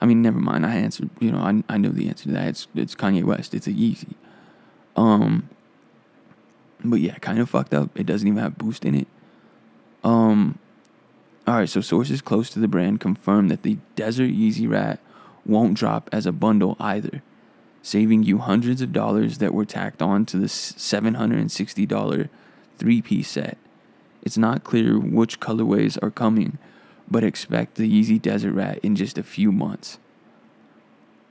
I 0.00 0.06
mean, 0.06 0.22
never 0.22 0.38
mind. 0.38 0.66
I 0.66 0.76
answered. 0.76 1.10
You 1.20 1.32
know, 1.32 1.38
I 1.38 1.62
I 1.68 1.78
know 1.78 1.88
the 1.90 2.08
answer 2.08 2.24
to 2.24 2.32
that. 2.32 2.48
It's 2.48 2.68
it's 2.74 2.94
Kanye 2.94 3.24
West. 3.24 3.54
It's 3.54 3.66
a 3.66 3.72
Yeezy. 3.72 4.14
Um. 4.94 5.48
But 6.84 7.00
yeah, 7.00 7.16
kind 7.18 7.38
of 7.38 7.48
fucked 7.48 7.72
up. 7.72 7.90
It 7.98 8.04
doesn't 8.04 8.28
even 8.28 8.42
have 8.42 8.58
boost 8.58 8.84
in 8.84 8.94
it. 8.94 9.08
Um. 10.04 10.58
All 11.46 11.54
right. 11.54 11.68
So 11.68 11.80
sources 11.80 12.20
close 12.20 12.50
to 12.50 12.58
the 12.58 12.68
brand 12.68 13.00
confirm 13.00 13.48
that 13.48 13.62
the 13.62 13.78
Desert 13.94 14.30
Yeezy 14.30 14.68
Rat 14.68 15.00
won't 15.46 15.78
drop 15.78 16.10
as 16.12 16.26
a 16.26 16.32
bundle 16.32 16.76
either, 16.78 17.22
saving 17.86 18.24
you 18.24 18.38
hundreds 18.38 18.82
of 18.82 18.92
dollars 18.92 19.38
that 19.38 19.54
were 19.54 19.64
tacked 19.64 20.02
on 20.02 20.26
to 20.26 20.36
the 20.36 20.48
seven 20.48 21.14
hundred 21.14 21.38
and 21.38 21.52
sixty 21.52 21.86
dollar 21.86 22.28
three 22.78 23.00
piece 23.00 23.28
set. 23.28 23.56
It's 24.22 24.36
not 24.36 24.64
clear 24.64 24.98
which 24.98 25.38
colorways 25.38 25.96
are 26.02 26.10
coming 26.10 26.58
but 27.10 27.24
expect 27.24 27.76
the 27.76 27.88
Yeezy 27.88 28.20
Desert 28.20 28.52
Rat 28.52 28.78
in 28.82 28.96
just 28.96 29.18
a 29.18 29.22
few 29.22 29.52
months. 29.52 29.98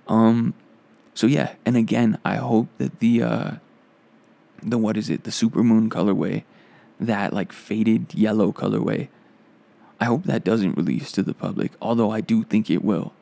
Um, 0.08 0.54
so 1.14 1.28
yeah, 1.28 1.56
and 1.66 1.76
again, 1.76 2.18
I 2.24 2.36
hope 2.36 2.68
that 2.78 3.00
the 3.00 3.24
uh, 3.24 3.52
the 4.62 4.78
what 4.78 4.98
is 4.98 5.10
it, 5.10 5.24
the 5.24 5.32
Supermoon 5.32 5.90
colorway, 5.90 6.44
that 7.00 7.34
like 7.34 7.52
faded 7.52 8.14
yellow 8.14 8.52
colorway, 8.52 9.10
I 10.00 10.06
hope 10.06 10.24
that 10.24 10.44
doesn't 10.44 10.78
release 10.78 11.12
to 11.14 11.24
the 11.24 11.34
public. 11.34 11.72
Although 11.82 12.12
I 12.12 12.22
do 12.22 12.44
think 12.44 12.70
it 12.70 12.84
will. 12.84 13.14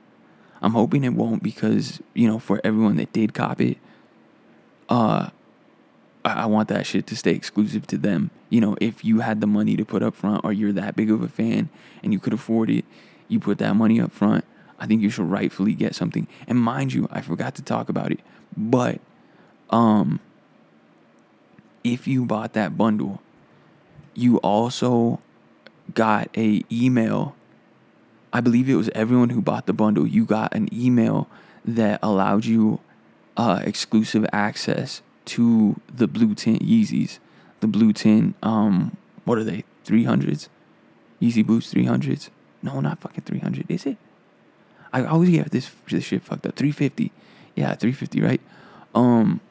I'm 0.63 0.71
hoping 0.73 1.03
it 1.03 1.13
won't 1.13 1.43
because 1.43 2.01
you 2.13 2.27
know 2.27 2.39
for 2.39 2.59
everyone 2.63 2.95
that 2.95 3.13
did 3.13 3.33
cop 3.33 3.61
it, 3.61 3.77
uh, 4.89 5.29
I, 6.25 6.45
want 6.45 6.69
that 6.69 6.85
shit 6.85 7.05
to 7.07 7.15
stay 7.15 7.31
exclusive 7.31 7.85
to 7.87 7.97
them. 7.97 8.31
You 8.49 8.61
know, 8.61 8.77
if 8.79 9.03
you 9.03 9.19
had 9.19 9.41
the 9.41 9.47
money 9.47 9.75
to 9.75 9.83
put 9.85 10.01
up 10.01 10.15
front 10.15 10.43
or 10.45 10.53
you're 10.53 10.71
that 10.71 10.95
big 10.95 11.11
of 11.11 11.21
a 11.21 11.27
fan 11.27 11.69
and 12.01 12.13
you 12.13 12.19
could 12.19 12.33
afford 12.33 12.69
it, 12.69 12.85
you 13.27 13.39
put 13.39 13.57
that 13.57 13.75
money 13.75 13.99
up 13.99 14.11
front. 14.11 14.45
I 14.79 14.87
think 14.87 15.01
you 15.01 15.09
should 15.09 15.29
rightfully 15.29 15.73
get 15.73 15.95
something. 15.95 16.27
And 16.47 16.57
mind 16.57 16.93
you, 16.93 17.07
I 17.11 17.21
forgot 17.21 17.55
to 17.55 17.61
talk 17.61 17.89
about 17.89 18.11
it, 18.11 18.21
but 18.55 18.99
um 19.69 20.19
if 21.83 22.07
you 22.07 22.25
bought 22.25 22.53
that 22.53 22.77
bundle, 22.77 23.21
you 24.13 24.37
also 24.37 25.19
got 25.93 26.29
a 26.37 26.63
email. 26.71 27.35
I 28.33 28.41
believe 28.41 28.67
it 28.67 28.75
was 28.75 28.89
everyone 28.89 29.29
who 29.29 29.41
bought 29.41 29.67
the 29.67 29.73
bundle. 29.73 30.07
You 30.07 30.25
got 30.25 30.53
an 30.55 30.67
email 30.73 31.29
that 31.63 31.99
allowed 32.01 32.45
you 32.45 32.79
uh, 33.37 33.61
exclusive 33.63 34.25
access 34.33 35.01
to 35.25 35.79
the 35.87 36.07
blue 36.07 36.33
tint 36.33 36.63
Yeezys, 36.63 37.19
the 37.59 37.67
blue 37.67 37.93
tint. 37.93 38.35
Um, 38.43 38.97
what 39.23 39.37
are 39.37 39.43
they? 39.43 39.63
Three 39.85 40.05
hundreds, 40.05 40.49
Yeezy 41.21 41.45
Boost 41.45 41.69
three 41.69 41.85
hundreds. 41.85 42.29
No, 42.61 42.79
not 42.79 43.01
fucking 43.01 43.23
three 43.25 43.39
hundred. 43.39 43.69
Is 43.69 43.85
it? 43.85 43.97
I 44.91 45.03
always 45.03 45.29
get 45.29 45.51
this 45.51 45.69
this 45.89 46.05
shit 46.05 46.23
fucked 46.23 46.45
up. 46.45 46.55
Three 46.55 46.71
fifty. 46.71 47.11
Yeah, 47.55 47.75
three 47.75 47.91
fifty. 47.91 48.21
Right. 48.21 48.41
Um, 48.95 49.41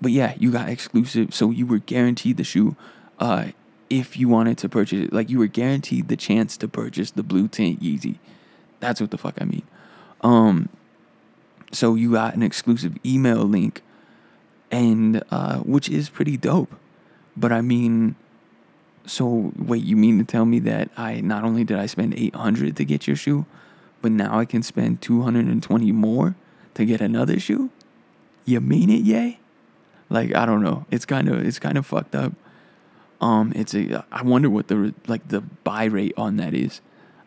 but 0.00 0.10
yeah, 0.10 0.34
you 0.38 0.50
got 0.50 0.68
exclusive, 0.68 1.34
so 1.34 1.50
you 1.50 1.66
were 1.66 1.78
guaranteed 1.78 2.38
the 2.38 2.44
shoe. 2.44 2.74
Uh, 3.18 3.48
if 3.92 4.16
you 4.16 4.26
wanted 4.26 4.56
to 4.56 4.70
purchase 4.70 5.04
it, 5.04 5.12
like 5.12 5.28
you 5.28 5.38
were 5.38 5.46
guaranteed 5.46 6.08
the 6.08 6.16
chance 6.16 6.56
to 6.56 6.66
purchase 6.66 7.10
the 7.10 7.22
blue 7.22 7.46
tint 7.46 7.82
Yeezy. 7.82 8.16
That's 8.80 9.02
what 9.02 9.10
the 9.10 9.18
fuck 9.18 9.34
I 9.38 9.44
mean. 9.44 9.64
Um, 10.22 10.70
so 11.72 11.94
you 11.94 12.12
got 12.12 12.34
an 12.34 12.42
exclusive 12.42 12.96
email 13.04 13.44
link 13.44 13.82
and 14.70 15.22
uh, 15.30 15.58
which 15.58 15.90
is 15.90 16.08
pretty 16.08 16.38
dope. 16.38 16.74
But 17.36 17.52
I 17.52 17.60
mean, 17.60 18.16
so 19.04 19.52
wait, 19.58 19.84
you 19.84 19.96
mean 19.96 20.18
to 20.18 20.24
tell 20.24 20.46
me 20.46 20.58
that 20.60 20.90
I 20.96 21.20
not 21.20 21.44
only 21.44 21.62
did 21.62 21.78
I 21.78 21.84
spend 21.84 22.14
800 22.14 22.74
to 22.76 22.84
get 22.86 23.06
your 23.06 23.16
shoe, 23.16 23.44
but 24.00 24.10
now 24.10 24.38
I 24.38 24.46
can 24.46 24.62
spend 24.62 25.02
220 25.02 25.92
more 25.92 26.34
to 26.74 26.84
get 26.86 27.02
another 27.02 27.38
shoe? 27.38 27.68
You 28.46 28.62
mean 28.62 28.88
it, 28.88 29.02
yay? 29.02 29.38
Like 30.08 30.34
I 30.34 30.46
don't 30.46 30.62
know. 30.62 30.86
It's 30.90 31.04
kind 31.04 31.28
of 31.28 31.44
it's 31.46 31.58
kind 31.58 31.76
of 31.76 31.84
fucked 31.84 32.14
up. 32.14 32.32
Um, 33.22 33.52
it's 33.54 33.72
a. 33.72 34.04
I 34.12 34.22
wonder 34.22 34.50
what 34.50 34.66
the 34.68 34.92
like 35.06 35.28
the 35.28 35.40
buy 35.40 35.84
rate 35.84 36.12
on 36.16 36.36
that 36.36 36.52
is. 36.54 36.80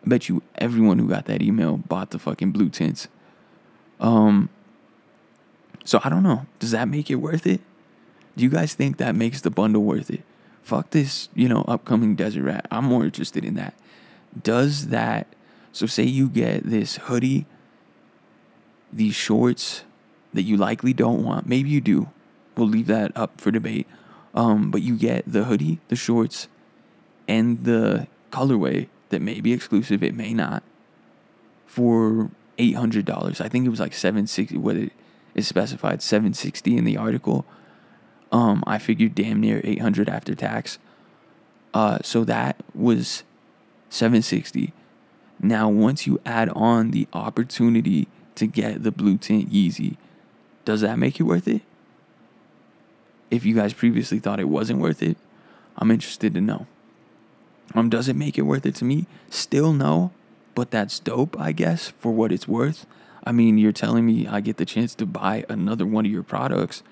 I 0.04 0.08
bet 0.08 0.28
you 0.28 0.42
everyone 0.56 0.98
who 0.98 1.08
got 1.08 1.24
that 1.24 1.42
email 1.42 1.78
bought 1.78 2.10
the 2.10 2.18
fucking 2.18 2.52
blue 2.52 2.68
tints. 2.68 3.08
Um, 3.98 4.50
so 5.84 6.00
I 6.04 6.10
don't 6.10 6.22
know. 6.22 6.46
Does 6.58 6.72
that 6.72 6.86
make 6.86 7.10
it 7.10 7.16
worth 7.16 7.46
it? 7.46 7.60
Do 8.36 8.44
you 8.44 8.50
guys 8.50 8.74
think 8.74 8.98
that 8.98 9.14
makes 9.16 9.40
the 9.40 9.50
bundle 9.50 9.82
worth 9.82 10.10
it? 10.10 10.22
Fuck 10.62 10.90
this, 10.90 11.30
you 11.34 11.48
know, 11.48 11.64
upcoming 11.66 12.14
Desert 12.14 12.42
Rat. 12.42 12.66
I'm 12.70 12.84
more 12.84 13.04
interested 13.04 13.44
in 13.44 13.54
that. 13.54 13.74
Does 14.40 14.88
that 14.88 15.26
So 15.72 15.86
say 15.86 16.04
you 16.04 16.28
get 16.28 16.64
this 16.64 16.96
hoodie, 16.96 17.46
these 18.92 19.14
shorts 19.14 19.84
that 20.34 20.42
you 20.42 20.56
likely 20.56 20.92
don't 20.92 21.24
want. 21.24 21.46
Maybe 21.46 21.70
you 21.70 21.80
do. 21.80 22.10
We'll 22.56 22.68
leave 22.68 22.86
that 22.88 23.12
up 23.16 23.40
for 23.40 23.50
debate. 23.50 23.86
Um, 24.36 24.70
but 24.70 24.82
you 24.82 24.96
get 24.96 25.24
the 25.26 25.44
hoodie, 25.44 25.80
the 25.88 25.96
shorts, 25.96 26.46
and 27.26 27.64
the 27.64 28.06
colorway 28.30 28.88
that 29.08 29.22
may 29.22 29.40
be 29.40 29.52
exclusive, 29.52 30.02
it 30.02 30.14
may 30.14 30.34
not, 30.34 30.62
for 31.66 32.30
eight 32.58 32.76
hundred 32.76 33.06
dollars. 33.06 33.40
I 33.40 33.48
think 33.48 33.66
it 33.66 33.70
was 33.70 33.80
like 33.80 33.94
seven 33.94 34.26
sixty. 34.26 34.58
What 34.58 34.76
it 34.76 34.92
is 35.34 35.48
specified 35.48 36.02
seven 36.02 36.34
sixty 36.34 36.76
in 36.76 36.84
the 36.84 36.96
article. 36.96 37.46
Um, 38.30 38.62
I 38.66 38.78
figured 38.78 39.14
damn 39.14 39.40
near 39.40 39.60
eight 39.64 39.80
hundred 39.80 40.08
after 40.08 40.34
tax. 40.34 40.78
Uh, 41.72 41.98
so 42.02 42.24
that 42.24 42.62
was 42.74 43.22
seven 43.88 44.20
sixty. 44.20 44.72
Now, 45.40 45.68
once 45.68 46.06
you 46.06 46.20
add 46.26 46.48
on 46.50 46.90
the 46.90 47.06
opportunity 47.12 48.08
to 48.34 48.46
get 48.46 48.82
the 48.82 48.90
blue 48.90 49.16
tint 49.18 49.50
Yeezy, 49.50 49.96
does 50.64 50.80
that 50.80 50.98
make 50.98 51.20
it 51.20 51.24
worth 51.24 51.48
it? 51.48 51.62
If 53.30 53.44
you 53.44 53.54
guys 53.54 53.72
previously 53.72 54.18
thought 54.18 54.40
it 54.40 54.48
wasn't 54.48 54.80
worth 54.80 55.02
it, 55.02 55.16
I'm 55.76 55.90
interested 55.90 56.34
to 56.34 56.40
know. 56.40 56.66
Um, 57.74 57.88
does 57.88 58.08
it 58.08 58.16
make 58.16 58.38
it 58.38 58.42
worth 58.42 58.64
it 58.64 58.74
to 58.76 58.84
me? 58.84 59.06
Still 59.28 59.72
no, 59.72 60.12
but 60.54 60.70
that's 60.70 60.98
dope, 60.98 61.38
I 61.38 61.52
guess, 61.52 61.88
for 61.88 62.12
what 62.12 62.32
it's 62.32 62.46
worth. 62.46 62.86
I 63.24 63.32
mean, 63.32 63.58
you're 63.58 63.72
telling 63.72 64.06
me 64.06 64.26
I 64.26 64.40
get 64.40 64.56
the 64.56 64.64
chance 64.64 64.94
to 64.96 65.06
buy 65.06 65.44
another 65.48 65.84
one 65.84 66.06
of 66.06 66.12
your 66.12 66.22
products. 66.22 66.82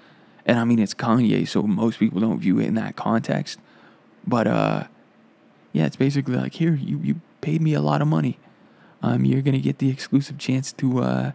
And 0.44 0.58
I 0.58 0.64
mean, 0.64 0.78
it's 0.80 0.94
Kanye, 0.94 1.46
so 1.46 1.62
most 1.62 1.98
people 1.98 2.20
don't 2.20 2.40
view 2.40 2.58
it 2.58 2.66
in 2.66 2.74
that 2.74 2.96
context. 2.96 3.58
But 4.26 4.46
uh, 4.46 4.84
yeah, 5.72 5.86
it's 5.86 5.96
basically 5.96 6.36
like 6.36 6.54
here, 6.54 6.74
you 6.74 6.98
you 7.02 7.20
paid 7.40 7.62
me 7.62 7.74
a 7.74 7.80
lot 7.80 8.02
of 8.02 8.08
money. 8.08 8.38
Um, 9.02 9.24
you're 9.24 9.42
gonna 9.42 9.58
get 9.58 9.78
the 9.78 9.90
exclusive 9.90 10.38
chance 10.38 10.72
to 10.72 11.00
uh, 11.00 11.32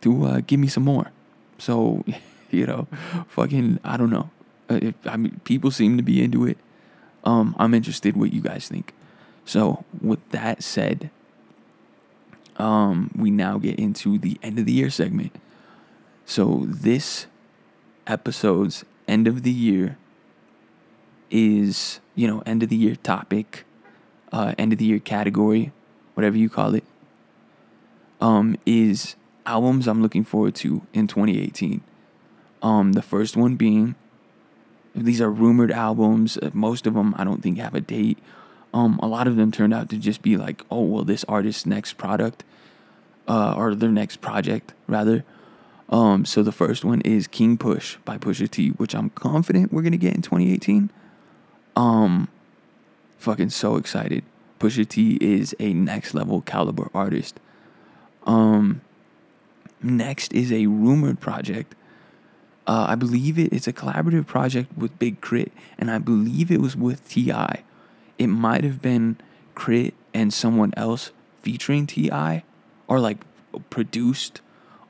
to 0.00 0.24
uh, 0.24 0.40
give 0.46 0.58
me 0.58 0.68
some 0.68 0.84
more. 0.84 1.12
So, 1.58 2.04
you 2.52 2.66
know, 2.66 2.86
fucking, 3.28 3.80
I 3.84 3.96
don't 3.96 4.10
know. 4.10 4.30
Uh, 4.68 4.78
if, 4.82 4.94
I 5.06 5.16
mean, 5.16 5.40
people 5.44 5.70
seem 5.70 5.96
to 5.96 6.02
be 6.02 6.22
into 6.22 6.46
it. 6.46 6.58
Um, 7.24 7.54
I'm 7.58 7.74
interested 7.74 8.16
what 8.16 8.32
you 8.32 8.40
guys 8.40 8.68
think. 8.68 8.94
So, 9.44 9.84
with 10.00 10.26
that 10.30 10.62
said, 10.62 11.10
um, 12.56 13.10
we 13.16 13.30
now 13.30 13.58
get 13.58 13.78
into 13.78 14.18
the 14.18 14.38
end 14.42 14.58
of 14.58 14.66
the 14.66 14.72
year 14.72 14.90
segment. 14.90 15.32
So, 16.24 16.64
this 16.66 17.26
episode's 18.06 18.84
end 19.08 19.26
of 19.26 19.42
the 19.42 19.50
year 19.50 19.98
is, 21.30 22.00
you 22.14 22.26
know, 22.26 22.42
end 22.46 22.62
of 22.62 22.68
the 22.68 22.76
year 22.76 22.96
topic, 22.96 23.64
uh, 24.32 24.54
end 24.58 24.72
of 24.72 24.78
the 24.78 24.84
year 24.84 24.98
category, 24.98 25.72
whatever 26.14 26.36
you 26.36 26.48
call 26.48 26.74
it, 26.74 26.84
um, 28.20 28.56
is 28.66 29.16
albums 29.46 29.88
I'm 29.88 30.02
looking 30.02 30.24
forward 30.24 30.54
to 30.56 30.82
in 30.92 31.06
2018. 31.06 31.82
Um, 32.62 32.92
the 32.92 33.02
first 33.02 33.36
one 33.36 33.56
being 33.56 33.94
these 34.94 35.20
are 35.20 35.30
rumored 35.30 35.70
albums. 35.70 36.38
Most 36.52 36.86
of 36.86 36.94
them 36.94 37.14
I 37.16 37.24
don't 37.24 37.42
think 37.42 37.58
have 37.58 37.74
a 37.74 37.80
date. 37.80 38.18
Um, 38.72 38.98
a 39.02 39.06
lot 39.06 39.26
of 39.26 39.36
them 39.36 39.50
turned 39.50 39.74
out 39.74 39.88
to 39.90 39.96
just 39.96 40.22
be 40.22 40.36
like, 40.36 40.64
oh 40.70 40.82
well, 40.82 41.04
this 41.04 41.24
artist's 41.24 41.66
next 41.66 41.94
product, 41.94 42.44
uh, 43.26 43.54
or 43.56 43.74
their 43.74 43.90
next 43.90 44.20
project 44.20 44.74
rather. 44.86 45.24
Um, 45.88 46.24
so 46.24 46.42
the 46.42 46.52
first 46.52 46.84
one 46.84 47.00
is 47.00 47.26
King 47.26 47.58
Push 47.58 47.96
by 48.04 48.16
Pusha 48.16 48.48
T, 48.48 48.68
which 48.70 48.94
I'm 48.94 49.10
confident 49.10 49.72
we're 49.72 49.82
gonna 49.82 49.96
get 49.96 50.14
in 50.14 50.22
2018. 50.22 50.90
Um, 51.76 52.28
fucking 53.18 53.50
so 53.50 53.76
excited. 53.76 54.24
Pusha 54.60 54.86
T 54.88 55.18
is 55.20 55.54
a 55.58 55.72
next 55.72 56.14
level 56.14 56.42
caliber 56.42 56.90
artist. 56.94 57.40
Um, 58.24 58.82
next 59.82 60.32
is 60.32 60.52
a 60.52 60.66
rumored 60.66 61.18
project. 61.20 61.74
Uh, 62.66 62.86
I 62.88 62.94
believe 62.94 63.38
it, 63.38 63.52
it's 63.52 63.66
a 63.66 63.72
collaborative 63.72 64.26
project 64.26 64.76
with 64.76 64.96
Big 64.98 65.20
K.R.I.T., 65.20 65.50
and 65.78 65.90
I 65.90 65.98
believe 65.98 66.50
it 66.50 66.60
was 66.60 66.76
with 66.76 67.08
T.I. 67.08 67.62
It 68.18 68.26
might 68.28 68.64
have 68.64 68.82
been 68.82 69.16
K.R.I.T. 69.56 69.94
and 70.14 70.32
someone 70.32 70.72
else 70.76 71.10
featuring 71.42 71.86
T.I. 71.86 72.44
or 72.86 73.00
like 73.00 73.18
produced 73.70 74.40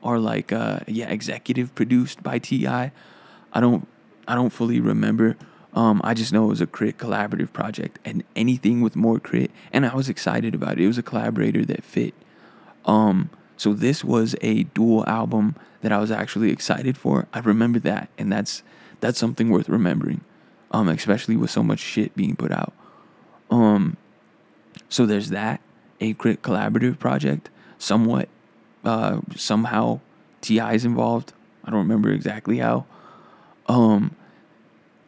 or 0.01 0.19
like 0.19 0.51
uh, 0.51 0.79
yeah 0.87 1.09
executive 1.09 1.73
produced 1.75 2.21
by 2.21 2.39
T.I. 2.39 2.91
I 3.53 3.59
don't 3.59 3.87
I 4.27 4.35
don't 4.35 4.49
fully 4.49 4.79
remember. 4.79 5.37
Um, 5.73 6.01
I 6.03 6.13
just 6.13 6.33
know 6.33 6.45
it 6.45 6.49
was 6.49 6.61
a 6.61 6.67
K.R.I.T. 6.67 6.97
collaborative 6.97 7.53
project, 7.53 7.99
and 8.03 8.23
anything 8.35 8.81
with 8.81 8.95
more 8.95 9.19
K.R.I.T., 9.19 9.51
and 9.71 9.85
I 9.85 9.95
was 9.95 10.09
excited 10.09 10.53
about 10.53 10.73
it. 10.73 10.81
It 10.81 10.87
was 10.87 10.97
a 10.97 11.03
collaborator 11.03 11.63
that 11.65 11.83
fit. 11.83 12.13
Um, 12.85 13.29
so 13.61 13.73
this 13.73 14.03
was 14.03 14.35
a 14.41 14.63
dual 14.63 15.07
album 15.07 15.53
that 15.81 15.91
I 15.91 15.99
was 15.99 16.09
actually 16.09 16.49
excited 16.49 16.97
for. 16.97 17.27
I 17.31 17.41
remember 17.41 17.77
that, 17.81 18.09
and 18.17 18.31
that's 18.31 18.63
that's 19.01 19.19
something 19.19 19.51
worth 19.51 19.69
remembering, 19.69 20.21
um, 20.71 20.89
especially 20.89 21.37
with 21.37 21.51
so 21.51 21.61
much 21.61 21.77
shit 21.77 22.15
being 22.15 22.35
put 22.35 22.51
out. 22.51 22.73
Um, 23.51 23.97
so 24.89 25.05
there's 25.05 25.29
that 25.29 25.61
a 25.99 26.13
K.R.I.T. 26.13 26.41
collaborative 26.41 26.97
project, 26.97 27.51
somewhat, 27.77 28.29
uh, 28.83 29.21
somehow 29.35 29.99
T.I. 30.41 30.73
is 30.73 30.83
involved. 30.83 31.33
I 31.63 31.69
don't 31.69 31.81
remember 31.81 32.09
exactly 32.09 32.57
how. 32.57 32.87
Um, 33.67 34.15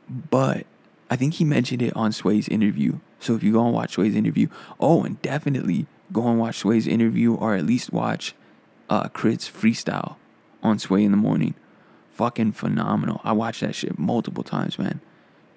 but 0.07 0.67
I 1.09 1.15
think 1.15 1.33
he 1.33 1.43
mentioned 1.43 1.81
it 1.81 1.95
on 1.95 2.11
Sway's 2.11 2.47
interview. 2.49 2.99
So 3.19 3.33
if 3.33 3.41
you 3.41 3.53
go 3.53 3.65
and 3.65 3.73
watch 3.73 3.93
Sway's 3.93 4.15
interview, 4.15 4.47
oh, 4.79 5.01
and 5.01 5.19
definitely 5.23 5.87
go 6.11 6.27
and 6.27 6.39
watch 6.39 6.59
Sway's 6.59 6.85
interview, 6.85 7.33
or 7.33 7.55
at 7.55 7.65
least 7.65 7.91
watch 7.91 8.35
uh, 8.89 9.07
K.R.I.T.'s 9.09 9.49
freestyle 9.49 10.15
on 10.61 10.79
Sway 10.79 11.03
in 11.03 11.11
the 11.11 11.17
morning. 11.17 11.55
Fucking 12.11 12.51
phenomenal. 12.51 13.21
I 13.23 13.31
watched 13.31 13.61
that 13.61 13.75
shit 13.75 13.97
multiple 13.97 14.43
times, 14.43 14.77
man. 14.77 15.01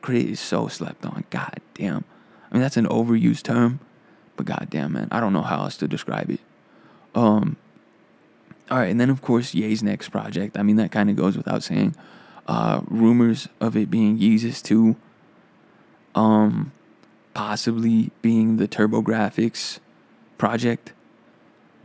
K.R.I.T. 0.02 0.30
is 0.30 0.40
so 0.40 0.68
slept 0.68 1.04
on. 1.04 1.24
God 1.30 1.60
damn. 1.74 2.04
I 2.50 2.54
mean, 2.54 2.62
that's 2.62 2.76
an 2.76 2.86
overused 2.86 3.42
term, 3.42 3.80
but 4.36 4.46
goddamn, 4.46 4.92
man, 4.92 5.08
I 5.10 5.20
don't 5.20 5.32
know 5.32 5.42
how 5.42 5.62
else 5.62 5.76
to 5.78 5.88
describe 5.88 6.30
it. 6.30 6.40
Um, 7.14 7.56
all 8.70 8.78
right, 8.78 8.90
and 8.90 9.00
then 9.00 9.10
of 9.10 9.22
course 9.22 9.54
Ye's 9.54 9.82
next 9.82 10.10
project. 10.10 10.58
I 10.58 10.62
mean, 10.62 10.76
that 10.76 10.90
kind 10.90 11.10
of 11.10 11.16
goes 11.16 11.36
without 11.36 11.62
saying. 11.62 11.94
Uh, 12.46 12.80
rumors 12.86 13.48
of 13.60 13.76
it 13.76 13.90
being 13.90 14.18
Yeezus 14.18 14.62
2, 14.62 14.94
um, 16.14 16.72
possibly 17.34 18.12
being 18.22 18.56
the 18.56 18.68
TurboGrafx 18.68 19.80
project, 20.38 20.92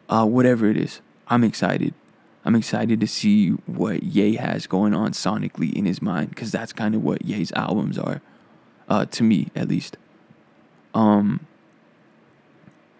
uh, 0.07 0.26
whatever 0.26 0.69
it 0.69 0.77
is. 0.77 1.01
I'm 1.31 1.45
excited. 1.45 1.93
I'm 2.43 2.55
excited 2.55 2.99
to 2.99 3.07
see 3.07 3.51
what 3.65 4.03
Ye 4.03 4.35
has 4.35 4.67
going 4.67 4.93
on 4.93 5.13
sonically 5.13 5.71
in 5.71 5.85
his 5.85 6.01
mind 6.01 6.29
because 6.29 6.51
that's 6.51 6.73
kind 6.73 6.93
of 6.93 7.01
what 7.01 7.23
Ye's 7.23 7.53
albums 7.53 7.97
are, 7.97 8.21
uh, 8.89 9.05
to 9.05 9.23
me 9.23 9.49
at 9.55 9.69
least. 9.69 9.95
Um, 10.93 11.47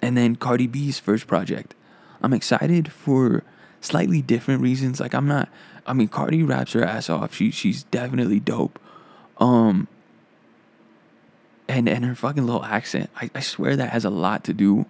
and 0.02 0.16
then 0.16 0.38
Cardi 0.38 0.66
B's 0.66 0.98
first 0.98 1.28
project. 1.28 1.76
I'm 2.24 2.32
excited 2.32 2.90
for 2.90 3.44
slightly 3.82 4.22
different 4.22 4.62
reasons. 4.62 5.02
Like 5.02 5.14
I'm 5.14 5.28
not. 5.28 5.50
I 5.86 5.92
mean, 5.92 6.08
Cardi 6.08 6.42
raps 6.42 6.72
her 6.72 6.86
ass 6.86 7.10
off. 7.10 7.36
She 7.36 7.52
she's 7.52 7.84
definitely 7.84 8.40
dope. 8.40 8.80
Um. 9.40 9.90
And 11.68 11.90
and 11.90 12.06
her 12.06 12.16
fucking 12.16 12.46
little 12.46 12.64
accent. 12.64 13.10
I, 13.18 13.30
I 13.36 13.42
swear 13.42 13.76
that 13.76 13.90
has 13.90 14.06
a 14.06 14.10
lot 14.10 14.46
to 14.46 14.54
do 14.54 14.86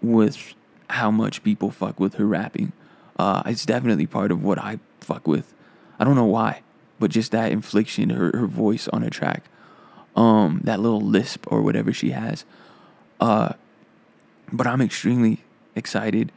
with 0.00 0.54
how 0.90 1.10
much 1.10 1.42
people 1.42 1.70
fuck 1.70 1.98
with 1.98 2.14
her 2.14 2.26
rapping. 2.26 2.72
Uh, 3.18 3.42
it's 3.46 3.64
definitely 3.64 4.06
part 4.06 4.32
of 4.32 4.42
what 4.42 4.58
I 4.58 4.78
fuck 5.00 5.26
with. 5.26 5.54
I 5.98 6.04
don't 6.04 6.16
know 6.16 6.24
why, 6.24 6.62
but 6.98 7.10
just 7.10 7.32
that 7.32 7.52
infliction, 7.52 8.10
her 8.10 8.36
her 8.36 8.46
voice 8.46 8.88
on 8.88 9.02
a 9.02 9.10
track, 9.10 9.44
um, 10.16 10.60
that 10.64 10.80
little 10.80 11.00
lisp 11.00 11.50
or 11.50 11.62
whatever 11.62 11.92
she 11.92 12.10
has. 12.10 12.44
Uh, 13.20 13.52
but 14.52 14.66
I'm 14.66 14.80
extremely 14.80 15.40
excited 15.74 16.32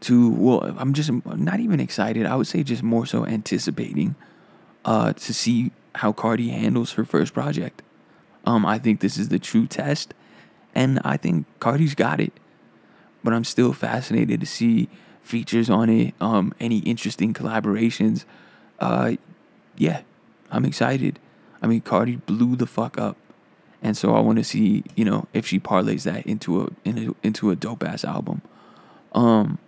to. 0.00 0.30
Well, 0.30 0.74
I'm 0.78 0.94
just 0.94 1.10
not 1.26 1.60
even 1.60 1.80
excited. 1.80 2.26
I 2.26 2.36
would 2.36 2.46
say 2.46 2.62
just 2.62 2.82
more 2.82 3.06
so 3.06 3.26
anticipating, 3.26 4.14
uh, 4.84 5.12
to 5.12 5.34
see 5.34 5.72
how 5.96 6.12
Cardi 6.12 6.48
handles 6.48 6.92
her 6.92 7.04
first 7.04 7.34
project. 7.34 7.82
Um, 8.44 8.66
I 8.66 8.78
think 8.78 9.00
this 9.00 9.18
is 9.18 9.28
the 9.28 9.38
true 9.38 9.66
test, 9.66 10.14
and 10.74 10.98
I 11.04 11.16
think 11.16 11.46
Cardi's 11.60 11.94
got 11.94 12.20
it 12.20 12.32
but 13.22 13.32
I'm 13.32 13.44
still 13.44 13.72
fascinated 13.72 14.40
to 14.40 14.46
see 14.46 14.88
features 15.22 15.70
on 15.70 15.88
it, 15.88 16.14
um, 16.20 16.52
any 16.60 16.78
interesting 16.78 17.32
collaborations. 17.32 18.24
Uh, 18.78 19.12
yeah, 19.76 20.02
I'm 20.50 20.64
excited. 20.64 21.18
I 21.62 21.66
mean, 21.66 21.80
Cardi 21.80 22.16
blew 22.16 22.56
the 22.56 22.66
fuck 22.66 22.98
up, 22.98 23.16
and 23.80 23.96
so 23.96 24.14
I 24.14 24.20
want 24.20 24.38
to 24.38 24.44
see, 24.44 24.84
you 24.96 25.04
know, 25.04 25.26
if 25.32 25.46
she 25.46 25.60
parlays 25.60 26.02
that 26.02 26.26
into 26.26 26.62
a, 26.62 26.68
in 26.84 26.98
a 26.98 27.26
into 27.26 27.50
a 27.50 27.56
dope 27.56 27.84
ass 27.84 28.04
album. 28.04 28.42
Um, 29.12 29.58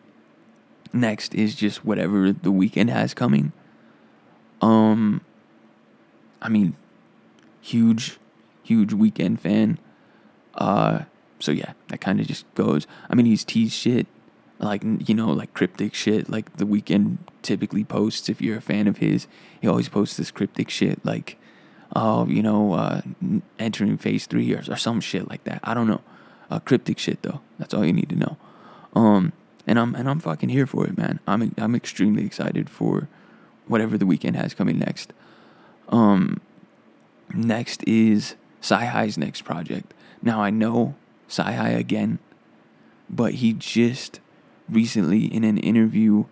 next 0.93 1.35
is 1.35 1.55
just 1.55 1.85
whatever 1.85 2.33
the 2.33 2.51
Weeknd 2.51 2.89
has 2.89 3.15
coming. 3.15 3.53
Um, 4.61 5.21
I 6.41 6.49
mean, 6.49 6.77
huge, 7.61 8.19
huge 8.63 8.91
Weeknd 8.91 9.39
fan. 9.39 9.79
Uh, 10.55 11.01
so 11.45 11.53
yeah, 11.53 11.73
that 11.89 12.01
kind 12.01 12.21
of 12.21 12.27
just 12.27 12.53
goes. 12.55 12.87
I 13.09 13.15
mean, 13.15 13.27
he's 13.27 13.45
teased 13.45 13.75
shit 13.75 14.07
like 14.59 14.83
you 15.07 15.15
know 15.15 15.31
like 15.31 15.53
cryptic 15.53 15.95
shit 15.95 16.29
like 16.29 16.57
the 16.57 16.65
Weeknd 16.65 17.19
typically 17.43 17.85
posts 17.85 18.29
if 18.29 18.41
you're 18.41 18.59
a 18.59 18.63
fan 18.63 18.87
of 18.87 18.99
his 18.99 19.27
he 19.61 19.69
always 19.69 19.89
posts 19.89 20.17
this 20.17 20.31
cryptic 20.31 20.71
shit 20.71 21.05
like 21.05 21.37
oh 21.95 22.27
you 22.27 22.43
know 22.43 22.73
uh, 22.73 23.01
entering 23.59 23.99
phase 23.99 24.27
three 24.27 24.53
or, 24.55 24.63
or 24.69 24.77
some 24.77 25.01
shit 25.01 25.29
like 25.29 25.45
that. 25.45 25.61
I 25.65 25.75
don't 25.75 25.87
know. 25.87 26.01
Uh, 26.51 26.59
cryptic 26.61 26.99
shit 26.99 27.23
though. 27.23 27.41
That's 27.59 27.75
all 27.75 27.85
you 27.85 27.93
need 27.93 28.09
to 28.11 28.17
know. 28.17 28.37
Um 28.95 29.33
and 29.67 29.79
i'm 29.79 29.95
and 29.95 30.09
i'm 30.09 30.21
fucking 30.21 30.51
here 30.51 30.67
for 30.67 30.87
it 30.87 30.97
man. 30.97 31.21
I'm 31.27 31.55
i'm 31.59 31.75
extremely 31.75 32.25
excited 32.25 32.71
for 32.71 33.09
whatever 33.67 33.99
the 33.99 34.05
Weeknd 34.05 34.37
has 34.37 34.55
coming 34.55 34.79
next. 34.79 35.13
Um 35.89 36.41
next 37.33 37.83
is 37.87 38.37
CyHi's 38.63 39.19
next 39.19 39.43
project. 39.43 39.93
Now 40.23 40.41
i 40.41 40.51
know 40.51 40.95
CyHi 41.37 41.77
again 41.77 42.19
but 43.09 43.35
he 43.35 43.53
just 43.53 44.21
recently 44.69 45.27
in 45.27 45.45
an 45.45 45.59
interview, 45.59 46.25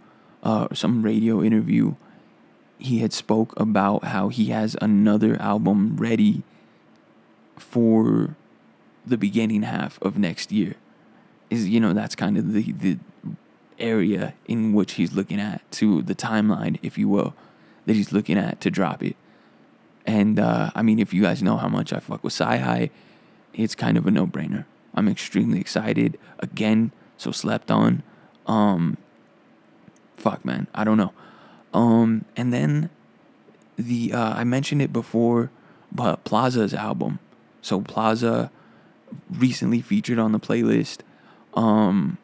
uh, 0.43 0.69
some 0.73 1.03
radio 1.03 1.43
interview, 1.43 1.95
he 2.79 2.99
had 2.99 3.13
spoke 3.13 3.59
about 3.59 4.05
how 4.05 4.29
he 4.29 4.47
has 4.47 4.77
another 4.81 5.41
album 5.41 5.97
ready 5.97 6.43
for 7.57 8.37
the 9.07 9.17
beginning 9.17 9.63
half 9.63 10.01
of 10.03 10.19
next 10.19 10.51
year. 10.51 10.75
Is 11.51 11.69
you 11.69 11.81
know 11.81 11.93
that's 11.93 12.15
kind 12.15 12.39
of 12.39 12.53
the 12.53 12.73
the 12.73 12.99
area 13.79 14.35
in 14.47 14.73
which 14.73 14.95
he's 14.95 15.13
looking 15.13 15.41
at 15.41 15.69
to 15.73 16.03
the 16.03 16.15
timeline, 16.15 16.79
if 16.83 16.97
you 16.97 17.09
will, 17.09 17.35
that 17.87 17.95
he's 17.95 18.13
looking 18.13 18.39
at 18.39 18.61
to 18.63 18.71
drop 18.71 19.03
it. 19.03 19.17
And 20.07 20.41
uh, 20.41 20.71
I 20.75 20.83
mean, 20.83 20.99
if 20.99 21.13
you 21.13 21.23
guys 21.23 21.43
know 21.43 21.57
how 21.59 21.69
much 21.69 21.93
I 21.93 22.01
fuck 22.01 22.25
with 22.25 22.33
CyHi, 22.33 22.91
it's 23.55 23.75
kind 23.75 23.97
of 23.97 24.07
a 24.07 24.11
no 24.11 24.27
brainer. 24.27 24.65
I'm 24.95 25.09
extremely 25.09 25.61
excited. 25.61 26.19
Again, 26.39 26.93
so 27.17 27.31
slept 27.31 27.71
on. 27.71 28.03
Um, 28.47 28.97
fuck, 30.17 30.45
man, 30.45 30.67
I 30.75 30.85
don't 30.85 30.99
know. 30.99 31.13
Um, 31.73 32.25
and 32.37 32.53
then 32.53 32.91
the 33.77 34.13
uh, 34.13 34.35
I 34.35 34.45
mentioned 34.45 34.83
it 34.83 34.93
before, 34.93 35.51
but 35.91 36.25
Plaza's 36.25 36.75
album. 36.75 37.19
So 37.63 37.81
Plaza 37.81 38.51
recently 39.31 39.81
featured 39.81 40.19
on 40.19 40.33
the 40.33 40.41
playlist. 40.41 40.99
Um, 41.55 42.19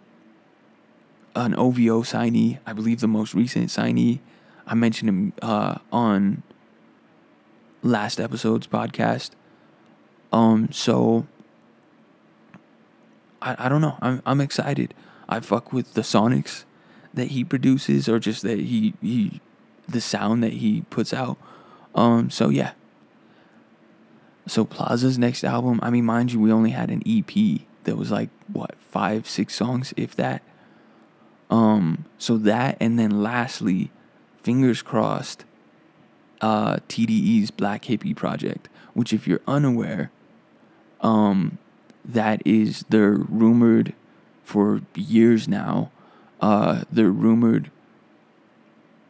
an 1.34 1.54
OVO 1.54 2.02
signee, 2.02 2.58
I 2.66 2.72
believe 2.72 3.00
the 3.00 3.08
most 3.08 3.34
recent 3.34 3.68
signee. 3.68 4.18
I 4.66 4.74
mentioned 4.74 5.08
him 5.08 5.32
uh, 5.40 5.78
on 5.92 6.42
last 7.82 8.20
episode's 8.20 8.66
podcast. 8.66 9.30
Um, 10.32 10.70
so 10.72 11.26
I, 13.40 13.66
I 13.66 13.68
don't 13.68 13.80
know. 13.80 13.96
I'm 14.00 14.22
I'm 14.26 14.40
excited. 14.40 14.94
I 15.28 15.40
fuck 15.40 15.72
with 15.72 15.94
the 15.94 16.02
sonics 16.02 16.64
that 17.14 17.28
he 17.28 17.44
produces 17.44 18.08
or 18.08 18.18
just 18.18 18.42
that 18.42 18.58
he 18.58 18.94
he 19.00 19.40
the 19.88 20.00
sound 20.00 20.42
that 20.42 20.54
he 20.54 20.82
puts 20.90 21.12
out. 21.12 21.38
Um 21.94 22.30
so 22.30 22.48
yeah. 22.48 22.72
So 24.46 24.64
Plaza's 24.64 25.18
next 25.18 25.44
album, 25.44 25.78
I 25.82 25.90
mean 25.90 26.04
mind 26.04 26.32
you 26.32 26.40
we 26.40 26.52
only 26.52 26.70
had 26.70 26.90
an 26.90 27.02
EP 27.06 27.60
that 27.84 27.96
was 27.96 28.10
like 28.10 28.30
what, 28.52 28.74
5 28.80 29.28
6 29.28 29.54
songs 29.54 29.94
if 29.96 30.16
that. 30.16 30.42
Um 31.50 32.04
so 32.18 32.36
that 32.38 32.76
and 32.80 32.98
then 32.98 33.22
lastly, 33.22 33.90
fingers 34.42 34.82
crossed 34.82 35.44
uh 36.40 36.76
TDE's 36.88 37.50
Black 37.50 37.84
Hippy 37.84 38.14
project, 38.14 38.68
which 38.94 39.12
if 39.12 39.26
you're 39.26 39.40
unaware 39.46 40.10
um 41.00 41.58
that 42.08 42.42
is 42.44 42.84
their 42.88 43.12
rumored 43.12 43.92
for 44.42 44.80
years 44.94 45.46
now. 45.46 45.90
Uh, 46.40 46.84
the 46.90 47.10
rumored 47.10 47.70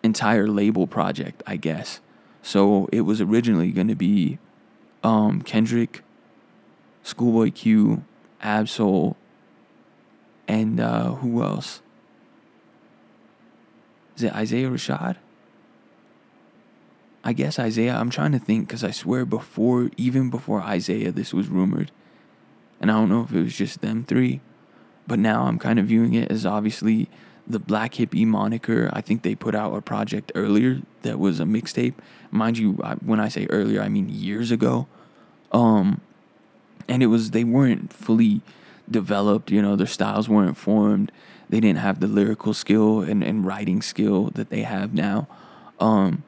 entire 0.02 0.48
label 0.48 0.86
project, 0.86 1.42
I 1.46 1.56
guess. 1.56 2.00
So 2.42 2.88
it 2.92 3.02
was 3.02 3.20
originally 3.20 3.70
going 3.70 3.88
to 3.88 3.94
be 3.94 4.38
um, 5.04 5.42
Kendrick, 5.42 6.02
Schoolboy 7.02 7.52
Q, 7.52 8.04
Ab-Soul, 8.42 9.16
and 10.46 10.80
uh, 10.80 11.12
who 11.14 11.42
else? 11.42 11.82
Is 14.16 14.24
it 14.24 14.34
Isaiah 14.34 14.70
Rashad? 14.70 15.16
I 17.22 17.32
guess 17.34 17.58
Isaiah. 17.58 17.94
I'm 17.94 18.10
trying 18.10 18.32
to 18.32 18.38
think 18.38 18.66
because 18.66 18.82
I 18.82 18.90
swear 18.90 19.26
before, 19.26 19.90
even 19.96 20.30
before 20.30 20.62
Isaiah, 20.62 21.12
this 21.12 21.34
was 21.34 21.48
rumored. 21.48 21.90
And 22.80 22.90
I 22.90 22.94
don't 22.94 23.08
know 23.08 23.22
if 23.22 23.32
it 23.32 23.42
was 23.42 23.56
just 23.56 23.80
them 23.80 24.04
three 24.04 24.40
but 25.08 25.18
now 25.18 25.44
I'm 25.44 25.58
kind 25.58 25.78
of 25.78 25.86
viewing 25.86 26.14
it 26.14 26.30
as 26.30 26.46
obviously 26.46 27.08
the 27.46 27.58
Black 27.58 27.94
Hippy 27.94 28.26
moniker. 28.26 28.90
I 28.92 29.00
think 29.00 29.22
they 29.22 29.34
put 29.34 29.54
out 29.54 29.74
a 29.74 29.80
project 29.80 30.30
earlier 30.34 30.82
that 31.02 31.18
was 31.18 31.40
a 31.40 31.44
mixtape. 31.44 31.94
Mind 32.30 32.58
you, 32.58 32.72
when 33.04 33.18
I 33.18 33.28
say 33.28 33.46
earlier, 33.46 33.80
I 33.80 33.88
mean 33.88 34.10
years 34.10 34.50
ago. 34.50 34.86
Um, 35.50 36.02
and 36.86 37.02
it 37.02 37.06
was 37.06 37.30
they 37.30 37.42
weren't 37.42 37.90
fully 37.90 38.42
developed. 38.88 39.50
You 39.50 39.62
know, 39.62 39.76
their 39.76 39.86
styles 39.86 40.28
weren't 40.28 40.58
formed. 40.58 41.10
They 41.48 41.60
didn't 41.60 41.78
have 41.78 42.00
the 42.00 42.06
lyrical 42.06 42.52
skill 42.52 43.00
and, 43.00 43.24
and 43.24 43.46
writing 43.46 43.80
skill 43.80 44.26
that 44.34 44.50
they 44.50 44.62
have 44.62 44.92
now. 44.92 45.26
Um, 45.80 46.22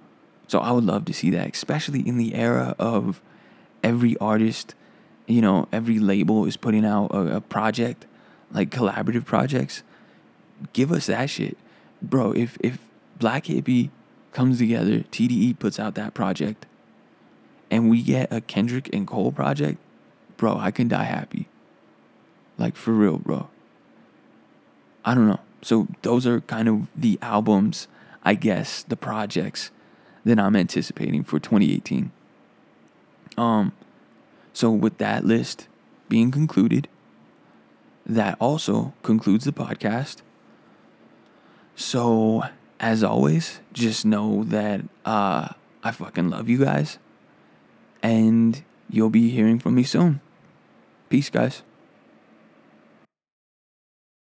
so 0.48 0.58
I 0.58 0.72
would 0.72 0.84
love 0.84 1.04
to 1.04 1.12
see 1.12 1.28
that, 1.30 1.54
especially 1.54 2.00
in 2.00 2.16
the 2.16 2.34
era 2.34 2.74
of 2.78 3.20
every 3.84 4.16
artist, 4.16 4.74
you 5.30 5.40
know, 5.40 5.68
every 5.72 5.98
label 5.98 6.44
is 6.44 6.56
putting 6.56 6.84
out 6.84 7.06
a, 7.12 7.36
a 7.36 7.40
project 7.40 8.06
like 8.52 8.70
collaborative 8.70 9.24
projects, 9.24 9.82
give 10.72 10.90
us 10.92 11.06
that 11.06 11.30
shit. 11.30 11.56
Bro, 12.02 12.32
if 12.32 12.56
if 12.60 12.78
Black 13.18 13.46
Hippy 13.46 13.90
comes 14.32 14.58
together, 14.58 15.00
TDE 15.00 15.58
puts 15.58 15.78
out 15.78 15.94
that 15.94 16.14
project, 16.14 16.66
and 17.70 17.90
we 17.90 18.02
get 18.02 18.32
a 18.32 18.40
Kendrick 18.40 18.88
and 18.92 19.06
Cole 19.06 19.32
project, 19.32 19.78
bro, 20.36 20.56
I 20.56 20.70
can 20.70 20.88
die 20.88 21.04
happy. 21.04 21.48
Like 22.58 22.76
for 22.76 22.92
real, 22.92 23.18
bro. 23.18 23.48
I 25.04 25.14
don't 25.14 25.28
know. 25.28 25.40
So 25.62 25.88
those 26.02 26.26
are 26.26 26.40
kind 26.42 26.68
of 26.68 26.88
the 26.96 27.18
albums, 27.22 27.88
I 28.22 28.34
guess, 28.34 28.82
the 28.82 28.96
projects 28.96 29.70
that 30.24 30.38
I'm 30.38 30.56
anticipating 30.56 31.24
for 31.24 31.38
2018. 31.38 32.10
Um 33.38 33.72
so 34.52 34.70
with 34.70 34.98
that 34.98 35.24
list 35.24 35.68
being 36.08 36.30
concluded, 36.30 36.88
that 38.06 38.36
also 38.40 38.92
concludes 39.02 39.44
the 39.44 39.52
podcast. 39.52 40.18
So, 41.76 42.42
as 42.78 43.02
always, 43.02 43.60
just 43.72 44.04
know 44.04 44.44
that 44.44 44.82
uh, 45.04 45.48
I 45.82 45.90
fucking 45.92 46.30
love 46.30 46.48
you 46.48 46.58
guys. 46.58 46.98
And 48.02 48.62
you'll 48.88 49.10
be 49.10 49.30
hearing 49.30 49.58
from 49.58 49.74
me 49.74 49.82
soon. 49.82 50.20
Peace, 51.08 51.30
guys. 51.30 51.62